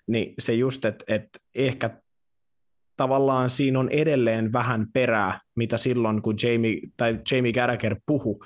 [0.07, 1.91] Niin se just, että, että ehkä
[2.97, 8.45] tavallaan siinä on edelleen vähän perää, mitä silloin, kun Jamie, tai Jamie Gallagher puhu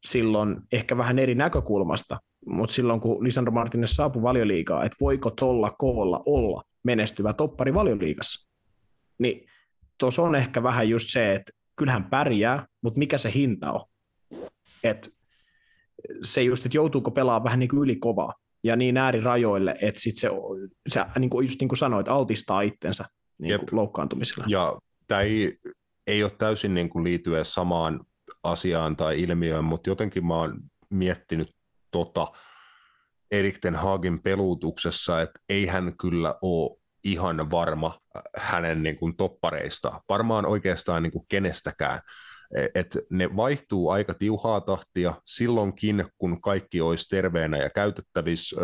[0.00, 5.74] silloin ehkä vähän eri näkökulmasta, mutta silloin kun Lisandro Martinez saapui valioliigaa, että voiko tolla
[5.78, 8.50] koolla olla menestyvä toppari valioliigassa,
[9.18, 9.48] niin
[9.98, 13.84] tuossa on ehkä vähän just se, että kyllähän pärjää, mutta mikä se hinta on?
[14.84, 15.14] Et
[16.22, 18.34] se just, että joutuuko pelaamaan vähän niin kuin ylikovaa
[18.64, 20.28] ja niin äärirajoille, että sit se,
[20.88, 23.04] se niin kuin, just niin kuin sanoit, altistaa itsensä
[23.38, 24.44] niin kuin loukkaantumisella.
[24.48, 25.58] Ja tämä ei,
[26.06, 28.00] ei ole täysin niin kuin liity samaan
[28.42, 30.58] asiaan tai ilmiöön, mutta jotenkin mä oon
[30.90, 31.54] miettinyt
[31.90, 32.32] tota
[33.30, 39.16] Erik Ten Hagin pelutuksessa, että ei hän kyllä ole ihan varma äh, hänen niin kuin
[39.16, 42.00] toppareista, varmaan oikeastaan niin kuin kenestäkään.
[42.56, 48.56] E, et ne vaihtuu aika tiuhaa tahtia silloinkin, kun kaikki olisi terveenä ja käytettävissä.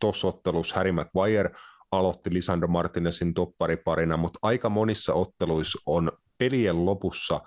[0.00, 1.50] Tuossa ottelussa Harry Maguire
[1.92, 7.40] aloitti Lisandro Martinezin toppariparina, mutta aika monissa otteluissa on pelien lopussa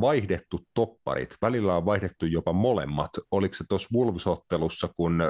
[0.00, 1.34] vaihdettu topparit.
[1.42, 3.10] Välillä on vaihdettu jopa molemmat.
[3.30, 5.22] Oliko se tuossa Wolves-ottelussa, kun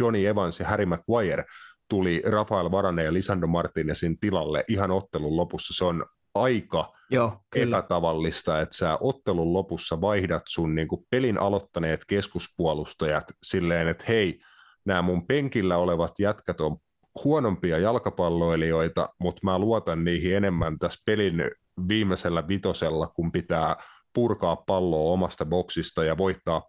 [0.00, 1.44] Johnny Evans ja Harry Maguire
[1.88, 5.74] tuli Rafael Varane ja Lisandro Martinezin tilalle ihan ottelun lopussa.
[5.74, 7.78] Se on aika Joo, kyllä.
[7.78, 14.40] epätavallista, että sä ottelun lopussa vaihdat sun niin kuin pelin aloittaneet keskuspuolustajat silleen, että hei,
[14.84, 16.76] nämä mun penkillä olevat jätkät on
[17.24, 21.50] huonompia jalkapalloilijoita, mutta mä luotan niihin enemmän tässä pelin
[21.88, 23.76] viimeisellä vitosella, kun pitää
[24.14, 26.62] purkaa palloa omasta boksista ja voittaa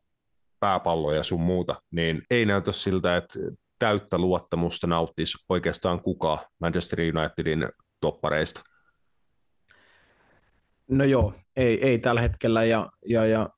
[0.59, 3.39] pääpalloja sun muuta, niin ei näytä siltä, että
[3.79, 7.69] täyttä luottamusta nauttisi oikeastaan kuka Manchester Unitedin
[8.01, 8.61] toppareista?
[10.89, 13.49] No joo, ei, ei tällä hetkellä ja, ja, ja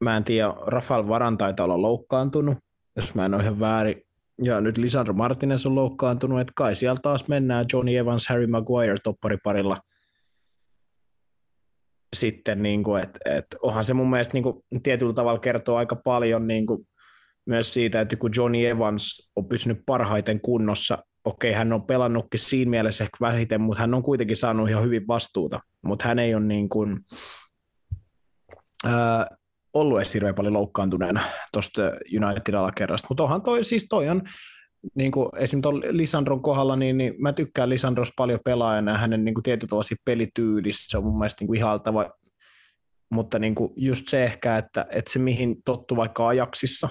[0.00, 2.58] mä en tiedä, Rafael Varan taitaa olla loukkaantunut,
[2.96, 4.02] jos mä en ole ihan väärin.
[4.42, 8.96] Ja nyt Lisandro Martinez on loukkaantunut, että kai siellä taas mennään Johnny Evans, Harry Maguire
[9.02, 9.76] toppariparilla.
[12.16, 15.96] Sitten, niin kuin, että, että onhan se mun mielestä niin kuin, tietyllä tavalla kertoo aika
[15.96, 16.86] paljon niin kuin,
[17.50, 22.70] myös siitä, että kun Johnny Evans on pysynyt parhaiten kunnossa, okei, hän on pelannutkin siinä
[22.70, 26.44] mielessä ehkä vähiten, mutta hän on kuitenkin saanut ihan hyvin vastuuta, mutta hän ei ole
[26.44, 27.00] niin kuin,
[28.84, 29.26] ää,
[29.74, 31.20] ollut edes hirveän paljon loukkaantuneena
[31.52, 31.82] tuosta
[32.22, 34.22] United-alakerrasta, mutta onhan toi, siis toi on,
[34.94, 39.34] niin kuin esimerkiksi Lisandron kohdalla, niin, niin mä tykkään Lisandros paljon pelaajana ja hänen niin
[39.34, 42.10] kuin tietyllä pelityylissä, se on mun mielestä niin kuin ihaltava,
[43.10, 46.88] mutta niin kuin just se ehkä, että, että se mihin tottu vaikka ajaksissa,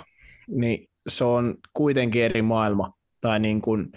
[0.49, 3.91] niin se on kuitenkin eri maailma, tai niin kuin,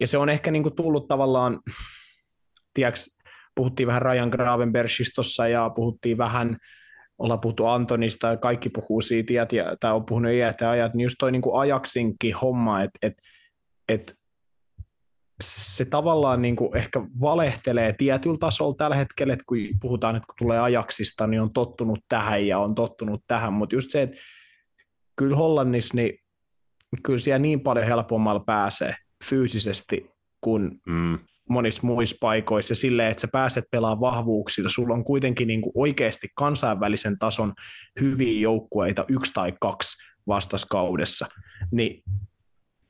[0.00, 1.60] ja se on ehkä niin kuin tullut tavallaan,
[2.74, 3.00] tiedätkö,
[3.54, 6.56] puhuttiin vähän Ryan Gravenbergista ja puhuttiin vähän
[7.18, 9.46] ollaan puhuttu Antonista ja kaikki puhuu siitä, ja,
[9.80, 13.14] tai on puhunut iät ja ajat, niin just toi niin kuin ajaksinkin homma, että et,
[13.88, 14.14] et
[15.42, 20.34] se tavallaan niin kuin ehkä valehtelee tietyllä tasolla tällä hetkellä, että kun puhutaan, että kun
[20.38, 24.16] tulee ajaksista, niin on tottunut tähän ja on tottunut tähän, mutta just se, että
[25.18, 26.18] kyllä Hollannissa, niin
[27.02, 31.18] kyllä siellä niin paljon helpommalla pääsee fyysisesti kuin mm.
[31.48, 32.74] monissa muissa paikoissa.
[32.74, 37.52] Silleen, että sä pääset pelaamaan vahvuuksilla, sulla on kuitenkin niin kuin oikeasti kansainvälisen tason
[38.00, 41.26] hyviä joukkueita yksi tai kaksi vastaskaudessa,
[41.72, 42.02] niin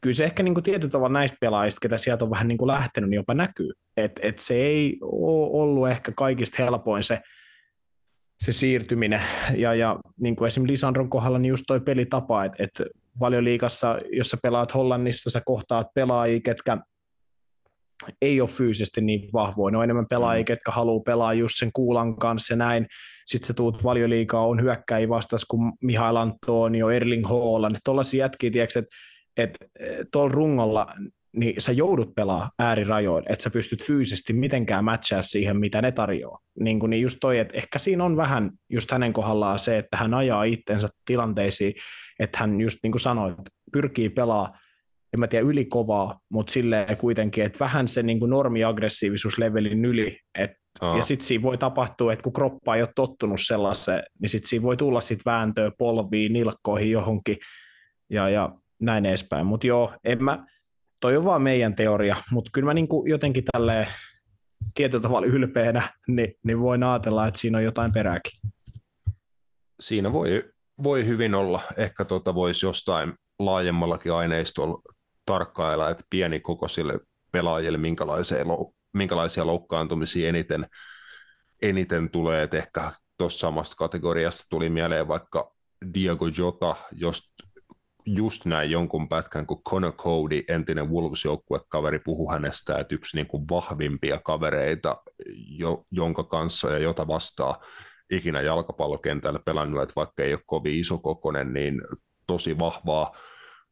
[0.01, 2.67] kyllä se ehkä niin kuin tietyllä tavalla näistä pelaajista, ketä sieltä on vähän niin kuin
[2.67, 3.71] lähtenyt, niin jopa näkyy.
[3.97, 7.19] Et, et se ei ole ollut ehkä kaikista helpoin se,
[8.45, 9.21] se siirtyminen.
[9.57, 12.83] Ja, ja niin kuin esimerkiksi Lisandron kohdalla, niin just toi pelitapa, että et
[13.21, 16.79] valioliikassa, jos sä pelaat Hollannissa, sä kohtaat pelaajia, ketkä
[18.23, 19.71] ei ole fyysisesti niin vahvoja.
[19.71, 20.47] Ne on enemmän pelaajia, mm.
[20.47, 22.87] ketkä haluaa pelaa just sen kuulan kanssa ja näin.
[23.27, 27.77] Sitten sä tuut valioliikaa, on hyökkäjiä vastas kuin Mihail Antonio, Erling Haaland.
[27.85, 28.97] Tuollaisia jätkiä, tiedätkö, että
[29.37, 29.51] et,
[30.13, 30.87] tuolla rungolla
[31.37, 36.39] niin sä joudut pelaa äärirajoin, että sä pystyt fyysisesti mitenkään matchaa siihen, mitä ne tarjoaa.
[36.61, 39.97] Niin, kuin, niin just toi, että ehkä siinä on vähän just hänen kohdallaan se, että
[39.97, 41.75] hän ajaa itsensä tilanteisiin,
[42.19, 43.35] että hän just niin kuin sanoi,
[43.73, 44.49] pyrkii pelaa
[45.15, 50.51] en mä tiedä, ylikovaa, mutta silleen kuitenkin, että vähän se niin kuin normiaggressiivisuuslevelin yli, et,
[50.81, 50.97] oh.
[50.97, 54.63] ja sitten siinä voi tapahtua, että kun kroppa ei ole tottunut sellaiseen, niin sitten siinä
[54.63, 57.37] voi tulla sitten vääntöä polviin, nilkkoihin johonkin,
[58.11, 60.47] ja, ja näin edespäin, mutta joo, en mä,
[61.01, 63.87] toi on vaan meidän teoria, mutta kyllä mä niin kuin jotenkin tälleen
[64.75, 68.33] tietyllä tavalla ylpeänä, niin, niin voin ajatella, että siinä on jotain perääkin.
[69.81, 70.45] Siinä voi,
[70.83, 71.61] voi hyvin olla.
[71.77, 74.83] Ehkä tuota voisi jostain laajemmallakin aineistolla
[75.27, 77.01] tarkkailla, että pienikokoisille
[77.33, 78.39] pelaajille minkälaisia,
[78.93, 80.67] minkälaisia loukkaantumisia eniten,
[81.63, 85.55] eniten tulee, että ehkä tuossa samasta kategoriasta tuli mieleen vaikka
[85.95, 87.33] Diego Jota, jos
[88.17, 93.45] just näin jonkun pätkän, kun Conor Cody, entinen Wolves-joukkuekaveri, puhui hänestä, että yksi niin kuin
[93.51, 95.03] vahvimpia kavereita,
[95.49, 97.65] jo, jonka kanssa ja jota vastaa
[98.11, 101.83] ikinä jalkapallokentällä pelannut, että vaikka ei ole kovin isokokoinen, niin
[102.27, 103.13] tosi vahvaa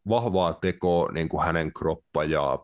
[0.09, 2.59] vahvaa tekoa niin kuin hänen kroppa ja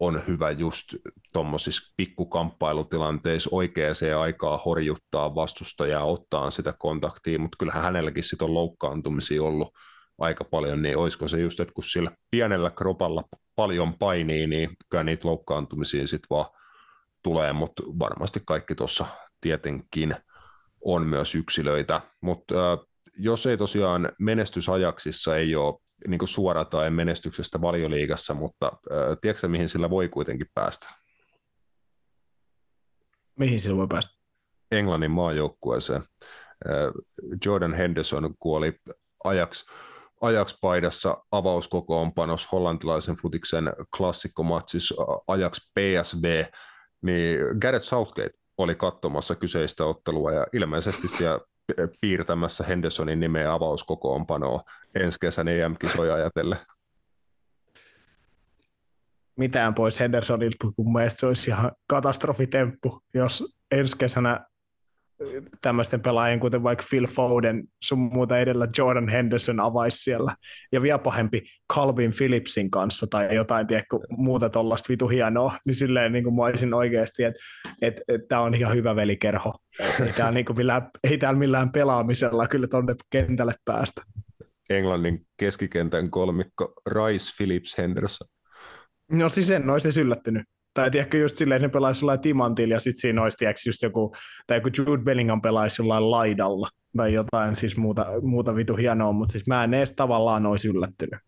[0.00, 0.94] on hyvä just
[1.32, 9.42] tuommoisissa pikkukamppailutilanteissa oikeaan aikaa horjuttaa vastustajaa, ottaa sitä kontaktia, mutta kyllähän hänelläkin sit on loukkaantumisia
[9.42, 9.74] ollut
[10.22, 13.24] aika paljon, niin olisiko se just, että kun sillä pienellä kropalla
[13.56, 16.46] paljon painii, niin kyllä niitä loukkaantumisia sitten vaan
[17.22, 19.06] tulee, mutta varmasti kaikki tuossa
[19.40, 20.14] tietenkin
[20.84, 22.54] on myös yksilöitä, mutta
[23.18, 25.78] jos ei tosiaan menestysajaksissa ei ole
[26.08, 30.88] niin suora tai menestyksestä valioliigassa, mutta äh, tiedätkö mihin sillä voi kuitenkin päästä?
[33.38, 34.14] Mihin sillä voi päästä?
[34.70, 36.02] Englannin maajoukkueeseen.
[37.46, 38.72] Jordan Henderson kuoli
[39.24, 39.64] ajaksi
[40.22, 44.94] ajakspaidassa avauskokoonpanos hollantilaisen futiksen klassikkomatsis
[45.28, 46.44] ajaksi PSV,
[47.02, 51.40] niin Gareth Southgate oli katsomassa kyseistä ottelua ja ilmeisesti siellä
[52.00, 54.62] piirtämässä Hendersonin nimeä avauskokoonpanoa
[54.94, 56.58] ensi kesän EM-kisoja ajatellen.
[59.36, 64.46] Mitään pois Hendersonilta, kun mielestäni se olisi ihan katastrofitemppu, jos ensi kesänä
[65.62, 70.36] tämmöisten pelaajien, kuten vaikka Phil Foden, sun muuta edellä Jordan Henderson avaisi siellä,
[70.72, 71.42] ja vielä pahempi
[71.74, 76.42] Calvin Phillipsin kanssa tai jotain tiedätkö, muuta tuollaista vitu hienoa, niin silleen niin kuin mä
[76.42, 77.40] olisin oikeasti, että
[77.82, 79.54] et, et, tämä on ihan hyvä velikerho.
[80.06, 84.02] Ei täällä, niin millään, ei täällä millään pelaamisella kyllä tuonne kentälle päästä.
[84.70, 88.28] Englannin keskikentän kolmikko Rice, Phillips, Henderson.
[89.12, 90.42] No siis en olisi yllättynyt.
[90.74, 93.82] Tai tiedätkö just silleen, että ne pelaisi jollain timantilla ja sitten siinä olisi tiedätkö, just
[93.82, 94.12] joku,
[94.46, 99.32] tai joku Jude Bellingham pelaisi jollain laidalla tai jotain siis muuta, muuta vitu hienoa, mutta
[99.32, 101.20] siis mä en edes tavallaan olisi yllättynyt.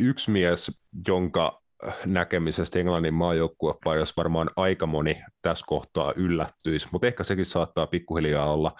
[0.00, 1.62] Yksi mies, jonka
[2.06, 8.70] näkemisestä Englannin maajoukkuepaidassa varmaan aika moni tässä kohtaa yllättyisi, mutta ehkä sekin saattaa pikkuhiljaa olla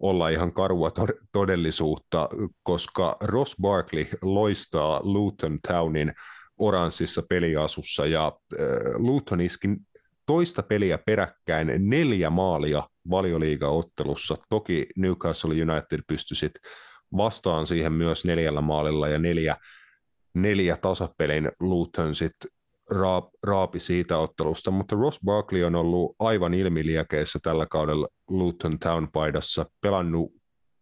[0.00, 0.90] olla ihan karua
[1.32, 2.28] todellisuutta,
[2.62, 6.12] koska Ross Barkley loistaa Luton Townin
[6.60, 8.58] oranssissa peliasussa ja äh,
[8.94, 9.76] Luton iskin
[10.26, 14.36] toista peliä peräkkäin neljä maalia valioliigaottelussa.
[14.48, 16.50] Toki Newcastle United pystyi
[17.16, 19.56] vastaan siihen myös neljällä maalilla ja neljä,
[20.34, 22.50] neljä tasapelin Luton sitten
[23.42, 30.32] raapi siitä ottelusta, mutta Ross Barkley on ollut aivan ilmiliekeissä tällä kaudella Luton Town-paidassa, pelannut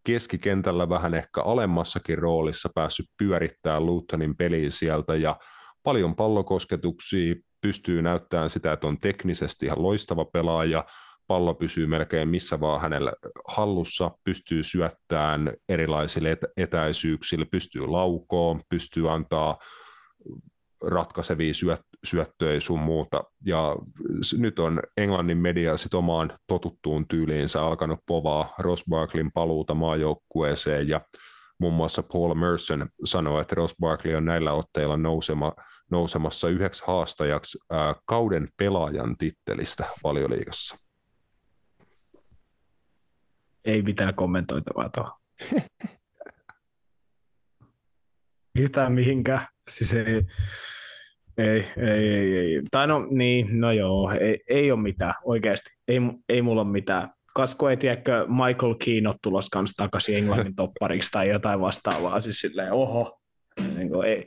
[0.05, 5.37] keskikentällä vähän ehkä alemmassakin roolissa, päässyt pyörittämään Lutonin peliä sieltä ja
[5.89, 10.85] paljon pallokosketuksia, pystyy näyttämään sitä, että on teknisesti ihan loistava pelaaja,
[11.27, 13.13] pallo pysyy melkein missä vaan hänellä
[13.49, 19.59] hallussa, pystyy syöttämään erilaisille etäisyyksille, pystyy laukoon, pystyy antaa
[20.83, 23.25] ratkaisevia syöt, syöttöjä sun muuta.
[23.45, 23.77] Ja
[24.39, 31.01] nyt on Englannin media sit omaan totuttuun tyyliinsä alkanut povaa Ross Barkleyn paluuta maajoukkueeseen ja
[31.61, 35.53] muun muassa Paul Merson sanoi, että Ross Barkley on näillä otteilla nousema,
[35.91, 40.77] nousemassa yhdeksi haastajaksi ää, kauden pelaajan tittelistä valioliigassa.
[43.65, 45.19] Ei mitään kommentoitavaa tuohon.
[48.59, 49.47] Yhtään mihinkään.
[49.69, 50.05] Siis ei,
[51.39, 52.63] ei, ei, ei, ei.
[52.71, 55.71] Tai no niin, no joo, ei, ei ole mitään, oikeasti.
[55.89, 55.99] Ei,
[56.29, 57.13] ei mulla ole mitään.
[57.35, 62.21] Kasko ei tiedäkö Michael Keane tulos kanssa takaisin Englannin toppariksi tai jotain vastaavaa.
[62.21, 63.21] Siis silleen, oho.
[63.77, 64.27] Niin kuin, ei,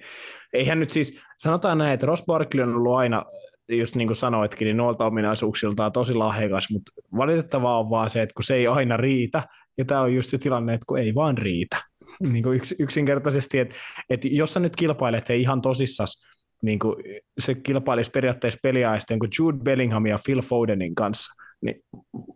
[0.54, 3.26] eihän nyt siis, sanotaan näin, että Ross Barkley on ollut aina,
[3.70, 8.34] just niin kuin sanoitkin, niin noilta ominaisuuksiltaan tosi lahjakas, mutta valitettavaa on vaan se, että
[8.34, 9.44] kun se ei aina riitä,
[9.78, 11.78] ja tämä on just se tilanne, että kun ei vaan riitä
[12.32, 13.76] niin kuin yks, yksinkertaisesti, että,
[14.10, 16.24] että jos sä nyt kilpailet he ihan tosissas,
[16.62, 16.96] niin kuin
[17.40, 21.84] se kilpailisi periaatteessa peliaisten kuin Jude Bellingham ja Phil Fodenin kanssa, niin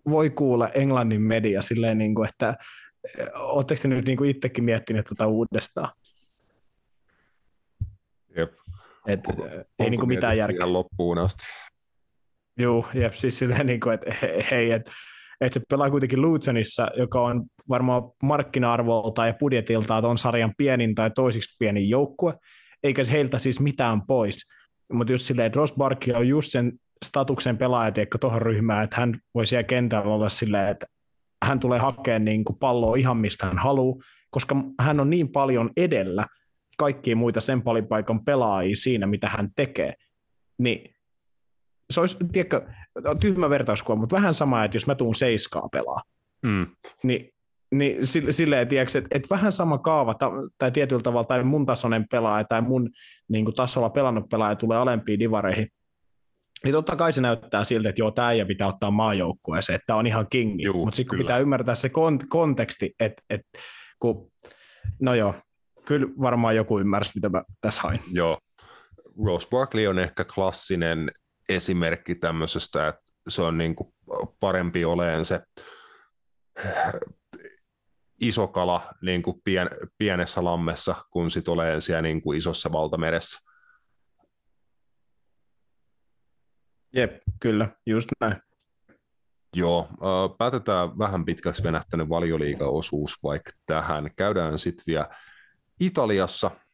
[0.09, 2.55] voi kuulla Englannin media silleen, niin kuin, että
[3.35, 5.89] oletteko te nyt niin kuin itsekin miettineet tuota uudestaan?
[8.37, 8.53] Jep.
[9.07, 9.47] Et, onko,
[9.79, 10.73] ei niin kuin mitään järkeä.
[10.73, 11.43] loppuun asti.
[12.57, 14.15] Joo, jep, siis silleen, niin kuin, että
[14.51, 14.91] hei, että
[15.41, 21.11] että se pelaa kuitenkin Lutonissa, joka on varmaan markkina-arvolta ja budjetilta on sarjan pienin tai
[21.11, 22.33] toisiksi pienin joukkue,
[22.83, 24.49] eikä heiltä siis mitään pois.
[24.93, 26.71] Mutta just silleen, että Ross Barkley on just sen
[27.05, 30.85] statuksen pelaaja tuohon ryhmään, että hän voi siellä kentällä olla silleen, että
[31.45, 33.95] hän tulee hakemaan niin kuin palloa ihan mistä hän haluaa,
[34.29, 36.25] koska hän on niin paljon edellä
[36.77, 39.93] kaikkia muita sen palipaikan pelaajia siinä, mitä hän tekee.
[40.57, 40.95] Niin
[41.89, 42.61] se olisi, tiedätkö,
[43.19, 46.01] tyhmä vertauskuva, mutta vähän sama, että jos mä tuun seiskaa pelaa,
[46.43, 46.67] mm.
[47.03, 47.29] niin,
[47.71, 47.97] niin
[48.29, 50.15] silleen, tiedätkö, että, että vähän sama kaava
[50.57, 52.89] tai tietyllä tavalla, tai mun tasoinen pelaaja tai mun
[53.27, 55.67] niin kuin, tasolla pelannut pelaaja tulee alempiin divareihin,
[56.63, 59.99] niin totta kai se näyttää siltä, että joo, tämä ei pitää ottaa maajoukkueeseen, että tämä
[59.99, 63.59] on ihan kingi, mutta sitten pitää ymmärtää se kont- konteksti, että, että
[63.99, 64.31] kun,
[65.01, 65.35] no joo,
[65.85, 67.99] kyllä varmaan joku ymmärsi, mitä mä tässä hain.
[68.11, 68.39] Joo,
[69.25, 71.11] Rose Barkley on ehkä klassinen
[71.49, 73.93] esimerkki tämmöisestä, että se on niin kuin
[74.39, 75.41] parempi oleen se
[78.21, 83.39] iso kala niin kuin pien, pienessä lammessa, kun sit oleen siellä niin kuin isossa valtameressä.
[86.95, 88.35] Jep, kyllä, just näin.
[89.55, 89.89] Joo,
[90.37, 94.09] päätetään vähän pitkäksi venähtänyt valioliiga-osuus vaikka tähän.
[94.15, 95.07] Käydään sitten vielä
[95.79, 96.51] Italiassa–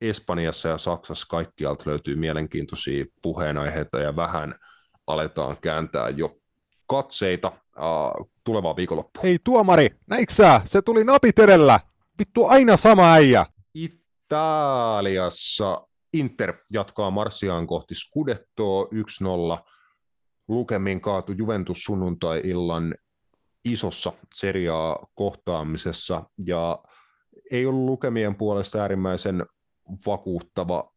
[0.00, 4.54] Espanjassa ja Saksassa kaikkialta löytyy mielenkiintoisia puheenaiheita ja vähän
[5.06, 6.36] aletaan kääntää jo
[6.86, 9.22] katseita uh, tulevaa viikonloppua.
[9.22, 10.60] Hei tuomari, näikö sä?
[10.64, 11.80] Se tuli napit edellä.
[12.18, 13.46] Vittu aina sama äijä.
[13.74, 18.88] Italiassa Inter jatkaa marssiaan kohti Scudettoa 1-0.
[20.48, 22.94] Lukemin kaatu Juventus sunnuntai-illan
[23.64, 26.78] isossa seriaa kohtaamisessa ja
[27.50, 29.46] ei ollut lukemien puolesta äärimmäisen
[30.06, 30.92] vakuuttava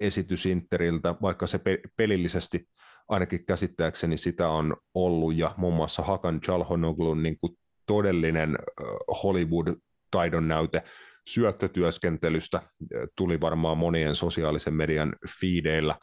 [0.00, 1.60] esitys Interiltä, vaikka se
[1.96, 2.68] pelillisesti
[3.08, 8.58] ainakin käsittääkseni sitä on ollut, ja muun muassa Hakan Chalhonoglun niin kuin todellinen
[9.22, 10.82] Hollywood-taidon näyte
[11.26, 12.62] syöttötyöskentelystä
[13.16, 15.94] tuli varmaan monien sosiaalisen median fiideillä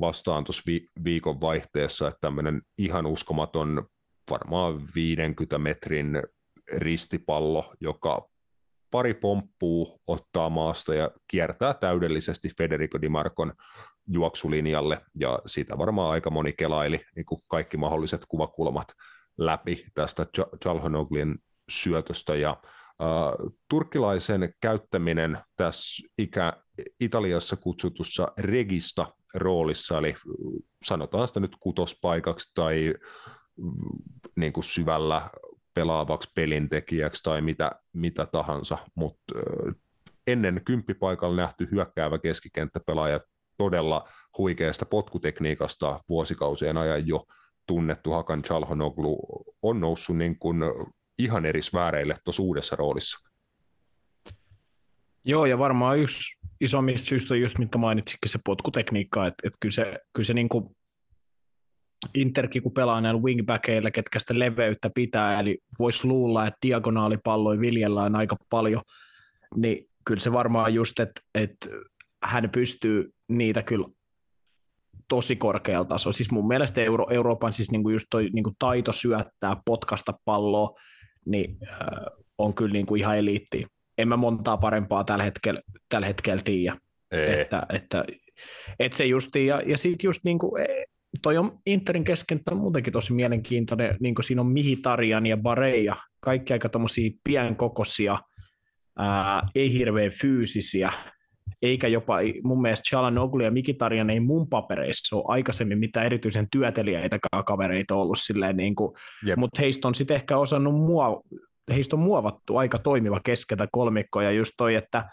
[0.00, 3.86] vastaan tuossa vi- viikon vaihteessa, että tämmöinen ihan uskomaton
[4.30, 6.22] varmaan 50 metrin
[6.72, 8.28] ristipallo, joka
[8.90, 13.52] pari pomppuu ottaa maasta ja kiertää täydellisesti Federico Di Marcon
[14.08, 18.88] juoksulinjalle, ja siitä varmaan aika moni kelaili niin kuin kaikki mahdolliset kuvakulmat
[19.38, 20.26] läpi tästä
[20.62, 21.38] Chalhonoglin
[21.70, 22.56] syötöstä, ja
[23.02, 26.52] Uh, turkkilaisen käyttäminen tässä ikä,
[27.00, 30.14] Italiassa kutsutussa regista roolissa, eli
[30.84, 32.94] sanotaan sitä nyt kutospaikaksi tai
[34.36, 35.22] niin kuin syvällä
[35.76, 39.34] pelaavaksi pelintekijäksi tai mitä, mitä tahansa, mutta
[40.26, 43.20] ennen kymppipaikalla nähty hyökkäävä keskikenttäpelaaja
[43.56, 44.08] todella
[44.38, 47.24] huikeasta potkutekniikasta vuosikausien ajan jo
[47.66, 50.58] tunnettu Hakan Chalhanoglu on noussut niin kuin
[51.18, 53.30] ihan eri sfääreille tuossa uudessa roolissa.
[55.24, 59.72] Joo, ja varmaan yksi isommista syistä on just, mitkä mainitsikin, se potkutekniikka, että, että kyllä
[59.72, 60.75] se, kyllä se niin kuin
[62.14, 68.16] Interkin, kun pelaa näillä wingbackeilla, ketkä sitä leveyttä pitää, eli voisi luulla, että diagonaalipalloja viljellään
[68.16, 68.82] aika paljon,
[69.56, 71.68] niin kyllä se varmaan just, että, että
[72.22, 73.88] hän pystyy niitä kyllä
[75.08, 76.16] tosi korkealla tasolla.
[76.16, 80.80] Siis mun mielestä Euro, Euroopan siis niinku just toi niinku taito syöttää, potkasta palloa,
[81.26, 81.78] niin äh,
[82.38, 83.66] on kyllä niinku ihan eliitti.
[83.98, 86.76] En mä montaa parempaa tällä hetkellä, tällä hetkellä tiedä.
[87.10, 88.04] Että, että,
[88.78, 90.84] että, se justiin, ja, ja sitten just niinku, e,
[91.22, 96.52] toi on Interin keskenttä muutenkin tosi mielenkiintoinen, niin kuin siinä on Mihitarian ja Bareja, kaikki
[96.52, 98.18] aika tommosia pienkokoisia,
[98.98, 100.92] ää, ei hirveän fyysisiä,
[101.62, 107.18] eikä jopa mun mielestä Chalanoglu ja Mikitarian ei mun papereissa ole aikaisemmin mitään erityisen työtelijäitä
[107.46, 108.92] kavereita ollut silleen, niin kuin,
[109.36, 111.22] mutta heistä on sitten ehkä osannut mua,
[111.74, 115.04] heistä on muovattu aika toimiva keskeltä kolmikko, ja just toi, että,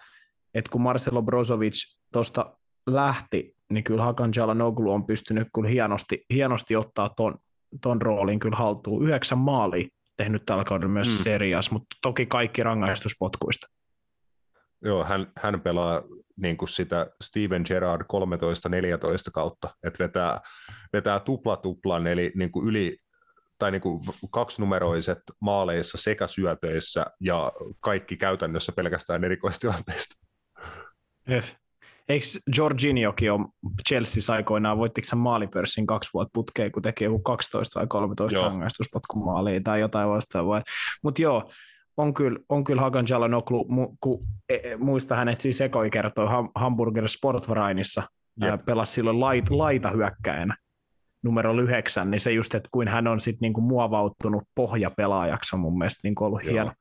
[0.55, 2.57] että kun Marcelo Brozovic tuosta
[2.87, 7.37] lähti, niin kyllä Hakan Chalanoglu on pystynyt kyllä hienosti, hienosti ottaa ton,
[7.81, 9.03] ton roolin kyllä haltuun.
[9.03, 11.23] Yhdeksän maali tehnyt tällä kaudella myös mm.
[11.23, 13.67] serias, mutta toki kaikki rangaistuspotkuista.
[14.81, 16.01] Joo, hän, hän pelaa
[16.37, 18.05] niin kuin sitä Steven Gerrard 13-14
[19.33, 20.39] kautta, että vetää,
[20.93, 22.97] vetää tupla-tuplan, eli niin kuin yli
[23.59, 30.15] tai niin kuin kaksinumeroiset maaleissa sekä syötöissä ja kaikki käytännössä pelkästään erikoistilanteista.
[32.09, 32.25] Eikö
[32.57, 33.47] Jorginhokin ole
[33.89, 39.61] Chelsea aikoinaan, voittiko hän maalipörssin kaksi vuotta putkeen, kun teki joku 12 vai 13 rangaistuspotkumaalia
[39.63, 40.61] tai jotain vastaavaa.
[41.03, 41.51] Mutta joo,
[41.97, 43.67] on kyllä, on kyllä Hakan Jalanoglu,
[44.01, 48.03] kun e, e, muista hänet siis Ekoi kertoi Hamburger Sportvarainissa,
[48.39, 50.55] ja pelasi silloin lait, laita hyökkäjänä
[51.23, 55.77] numero yhdeksän, niin se just, että kuin hän on sitten niinku muovauttunut pohjapelaajaksi on mun
[55.77, 56.51] mielestä niinku ollut Joo.
[56.51, 56.71] hieno,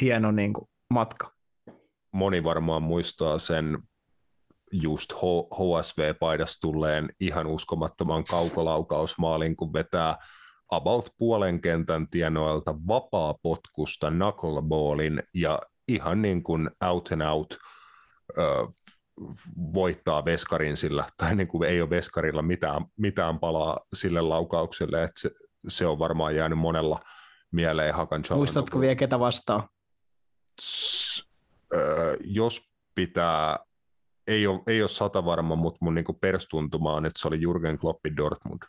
[0.00, 1.30] hieno niinku matka.
[2.12, 3.78] Moni varmaan muistaa sen
[4.72, 5.12] just
[5.54, 10.16] HSV-paidasta tulleen ihan uskomattoman kaukolaukausmaalin, kun vetää
[10.70, 15.58] about puolen kentän tienoilta vapaa potkusta knuckleballin ja
[15.88, 17.58] ihan niin kuin out and out
[18.38, 18.66] ö,
[19.74, 25.20] voittaa veskarin sillä, tai niin kuin ei ole veskarilla mitään, mitään palaa sille laukaukselle, että
[25.20, 25.30] se,
[25.68, 27.00] se on varmaan jäänyt monella
[27.50, 29.68] mieleen Hakan Muistatko vielä ketä vastaa?
[31.74, 33.58] Ö, jos pitää,
[34.26, 37.78] ei ole, ei ole sata varma, mutta mun niin perstuntuma on, että se oli Jurgen
[37.78, 38.62] Kloppi Dortmund.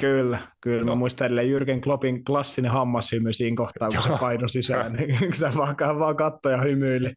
[0.00, 0.84] Kyllä, kyllä.
[0.84, 0.86] No.
[0.86, 4.92] Mä muistan edelleen Jürgen Kloppin klassinen hammashymy siinä kohtaa, kun se paino sisään.
[4.92, 7.12] Niin se vaan, vaan katsoi ja hymyili,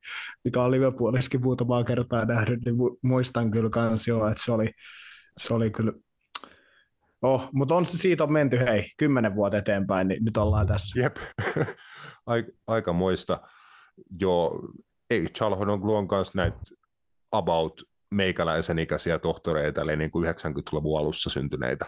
[0.45, 4.69] mikä on Liverpoolissakin muutamaa kertaa nähnyt, niin muistan kyllä kans jo, että se oli,
[5.37, 5.93] se oli kyllä
[7.21, 10.99] Oh, mutta on, siitä on menty, hei, kymmenen vuotta eteenpäin, niin nyt ollaan tässä.
[10.99, 11.17] Jep,
[12.67, 13.41] aika moista.
[14.19, 14.61] Joo,
[15.09, 16.57] ei, Chalhon on kanssa näitä
[17.31, 17.81] about
[18.11, 21.85] meikäläisen ikäisiä tohtoreita, eli niin kuin 90-luvun alussa syntyneitä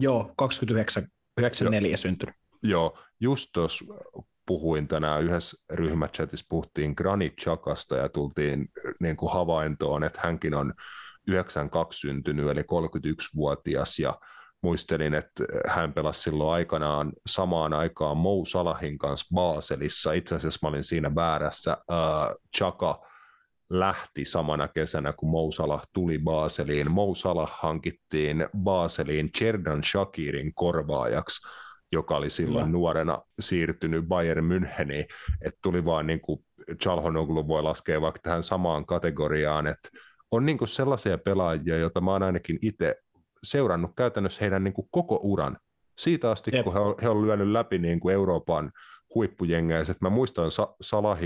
[0.00, 1.06] Joo, 29,
[1.38, 2.34] 94 syntynyt.
[2.62, 3.84] Joo, just tuossa
[4.46, 8.68] puhuin tänään yhdessä ryhmächatissa, puhuttiin Granit Chakasta ja tultiin
[9.00, 10.74] niin kuin havaintoon, että hänkin on
[11.28, 14.18] 92 syntynyt, eli 31-vuotias, ja
[14.62, 20.12] muistelin, että hän pelasi silloin aikanaan samaan aikaan Mou Salahin kanssa Baselissa.
[20.12, 21.76] Itse asiassa mä olin siinä väärässä.
[22.56, 23.07] Chaka
[23.70, 26.90] lähti samana kesänä, kun Mousala tuli Baseliin.
[26.90, 31.48] Mousala hankittiin Baseliin Cherdan Shakirin korvaajaksi,
[31.92, 32.72] joka oli silloin ja.
[32.72, 35.06] nuorena siirtynyt Bayern Müncheniin.
[35.42, 36.44] Että tuli vaan niin kuin
[36.82, 39.88] Chalhonoglu voi laskea vaikka tähän samaan kategoriaan, että
[40.30, 42.96] on niin kuin sellaisia pelaajia, joita mä oon ainakin itse
[43.44, 45.58] seurannut käytännössä heidän niin kuin koko uran.
[45.98, 46.64] Siitä asti, Jep.
[46.64, 48.72] kun he on, he on lyönyt läpi niin kuin Euroopan
[49.14, 50.00] huippujengeiset.
[50.00, 50.76] Mä muistan Sa-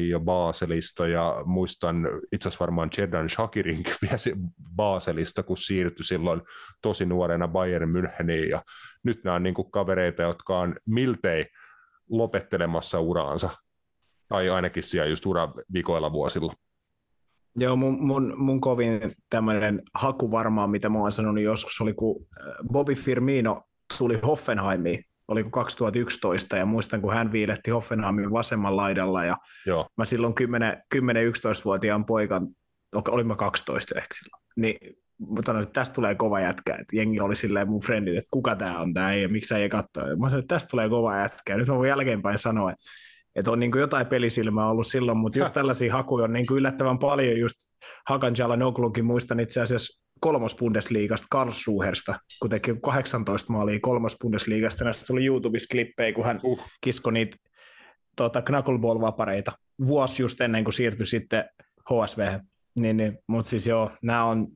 [0.08, 3.84] ja Baselista ja muistan itse asiassa varmaan Jordan Shakirin
[4.76, 6.42] Baselista, kun siirtyi silloin
[6.82, 8.62] tosi nuorena Bayern Müncheniin ja
[9.04, 11.46] nyt nämä on niin kuin kavereita, jotka on miltei
[12.10, 13.50] lopettelemassa uraansa,
[14.28, 15.24] tai ainakin siellä just
[15.72, 16.52] vikoilla vuosilla.
[17.56, 19.00] Joo, mun, mun, mun kovin
[19.30, 23.62] tämmöinen haku varmaan, mitä mä oon sanonut joskus, oli kun äh, Bobby Firmino
[23.98, 29.36] tuli Hoffenheimiin oliko 2011, ja muistan, kun hän viiletti Hoffenheimin vasemman laidalla, ja
[29.66, 29.88] Joo.
[29.96, 30.34] mä silloin
[30.94, 32.48] 10-11-vuotiaan poikan,
[33.08, 34.96] olin mä 12 ehkä silloin, niin
[35.28, 36.76] mutta että tästä tulee kova jätkä.
[36.80, 40.04] Et jengi oli silleen mun friendit, että kuka tämä on tämä ja miksi ei katsoa.
[40.04, 41.56] Mä sanoin, että tästä tulee kova jätkä.
[41.56, 42.84] Nyt mä voin jälkeenpäin sanoa, että,
[43.34, 47.38] että on niin jotain pelisilmää ollut silloin, mutta just tällaisia hakuja on niin yllättävän paljon.
[47.38, 47.56] Just
[48.08, 54.84] Hakan Jalanoglunkin muistan itse asiassa kolmos Bundesliigasta Karlsruhersta, kun teki 18 maalia kolmos Bundesliigasta.
[54.84, 56.64] Näistä oli YouTubessa klippejä, kun hän uh.
[56.80, 57.36] kisko niitä
[58.16, 59.52] tuota, knuckleball-vapareita
[59.86, 61.44] vuosi just ennen kuin siirtyi sitten
[61.90, 62.38] HSV.
[62.80, 64.48] Niin, niin, mutta siis joo, nämä on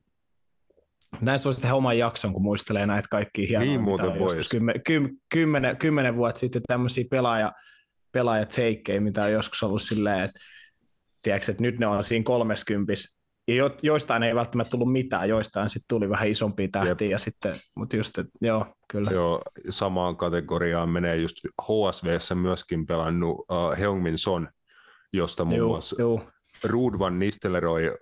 [1.21, 4.49] näistä voisi tehdä oman jakson, kun muistelee näitä kaikkia hienoja, niin muuten voisi.
[4.49, 4.81] Kymmen,
[5.29, 7.51] kymmenen, kymmenen vuotta sitten tämmöisiä pelaaja,
[8.11, 10.39] pelaajateikkejä, mitä on joskus ollut silleen, että,
[11.21, 13.16] tiedätkö, että nyt ne on siinä kolmeskympis,
[13.47, 17.55] ja jo, joistain ei välttämättä tullut mitään, joistain sitten tuli vähän isompia tähtiä, ja sitten,
[17.75, 19.11] mutta just, että joo, kyllä.
[19.11, 24.49] Joo, samaan kategoriaan menee just HSVssä myöskin pelannut uh, Heungmin Son,
[25.13, 26.21] josta muun joo, muassa joo.
[26.63, 27.97] Rudvan Nistelrooy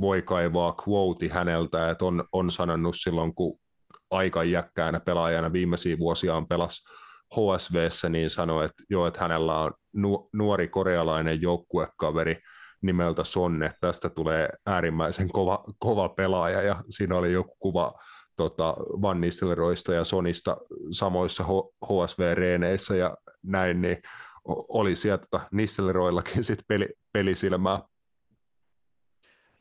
[0.00, 3.58] voi kaivaa quote häneltä, että on, on sanonut silloin, kun
[4.10, 6.84] aika jäkkäänä pelaajana viimeisiä vuosiaan pelas
[7.34, 12.36] HSVssä, niin sanoi, että joo, että hänellä on nu, nuori korealainen joukkuekaveri
[12.82, 17.92] nimeltä Sonne, tästä tulee äärimmäisen kova, kova pelaaja, ja siinä oli joku kuva
[18.36, 20.56] tota, Van Nistelrooista ja Sonista
[20.90, 21.44] samoissa
[21.84, 23.96] HSV-reeneissä ja näin, niin
[24.68, 27.78] oli sieltä Nistelrooillakin sitten peli, pelisilmää.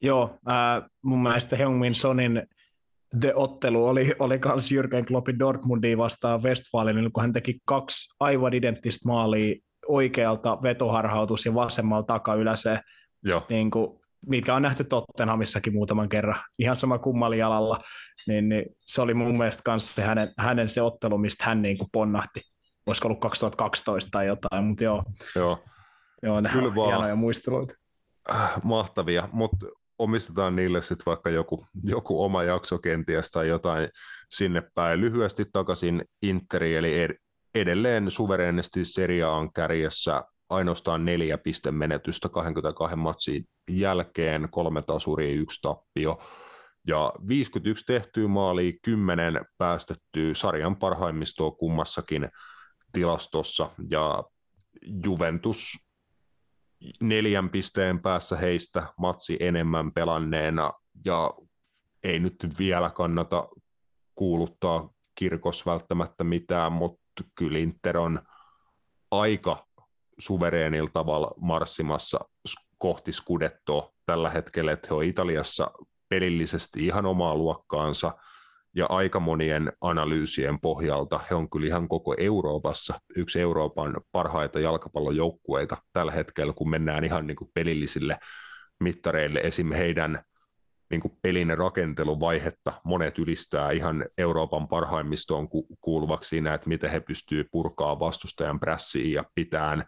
[0.02, 2.48] Joo, äh, mun mielestä Heung-Min Sonin
[3.20, 9.08] The-ottelu oli, oli kans Jürgen Kloppin Dortmundia vastaan Westfalenin, kun hän teki kaksi aivan identtistä
[9.08, 9.56] maalia
[9.88, 12.80] oikealta vetoharhautus ja vasemmalla takayläseen,
[13.24, 13.46] Joo.
[13.50, 17.80] Niin kuin, mitkä on nähty Tottenhamissakin muutaman kerran, ihan sama kummali jalalla,
[18.28, 21.78] niin, niin se oli mun mielestä kanssa se hänen, hänen se ottelu, mistä hän niin
[21.78, 22.42] kuin ponnahti.
[22.86, 25.04] Olisiko ollut 2012 tai jotain, mutta joo.
[25.36, 25.64] Joo,
[26.24, 27.74] joo nämä Kyllä on hienoja muisteluita.
[28.64, 29.66] Mahtavia, mutta
[30.00, 33.90] omistetaan niille sitten vaikka joku, joku oma jakso kenties tai jotain
[34.30, 35.02] sinne päin.
[35.02, 37.08] Lyhyesti takaisin Interi, eli
[37.56, 46.22] edelleen suvereenisti seriaan kärjessä ainoastaan neljä pistemenetystä 22 matsin jälkeen, kolme tasuria, yksi tappio.
[46.88, 52.30] Ja 51 tehtyä maalia, 10 päästettyä sarjan parhaimmistoa kummassakin
[52.92, 53.70] tilastossa.
[53.90, 54.24] Ja
[55.06, 55.74] Juventus
[57.02, 60.74] neljän pisteen päässä heistä matsi enemmän pelanneena
[61.06, 61.32] ja
[62.04, 63.48] ei nyt vielä kannata
[64.16, 68.20] kuuluttaa kirkos välttämättä mitään, mutta kyllä Inter on
[69.12, 69.68] aika
[70.22, 72.20] suvereenilla tavalla marssimassa
[72.78, 75.72] kohti Scudettoa tällä hetkellä, että he on Italiassa
[76.10, 78.12] pelillisesti ihan omaa luokkaansa–
[78.76, 85.78] ja aika monien analyysien pohjalta he on kyllä ihan koko Euroopassa yksi Euroopan parhaita jalkapallojoukkueita
[85.94, 88.18] tällä hetkellä, kun mennään ihan niin kuin pelillisille
[88.80, 89.40] mittareille.
[89.40, 89.72] Esim.
[89.72, 90.24] heidän
[90.92, 92.74] niin kuin pelin rakenteluvaihetta.
[92.84, 95.50] Monet ylistää ihan Euroopan parhaimmistoon
[95.82, 99.86] kuuluvaksi siinä, että miten he pystyvät purkaa vastustajan prässiin ja pitään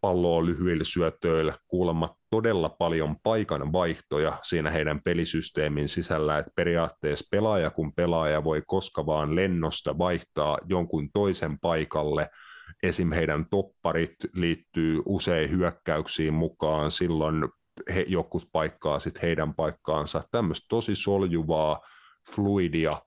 [0.00, 7.70] palloa lyhyillä syötöillä, kuulemma todella paljon paikan vaihtoja siinä heidän pelisysteemin sisällä, että periaatteessa pelaaja
[7.70, 12.28] kun pelaaja voi koska vaan lennosta vaihtaa jonkun toisen paikalle,
[12.82, 13.12] esim.
[13.12, 17.48] heidän topparit liittyy usein hyökkäyksiin mukaan, silloin
[17.94, 21.80] he, jokut paikkaa sitten heidän paikkaansa, tämmöistä tosi soljuvaa,
[22.34, 23.02] fluidia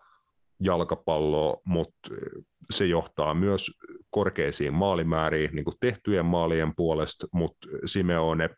[0.60, 2.10] jalkapalloa, mutta
[2.72, 3.72] se johtaa myös
[4.10, 8.50] korkeisiin maalimääriin niin kuin tehtyjen maalien puolesta, mutta Simeone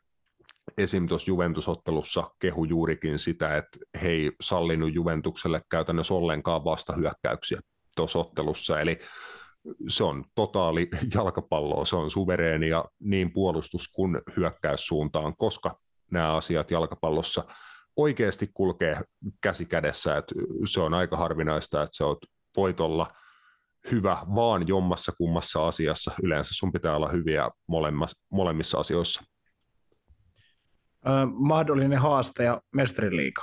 [0.78, 1.08] esim.
[1.08, 7.60] tuossa Juventusottelussa kehu juurikin sitä, että he ei sallinut Juventukselle käytännössä ollenkaan vastahyökkäyksiä
[7.96, 9.00] tuossa ottelussa, eli
[9.90, 15.80] se on totaali jalkapalloa, se on suvereenia niin puolustus- kuin hyökkäyssuuntaan, koska
[16.12, 17.44] nämä asiat jalkapallossa
[17.96, 19.02] oikeasti kulkee
[19.42, 20.36] käsi kädessä, että
[20.66, 22.18] se on aika harvinaista, että se on,
[22.58, 23.08] voit olla–
[23.92, 26.12] hyvä vaan jommassa kummassa asiassa.
[26.24, 27.50] Yleensä sun pitää olla hyviä
[28.32, 29.24] molemmissa asioissa.
[31.08, 33.42] Ö, mahdollinen haastaja mestariliiga.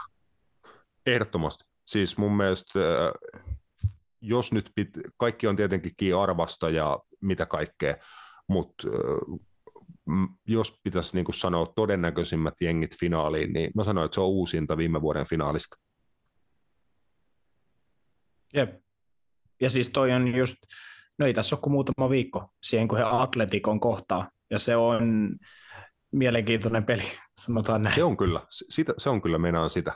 [1.07, 1.65] Ehdottomasti.
[1.85, 2.81] Siis mun mielestä,
[4.21, 7.97] jos nyt pit, kaikki on tietenkin arvasta ja mitä kaikkea,
[8.49, 8.89] mutta
[10.47, 15.01] jos pitäisi niin sanoa todennäköisimmät jengit finaaliin, niin mä sanoin, että se on uusinta viime
[15.01, 15.77] vuoden finaalista.
[18.55, 18.81] Jep,
[19.61, 20.57] ja siis toi on just,
[21.19, 25.37] no ei tässä ole kuin muutama viikko siihen, kun he Atletikon kohtaa, ja se on
[26.13, 27.05] mielenkiintoinen peli,
[27.45, 27.95] sanotaan näin.
[27.95, 29.93] Se on kyllä, sitä, se on kyllä meinaan sitä.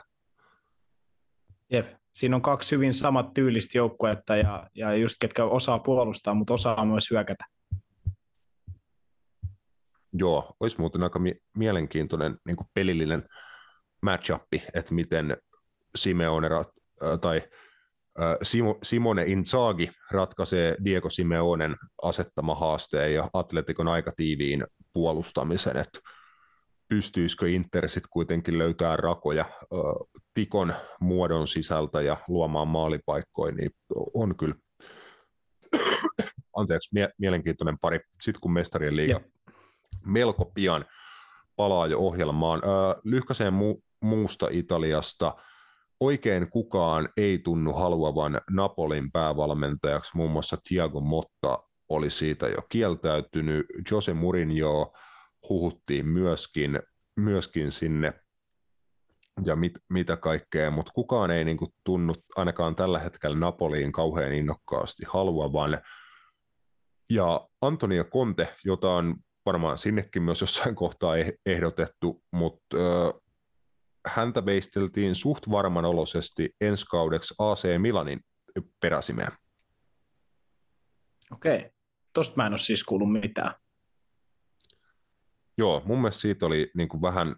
[1.71, 1.99] Jep.
[2.13, 6.85] Siinä on kaksi hyvin samat tyylistä joukkuetta ja, ja just ketkä osaa puolustaa, mutta osaa
[6.85, 7.45] myös hyökätä.
[10.13, 13.23] Joo, olisi muuten aika mie- mielenkiintoinen niin pelillinen
[14.01, 14.41] matchup,
[14.73, 15.37] että miten
[15.95, 17.37] Simeone rat- äh, tai
[18.21, 25.99] äh, Simo, Simone Inzaghi ratkaisee Diego Simeonen asettama haasteen ja Atletikon aika tiiviin puolustamisen, että
[26.87, 29.59] pystyisikö Inter kuitenkin löytää rakoja äh,
[30.33, 33.71] tikon muodon sisältä ja luomaan maalipaikkoja, niin
[34.13, 34.55] on kyllä
[36.57, 37.99] anteeksi, mie- mielenkiintoinen pari.
[38.21, 39.23] Sitten kun mestarien liiga Jep.
[40.05, 40.85] Melko pian
[41.55, 42.61] palaa jo ohjelmaan.
[43.03, 45.35] Lyhkäseen mu- muusta Italiasta
[45.99, 53.65] oikein kukaan ei tunnu haluavan Napolin päävalmentajaksi, muun muassa Thiago Motta oli siitä jo kieltäytynyt.
[53.91, 54.93] Jose Mourinho
[55.49, 56.79] huhuttiin myöskin,
[57.15, 58.13] myöskin sinne
[59.45, 65.03] ja mit, mitä kaikkea, mutta kukaan ei niinku tunnu ainakaan tällä hetkellä Napoliin kauhean innokkaasti
[65.07, 65.81] haluavan.
[67.09, 69.15] Ja Antonia Conte, jota on
[69.49, 72.77] varmaan sinnekin myös jossain kohtaa eh-, ehdotettu, mutta
[74.07, 78.19] häntä veisteltiin suht varman oloisesti ensi kaudeksi AC Milanin
[78.81, 79.31] peräsimeen.
[81.31, 81.71] Okei,
[82.13, 83.53] tosta mä en ole siis kuullut mitään.
[85.57, 87.35] Joo, mun mielestä siitä oli niin kuin vähän,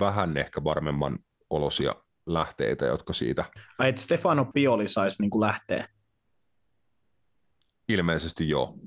[0.00, 1.18] vähän ehkä varmemman
[1.50, 1.94] olosia
[2.26, 3.44] lähteitä, jotka siitä...
[3.78, 5.88] Ai, että Stefano Pioli saisi niin lähteä?
[7.88, 8.78] Ilmeisesti joo.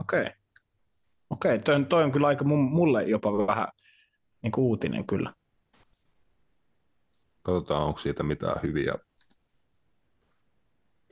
[0.00, 0.20] Okei.
[0.20, 0.41] Okay.
[1.32, 3.68] Okei, okay, toi, toi on kyllä aika mulle jopa vähän
[4.42, 5.32] niin kuin uutinen kyllä.
[7.42, 8.94] Katsotaan, onko siitä mitään hyviä,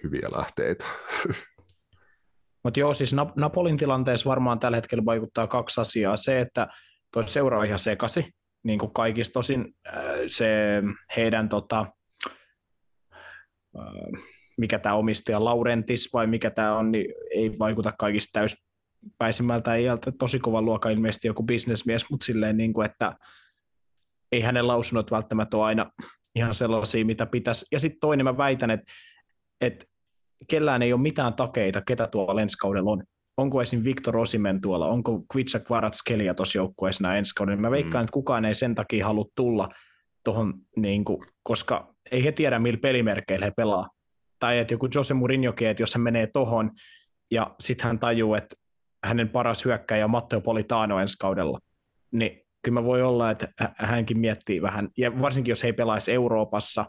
[0.03, 0.85] hyviä lähteitä.
[2.65, 6.17] Mutta joo, siis Napolin tilanteessa varmaan tällä hetkellä vaikuttaa kaksi asiaa.
[6.17, 6.69] Se, että
[7.13, 8.27] tuo seuraa ihan sekasi,
[8.63, 9.95] niin kuin kaikista tosin äh,
[10.27, 10.83] se
[11.17, 11.87] heidän tota,
[13.79, 14.23] äh,
[14.59, 18.41] mikä tämä omistaja Laurentis vai mikä tämä on, niin ei vaikuta kaikista
[19.01, 20.13] täyspäisimmältä iältä.
[20.19, 23.13] Tosi kova luokka ilmeisesti joku bisnesmies, mutta silleen, niin kuin, että
[24.33, 25.91] ei hänen lausunnot välttämättä ole aina
[26.35, 27.67] ihan sellaisia, mitä pitäisi.
[27.73, 28.93] Ja sitten toinen mä väitän, että,
[29.61, 29.87] että
[30.51, 33.03] kellään ei ole mitään takeita, ketä tuolla ensi kaudella on.
[33.37, 33.85] Onko esim.
[33.85, 37.61] Viktor Osimen tuolla, onko Kvitsa Kvaratskhelia tuossa joukkueessa nämä ensi kaudella.
[37.61, 38.05] Mä veikkaan, mm.
[38.05, 39.69] että kukaan ei sen takia halua tulla
[40.25, 43.89] tuohon, niin kuin, koska ei he tiedä, millä pelimerkeillä he pelaa
[44.41, 46.71] tai että joku Jose Mourinhokin, että jos hän menee tohon
[47.31, 48.57] ja sitten hän tajuu, että
[49.05, 51.59] hänen paras hyökkäjä on Matteo Politano ensi kaudella,
[52.11, 56.87] niin kyllä mä voi olla, että hänkin miettii vähän, ja varsinkin jos he pelaisi Euroopassa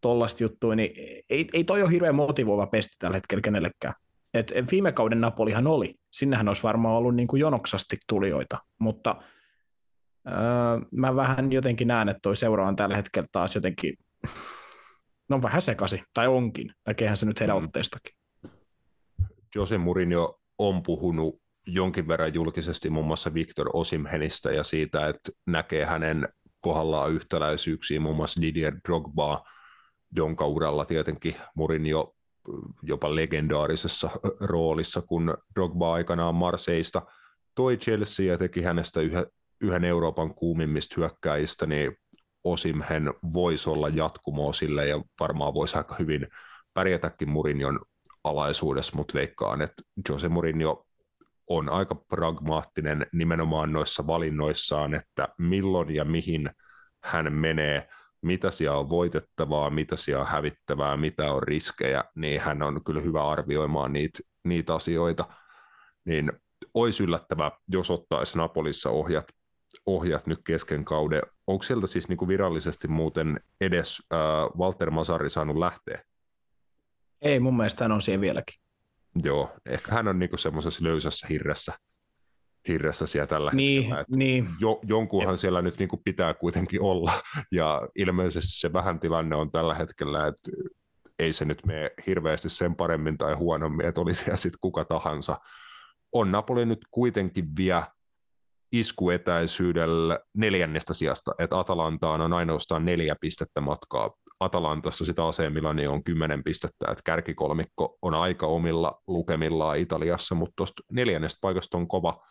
[0.00, 0.90] tollaista juttua, niin
[1.30, 3.94] ei, ei toi ole hirveän motivoiva pesti tällä hetkellä kenellekään.
[4.34, 9.16] Et viime kauden Napolihan oli, sinnehän olisi varmaan ollut niin kuin jonoksasti tulijoita, mutta
[10.28, 10.34] öö,
[10.90, 13.94] mä vähän jotenkin näen, että toi seura on tällä hetkellä taas jotenkin
[15.28, 17.64] no vähän sekasi, tai onkin, näkeehän se nyt heidän mm.
[17.64, 18.14] otteestakin.
[19.54, 21.36] Jose Mourinho on puhunut
[21.66, 26.28] jonkin verran julkisesti muun muassa Victor Osimhenistä ja siitä, että näkee hänen
[26.60, 29.44] kohdallaan yhtäläisyyksiä muun muassa Didier Drogba,
[30.16, 32.14] jonka uralla tietenkin Mourinho
[32.82, 34.10] jopa legendaarisessa
[34.40, 37.02] roolissa, kun Drogba aikanaan Marseista
[37.54, 39.00] toi Chelsea ja teki hänestä
[39.60, 41.96] yhden Euroopan kuumimmista hyökkäjistä, niin
[42.44, 46.26] Osimhen voisi olla jatkumoa sille ja varmaan voisi aika hyvin
[46.74, 47.80] pärjätäkin Mourinhon
[48.24, 50.86] alaisuudessa, mutta veikkaan, että Jose Mourinho
[51.46, 56.50] on aika pragmaattinen nimenomaan noissa valinnoissaan, että milloin ja mihin
[57.04, 57.88] hän menee,
[58.22, 63.00] mitä siellä on voitettavaa, mitä siellä on hävittävää, mitä on riskejä, niin hän on kyllä
[63.00, 65.24] hyvä arvioimaan niitä, niitä asioita.
[66.04, 66.32] Niin
[66.74, 69.26] olisi yllättävää, jos ottaisi Napolissa ohjat
[69.86, 71.22] ohjat nyt kesken kauden.
[71.46, 74.18] Onko sieltä siis niin kuin virallisesti muuten edes äh,
[74.58, 76.02] Walter Masari saanut lähteä?
[77.22, 78.60] Ei, mun mielestä hän on siellä vieläkin.
[79.22, 81.72] Joo, ehkä hän on niin semmoisessa löysässä hirressä,
[82.68, 84.04] hirressä siellä tällä niin, hetkellä.
[84.16, 84.48] Niin.
[84.60, 85.38] Jo, jonkunhan ja.
[85.38, 87.12] siellä nyt niin kuin pitää kuitenkin olla,
[87.52, 90.50] ja ilmeisesti se vähän tilanne on tällä hetkellä, että
[91.18, 95.36] ei se nyt mene hirveästi sen paremmin tai huonommin, että olisi siellä sitten kuka tahansa.
[96.12, 97.86] On Napoli nyt kuitenkin vielä
[98.72, 104.10] iskuetäisyydellä neljännestä sijasta, että Atalantaan on ainoastaan neljä pistettä matkaa.
[104.40, 110.52] Atalantassa sitä AC Milani on kymmenen pistettä, että kärkikolmikko on aika omilla lukemillaan Italiassa, mutta
[110.56, 112.26] tuosta neljännestä paikasta on kova,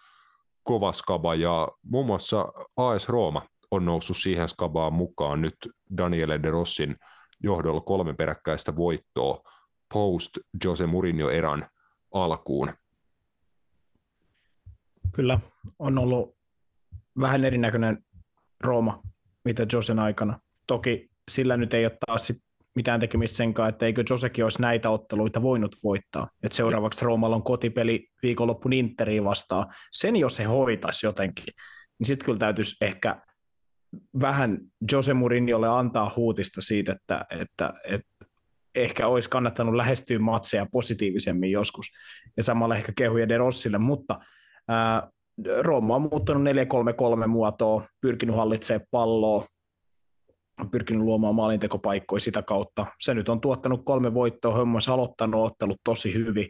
[0.63, 5.55] kova skaba, ja muun muassa AS Rooma on noussut siihen skabaan mukaan nyt
[5.97, 6.95] Daniele De Rossin
[7.43, 9.41] johdolla kolme peräkkäistä voittoa
[9.93, 11.67] post Jose Mourinho erän
[12.13, 12.73] alkuun.
[15.13, 15.39] Kyllä,
[15.79, 16.37] on ollut
[17.19, 18.05] vähän erinäköinen
[18.61, 19.01] Rooma,
[19.45, 20.39] mitä Josen aikana.
[20.67, 22.37] Toki sillä nyt ei ole taas sit
[22.75, 26.27] mitään tekemistä sen kanssa, että eikö Josekin olisi näitä otteluita voinut voittaa.
[26.43, 29.65] Et seuraavaksi Roomalla on kotipeli viikonloppun Interiin vastaan.
[29.91, 31.53] Sen jos se hoitaisi jotenkin,
[31.99, 33.21] niin sitten kyllä täytyisi ehkä
[34.21, 34.57] vähän
[34.91, 38.25] Jose Mourinholle antaa huutista siitä, että, että, että
[38.75, 41.85] ehkä olisi kannattanut lähestyä matseja positiivisemmin joskus,
[42.37, 44.19] ja samalla ehkä kehuja De Rossille, mutta
[44.67, 45.09] ää,
[45.59, 46.43] Rooma on muuttanut
[47.23, 49.45] 4-3-3 muotoa, pyrkinyt hallitsemaan palloa,
[50.71, 52.85] pyrkinyt luomaan maalintekopaikkoja sitä kautta.
[52.99, 56.47] Se nyt on tuottanut kolme voittoa, Hömmös aloittanut ottelut tosi hyvin,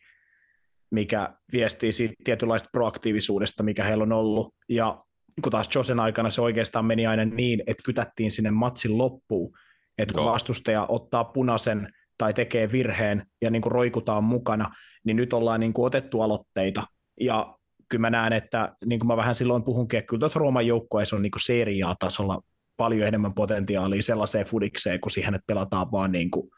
[0.91, 4.53] mikä viestii siitä tietynlaista proaktiivisuudesta, mikä heillä on ollut.
[4.69, 5.03] Ja
[5.43, 9.57] kun taas Josen aikana se oikeastaan meni aina niin, että kytättiin sinne matsin loppuun,
[9.97, 10.31] että kun Joo.
[10.31, 14.69] vastustaja ottaa punaisen tai tekee virheen ja niin kuin roikutaan mukana,
[15.03, 16.83] niin nyt ollaan niin kuin otettu aloitteita.
[17.21, 17.57] Ja
[17.89, 21.15] kyllä mä näen, että niin kuin mä vähän silloin puhunkin, että kyllä tuossa Rooman joukkueessa
[21.15, 22.41] on niin kuin seriaa tasolla
[22.77, 26.49] paljon enemmän potentiaalia sellaiseen fudikseen, kun siihen, että pelataan vaan niin kuin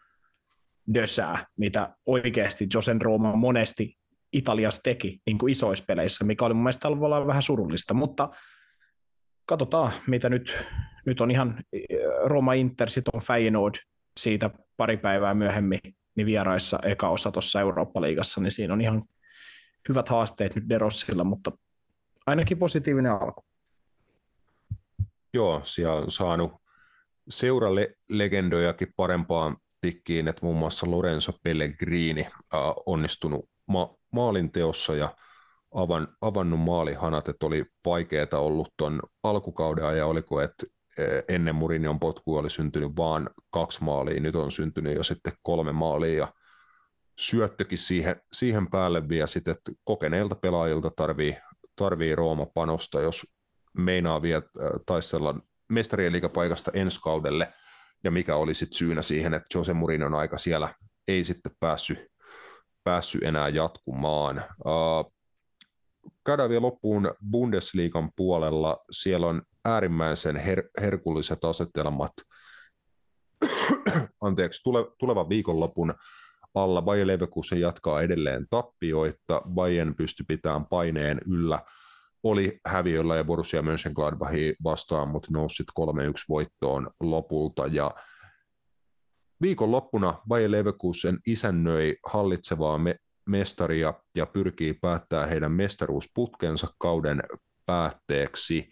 [0.93, 3.97] dösää, mitä oikeasti Josen Rooma monesti
[4.33, 8.29] Italiassa teki niin kuin isoissa peleissä, mikä oli mun mielestä tavallaan vähän surullista, mutta
[9.45, 10.57] katsotaan, mitä nyt,
[11.05, 11.63] nyt on ihan
[12.23, 13.75] Roma Inter, sitten on Feyenoord
[14.19, 15.79] siitä pari päivää myöhemmin
[16.15, 19.03] niin vieraissa eka osa tuossa Eurooppa-liigassa, niin siinä on ihan
[19.89, 21.51] hyvät haasteet nyt Derossilla, mutta
[22.25, 23.48] ainakin positiivinen alku.
[25.33, 26.51] Joo, siellä on saanut
[27.29, 35.15] seuralegendojakin parempaan tikkiin, että muun muassa Lorenzo Pellegrini äh, onnistunut ma- maalinteossa ja
[35.73, 40.65] avan, avannut maalihanat, että oli vaikeaa ollut tuon alkukauden ajan, oliko, että
[41.27, 46.17] ennen Murinion potku oli syntynyt vain kaksi maalia, nyt on syntynyt jo sitten kolme maalia
[46.17, 46.27] ja
[47.19, 51.37] syöttökin siihen, siihen päälle vielä sitten, että kokeneilta pelaajilta tarvii,
[51.75, 53.27] tarvii Rooma panosta, jos
[53.77, 54.41] meinaa vielä
[54.85, 55.35] taistella
[55.71, 57.53] mestarien liikapaikasta ensi kaudelle,
[58.03, 60.73] ja mikä oli sitten syynä siihen, että Jose Mourinhon aika siellä
[61.07, 62.07] ei sitten päässyt,
[62.83, 64.43] päässyt enää jatkumaan.
[64.65, 65.13] Uh,
[66.25, 68.77] käydään vielä loppuun Bundesliigan puolella.
[68.91, 72.11] Siellä on äärimmäisen her- herkulliset asetelmat.
[74.21, 75.93] Anteeksi, tule- tulevan viikonlopun
[76.55, 79.41] alla Bayer Leverkusen jatkaa edelleen tappioita.
[79.53, 81.59] Bayern pystyi pitämään paineen yllä.
[82.23, 85.85] Oli häviöllä ja Borussia Mönchengladbachia vastaan, mutta nousi 3-1
[86.29, 87.67] voittoon lopulta.
[87.67, 87.91] Ja
[89.41, 92.95] viikonloppuna Bayer Leverkusen isännöi hallitsevaa me-
[93.29, 97.23] mestaria ja pyrkii päättää heidän mestaruusputkensa kauden
[97.65, 98.69] päätteeksi.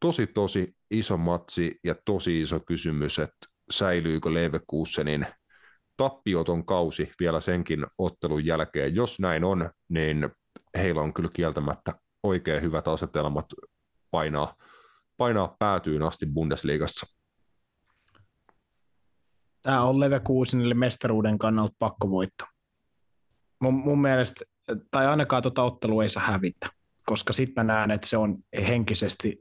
[0.00, 5.26] Tosi tosi iso matsi ja tosi iso kysymys, että säilyykö Leverkusenin
[5.96, 8.94] tappioton kausi vielä senkin ottelun jälkeen.
[8.94, 10.30] Jos näin on, niin
[10.78, 11.92] heillä on kyllä kieltämättä
[12.24, 13.46] oikein hyvät asetelmat
[14.10, 14.54] painaa,
[15.16, 17.06] painaa päätyyn asti Bundesliigassa.
[19.62, 22.54] Tämä on Leverkusenille mestaruuden kannalta pakko voittaa
[23.64, 24.44] mun, mun mielestä,
[24.90, 26.68] tai ainakaan tuota ottelua ei saa hävitä,
[27.06, 28.38] koska sitten mä näen, että se on
[28.68, 29.40] henkisesti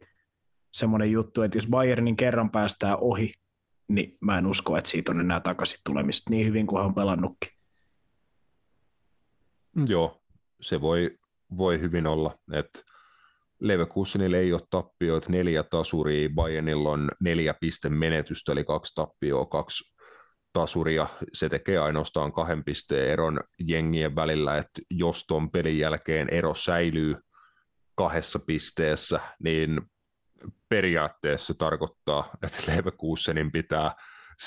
[0.71, 3.33] semmoinen juttu, että jos Bayernin kerran päästää ohi,
[3.87, 6.95] niin mä en usko, että siitä on enää takaisin tulemista niin hyvin kuin hän on
[6.95, 7.49] pelannutkin.
[9.87, 10.21] Joo,
[10.61, 11.17] se voi,
[11.57, 12.79] voi hyvin olla, että
[13.59, 19.93] Leverkusenille ei ole tappioita, neljä tasuria, Bayernilla on neljä piste menetystä, eli kaksi tappioa, kaksi
[20.53, 21.07] tasuria.
[21.33, 27.15] Se tekee ainoastaan kahden pisteen eron jengien välillä, että jos tuon pelin jälkeen ero säilyy
[27.95, 29.81] kahdessa pisteessä, niin
[30.69, 33.91] periaatteessa tarkoittaa, että Leverkusenin pitää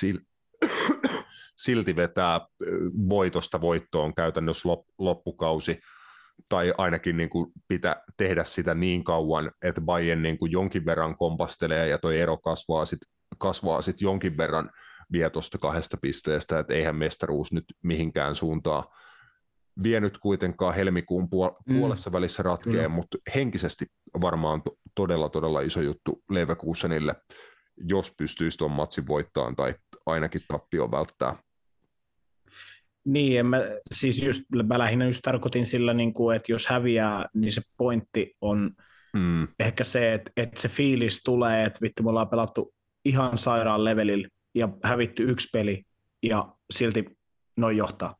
[1.64, 2.40] silti vetää
[3.08, 4.68] voitosta voittoon käytännössä
[4.98, 5.80] loppukausi,
[6.48, 11.16] tai ainakin niin kuin pitää tehdä sitä niin kauan, että Bayern niin kuin jonkin verran
[11.16, 13.08] kompastelee ja tuo ero kasvaa sitten
[13.38, 14.70] kasvaa sit jonkin verran
[15.12, 18.84] vie tuosta kahdesta pisteestä, että eihän mestaruus nyt mihinkään suuntaan
[19.82, 21.78] vienyt kuitenkaan helmikuun puol- mm.
[21.78, 22.94] puolessa välissä ratkeen, mm.
[22.94, 23.86] mutta henkisesti
[24.20, 27.14] varmaan to- todella todella iso juttu Leverkusenille,
[27.76, 29.74] jos pystyisi tuon matsin voittamaan tai
[30.06, 31.36] ainakin tappio välttää.
[33.06, 33.60] Niin, en mä,
[33.94, 38.36] siis just, mä lähinnä just tarkoitin sillä, niin kuin, että jos häviää, niin se pointti
[38.40, 38.70] on
[39.16, 39.48] mm.
[39.58, 42.74] ehkä se, että, että se fiilis tulee, että vittu me ollaan pelattu
[43.04, 45.84] ihan sairaan levelillä ja hävitty yksi peli
[46.22, 47.04] ja silti
[47.56, 48.16] noin johtaa.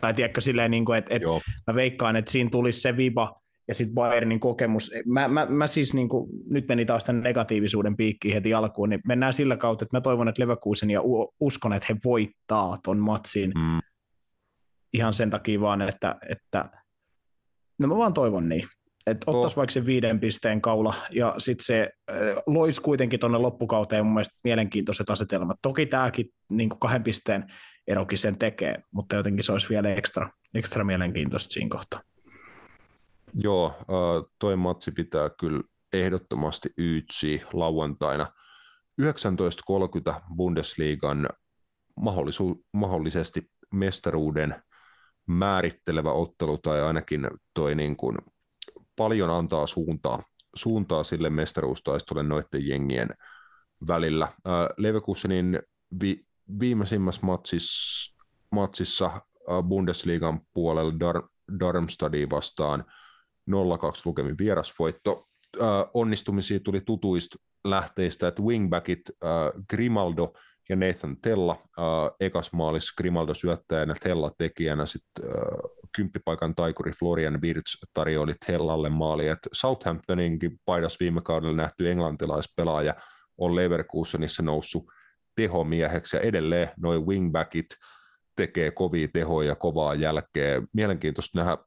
[0.00, 1.28] Tai tiedätkö silleen, niin kuin, että, että
[1.66, 4.90] mä veikkaan, että siinä tulisi se viba ja sitten Bayernin kokemus.
[5.06, 9.00] Mä, mä, mä siis niin kuin, nyt meni taas tämän negatiivisuuden piikkiin heti alkuun, niin
[9.06, 11.00] mennään sillä kautta, että mä toivon, että Leverkusen ja
[11.40, 13.80] uskon, että he voittaa ton matsin mm.
[14.92, 16.70] Ihan sen takia vaan, että, että
[17.78, 18.68] no mä vaan toivon niin
[19.06, 19.56] että ottaisi oh.
[19.56, 24.38] vaikka se viiden pisteen kaula ja sitten se äh, loisi kuitenkin tuonne loppukauteen mun mielestä
[24.44, 25.58] mielenkiintoiset asetelmat.
[25.62, 27.46] Toki tämäkin niin kahden pisteen
[27.86, 32.00] erokin sen tekee, mutta jotenkin se olisi vielä ekstra, ekstra mielenkiintoista siinä kohtaa.
[33.34, 35.60] Joo, äh, toi matsi pitää kyllä
[35.92, 38.26] ehdottomasti ytsi lauantaina.
[39.02, 41.28] 19.30 Bundesliigan
[42.00, 44.54] mahdollisu- mahdollisesti mestaruuden
[45.26, 48.18] määrittelevä ottelu, tai ainakin toi niin kuin
[48.96, 50.22] paljon antaa suuntaa,
[50.54, 53.08] suuntaa sille mestaruustaistolle noiden jengien
[53.86, 54.24] välillä.
[54.24, 54.34] Äh,
[54.76, 55.62] Leverkusenin
[56.02, 56.26] vi,
[56.60, 58.14] viimeisimmässä matsissa,
[58.50, 59.22] matsissa äh,
[59.68, 61.28] Bundesliigan puolella Dar-
[61.60, 62.84] Darmstadin vastaan
[63.50, 63.52] 0-2
[64.04, 65.28] lukemin vierasvoitto.
[65.62, 69.00] Äh, onnistumisia tuli tutuista lähteistä, että wingbackit
[69.70, 70.32] Grimaldo
[70.68, 71.84] ja Nathan Tella äh,
[72.20, 75.32] ekas maalis Grimaldo syöttäjänä, Tella tekijänä, sitten äh,
[75.96, 82.94] kymppipaikan taikuri Florian Wirtz tarjoili Tellalle maali, että Southamptoninkin paidas viime kaudella nähty englantilaispelaaja
[83.38, 84.84] on Leverkusenissa noussut
[85.36, 87.66] tehomieheksi ja edelleen noin wingbackit
[88.36, 90.62] tekee kovia tehoja, kovaa jälkeä.
[90.72, 91.58] Mielenkiintoista nähdä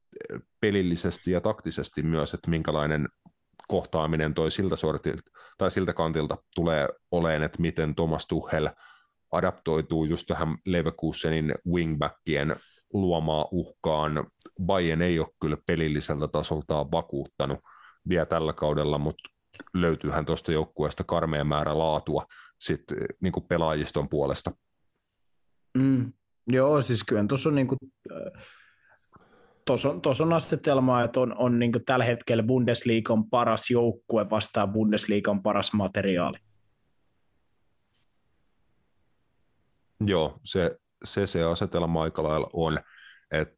[0.59, 3.09] pelillisesti ja taktisesti myös, että minkälainen
[3.67, 8.69] kohtaaminen toi siltä, sortilta, tai siltä kantilta tulee oleen, että miten Thomas Tuchel
[9.31, 12.55] adaptoituu just tähän Leverkusenin wingbackien
[12.93, 14.27] luomaan uhkaan.
[14.65, 17.59] Bayern ei ole kyllä pelilliseltä tasoltaan vakuuttanut
[18.09, 19.29] vielä tällä kaudella, mutta
[19.73, 22.25] löytyyhän tuosta joukkueesta karmea määrä laatua
[22.59, 22.83] sit,
[23.21, 24.51] niin kuin pelaajiston puolesta.
[25.77, 26.13] Mm.
[26.47, 27.79] Joo, siis kyllä tuossa on, niin kuin,
[29.65, 34.71] tuossa on, tuossa on asetelma, että on, on niin tällä hetkellä Bundesliigan paras joukkue vastaan
[34.71, 36.37] Bundesliigan paras materiaali.
[40.05, 42.79] Joo, se, se, se asetelma aika lailla on.
[43.31, 43.55] Et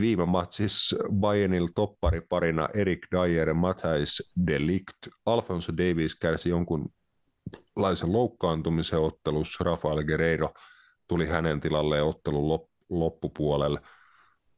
[0.00, 4.96] viime matsissa Bayernil toppari parina Erik Dyer, Matthijs Delict,
[5.26, 10.52] Alfonso Davies kärsi jonkunlaisen loukkaantumisen ottelussa, Rafael Guerreiro
[11.08, 12.60] tuli hänen tilalleen ottelun
[12.90, 13.80] loppupuolelle.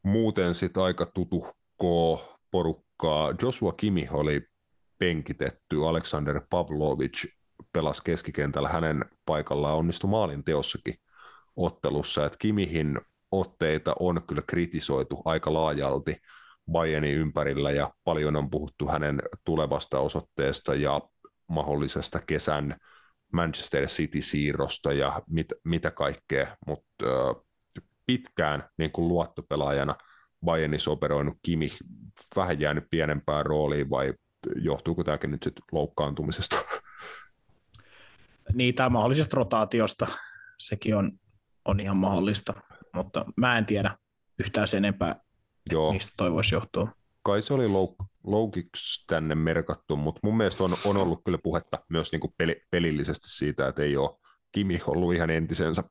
[0.03, 3.33] Muuten sitten aika tutuhkoa porukkaa.
[3.41, 4.47] Joshua Kimi oli
[4.97, 7.25] penkitetty, Alexander Pavlovic
[7.73, 10.95] pelasi keskikentällä hänen paikallaan onnistui maalin teossakin
[11.55, 12.99] ottelussa, että Kimihin
[13.31, 16.17] otteita on kyllä kritisoitu aika laajalti
[16.71, 21.01] Bayernin ympärillä ja paljon on puhuttu hänen tulevasta osoitteesta ja
[21.47, 22.75] mahdollisesta kesän
[23.33, 27.05] Manchester City-siirrosta ja mit, mitä kaikkea, mutta
[28.05, 29.95] pitkään niin kuin luottopelaajana
[30.45, 31.67] Bayernissa operoinut Kimi
[32.35, 34.13] vähän jäänyt pienempään rooliin vai
[34.55, 36.57] johtuuko tämäkin nyt sitten loukkaantumisesta?
[38.53, 40.07] Niin, tai mahdollisesta rotaatiosta.
[40.59, 41.11] Sekin on,
[41.65, 42.53] on ihan mahdollista,
[42.93, 43.97] mutta mä en tiedä
[44.39, 45.19] yhtään sen enempää,
[45.71, 45.93] Joo.
[45.93, 46.91] mistä toi voisi johtua.
[47.23, 51.77] Kai se oli louk- loukiksi tänne merkattu, mutta mun mielestä on, on ollut kyllä puhetta
[51.89, 54.19] myös niin kuin peli, pelillisesti siitä, että ei ole
[54.51, 55.83] Kimi ollut ihan entisensä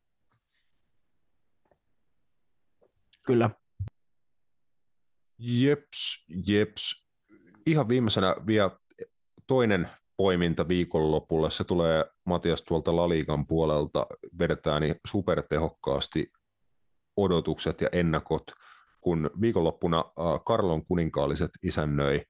[3.27, 3.51] Kyllä.
[5.39, 7.09] Jeps, jeps.
[7.67, 8.71] Ihan viimeisenä vielä
[9.47, 11.51] toinen poiminta viikonlopulla.
[11.51, 14.07] Se tulee Matias tuolta Laliikan puolelta.
[14.39, 16.33] Vedetään niin supertehokkaasti
[17.17, 18.45] odotukset ja ennakot,
[19.01, 20.05] kun viikonloppuna
[20.45, 22.23] Karlon kuninkaalliset isännöi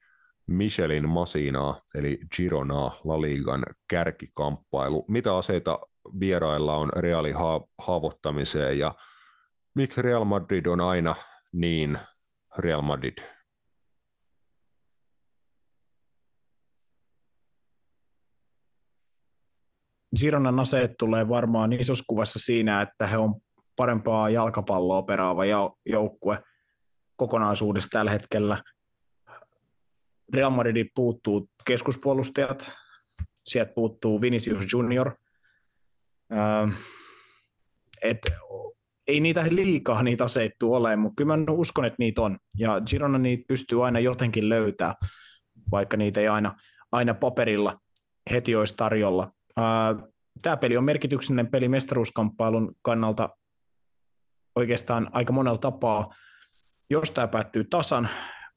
[0.46, 5.04] Michelin Masinaa, eli Gironaa, Laliigan kärkikamppailu.
[5.08, 5.78] Mitä aseita
[6.20, 7.32] vierailla on reaali
[7.78, 8.94] haavoittamiseen ja
[9.74, 11.14] Miksi Real Madrid on aina
[11.52, 11.98] niin
[12.58, 13.18] Real Madrid?
[20.20, 23.34] Gironan aseet tulee varmaan isossa kuvassa siinä, että he on
[23.76, 25.42] parempaa jalkapalloa peraava
[25.86, 26.42] joukkue
[27.16, 28.62] kokonaisuudessa tällä hetkellä.
[30.34, 32.72] Real Madrid puuttuu keskuspuolustajat,
[33.44, 35.12] sieltä puuttuu Vinicius Junior.
[38.02, 38.18] Et
[39.06, 42.38] ei niitä liikaa niitä aseittu ole, mutta kyllä mä uskon, että niitä on.
[42.58, 44.94] Ja Girona niitä pystyy aina jotenkin löytää,
[45.70, 46.56] vaikka niitä ei aina,
[46.92, 47.80] aina paperilla
[48.30, 49.33] heti olisi tarjolla.
[50.42, 53.28] Tämä peli on merkityksellinen peli mestaruuskamppailun kannalta
[54.56, 56.14] oikeastaan aika monella tapaa.
[56.90, 58.08] Jos tämä päättyy tasan,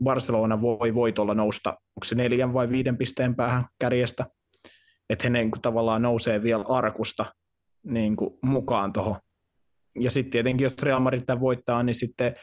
[0.03, 4.25] Barcelona voi voitolla nousta, onko se neljän vai viiden pisteen päähän kärjestä,
[5.09, 7.25] että he niin kuin tavallaan nousee vielä arkusta
[7.83, 9.19] niin kuin mukaan tuohon.
[9.99, 12.35] Ja sitten tietenkin, jos Real Madrid voittaa, niin sitten,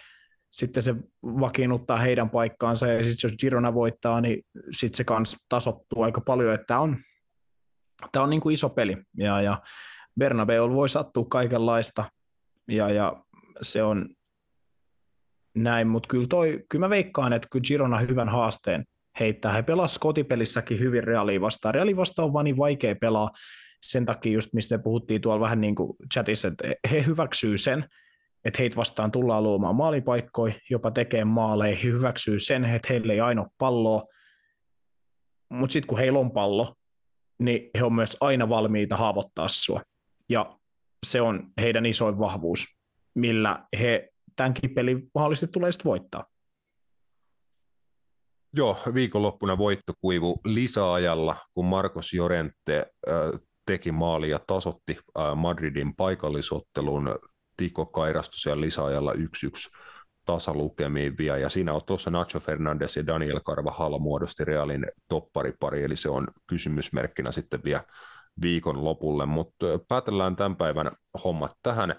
[0.52, 6.02] sitten se vakiinnuttaa heidän paikkaansa, ja sitten jos Girona voittaa, niin sitten se kans tasottuu
[6.02, 6.96] aika paljon, että on,
[8.12, 9.62] tämä on niin kuin iso peli, ja, ja
[10.18, 12.04] Bernabeu voi sattua kaikenlaista,
[12.68, 13.24] ja, ja
[13.62, 14.08] se on
[15.54, 18.84] näin, mutta kyllä, toi, kyllä mä veikkaan, että kyllä Girona hyvän haasteen
[19.20, 19.52] heittää.
[19.52, 21.74] He pelasivat kotipelissäkin hyvin Realiin vastaan.
[21.74, 23.30] Reali vastaan on vaan niin vaikea pelaa,
[23.86, 27.88] sen takia just mistä puhuttiin tuolla vähän niin kuin chatissa, että he hyväksyy sen,
[28.44, 33.20] että heitä vastaan tullaan luomaan maalipaikkoja, jopa tekee maaleja, he hyväksyy sen, että heillä ei
[33.20, 34.02] ainoa palloa,
[35.48, 36.74] mutta sitten kun heillä on pallo,
[37.38, 39.80] niin he on myös aina valmiita haavoittaa sua.
[40.28, 40.58] Ja
[41.06, 42.66] se on heidän isoin vahvuus,
[43.14, 46.24] millä he tämänkin pelin mahdollisesti tulee sitten voittaa.
[48.56, 55.96] Joo, viikonloppuna voitto kuivu lisäajalla, kun Marcos Jorente äh, teki maali ja tasotti äh, Madridin
[55.96, 57.18] paikallisottelun.
[57.56, 59.16] Tiko kairastui siellä lisäajalla 1-1
[60.24, 65.96] tasalukemiin vielä, ja siinä on tuossa Nacho Fernandes ja Daniel Carvajal muodosti Realin topparipari, eli
[65.96, 67.82] se on kysymysmerkkinä sitten vielä
[68.42, 70.90] viikon lopulle, mutta päätellään tämän päivän
[71.24, 71.94] hommat tähän,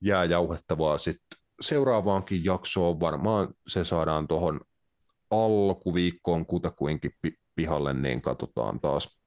[0.00, 4.60] jää jauhettavaa sitten seuraavaankin jaksoon, varmaan se saadaan tuohon
[5.30, 7.12] alkuviikkoon kutakuinkin
[7.54, 9.18] pihalle, niin katsotaan taas,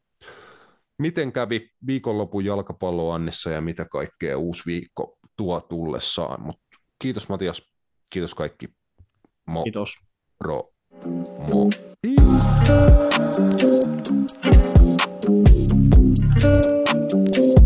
[0.97, 6.41] miten kävi viikonlopun jalkapalloannissa ja mitä kaikkea uusi viikko tuo tullessaan.
[6.41, 6.55] Mut
[6.99, 7.70] kiitos Matias,
[8.11, 8.69] Kiitos kaikki.
[9.47, 9.63] Mo.
[9.63, 9.95] Kiitos.
[10.43, 10.73] Ro.
[11.37, 11.69] Mo.
[17.13, 17.60] Thank you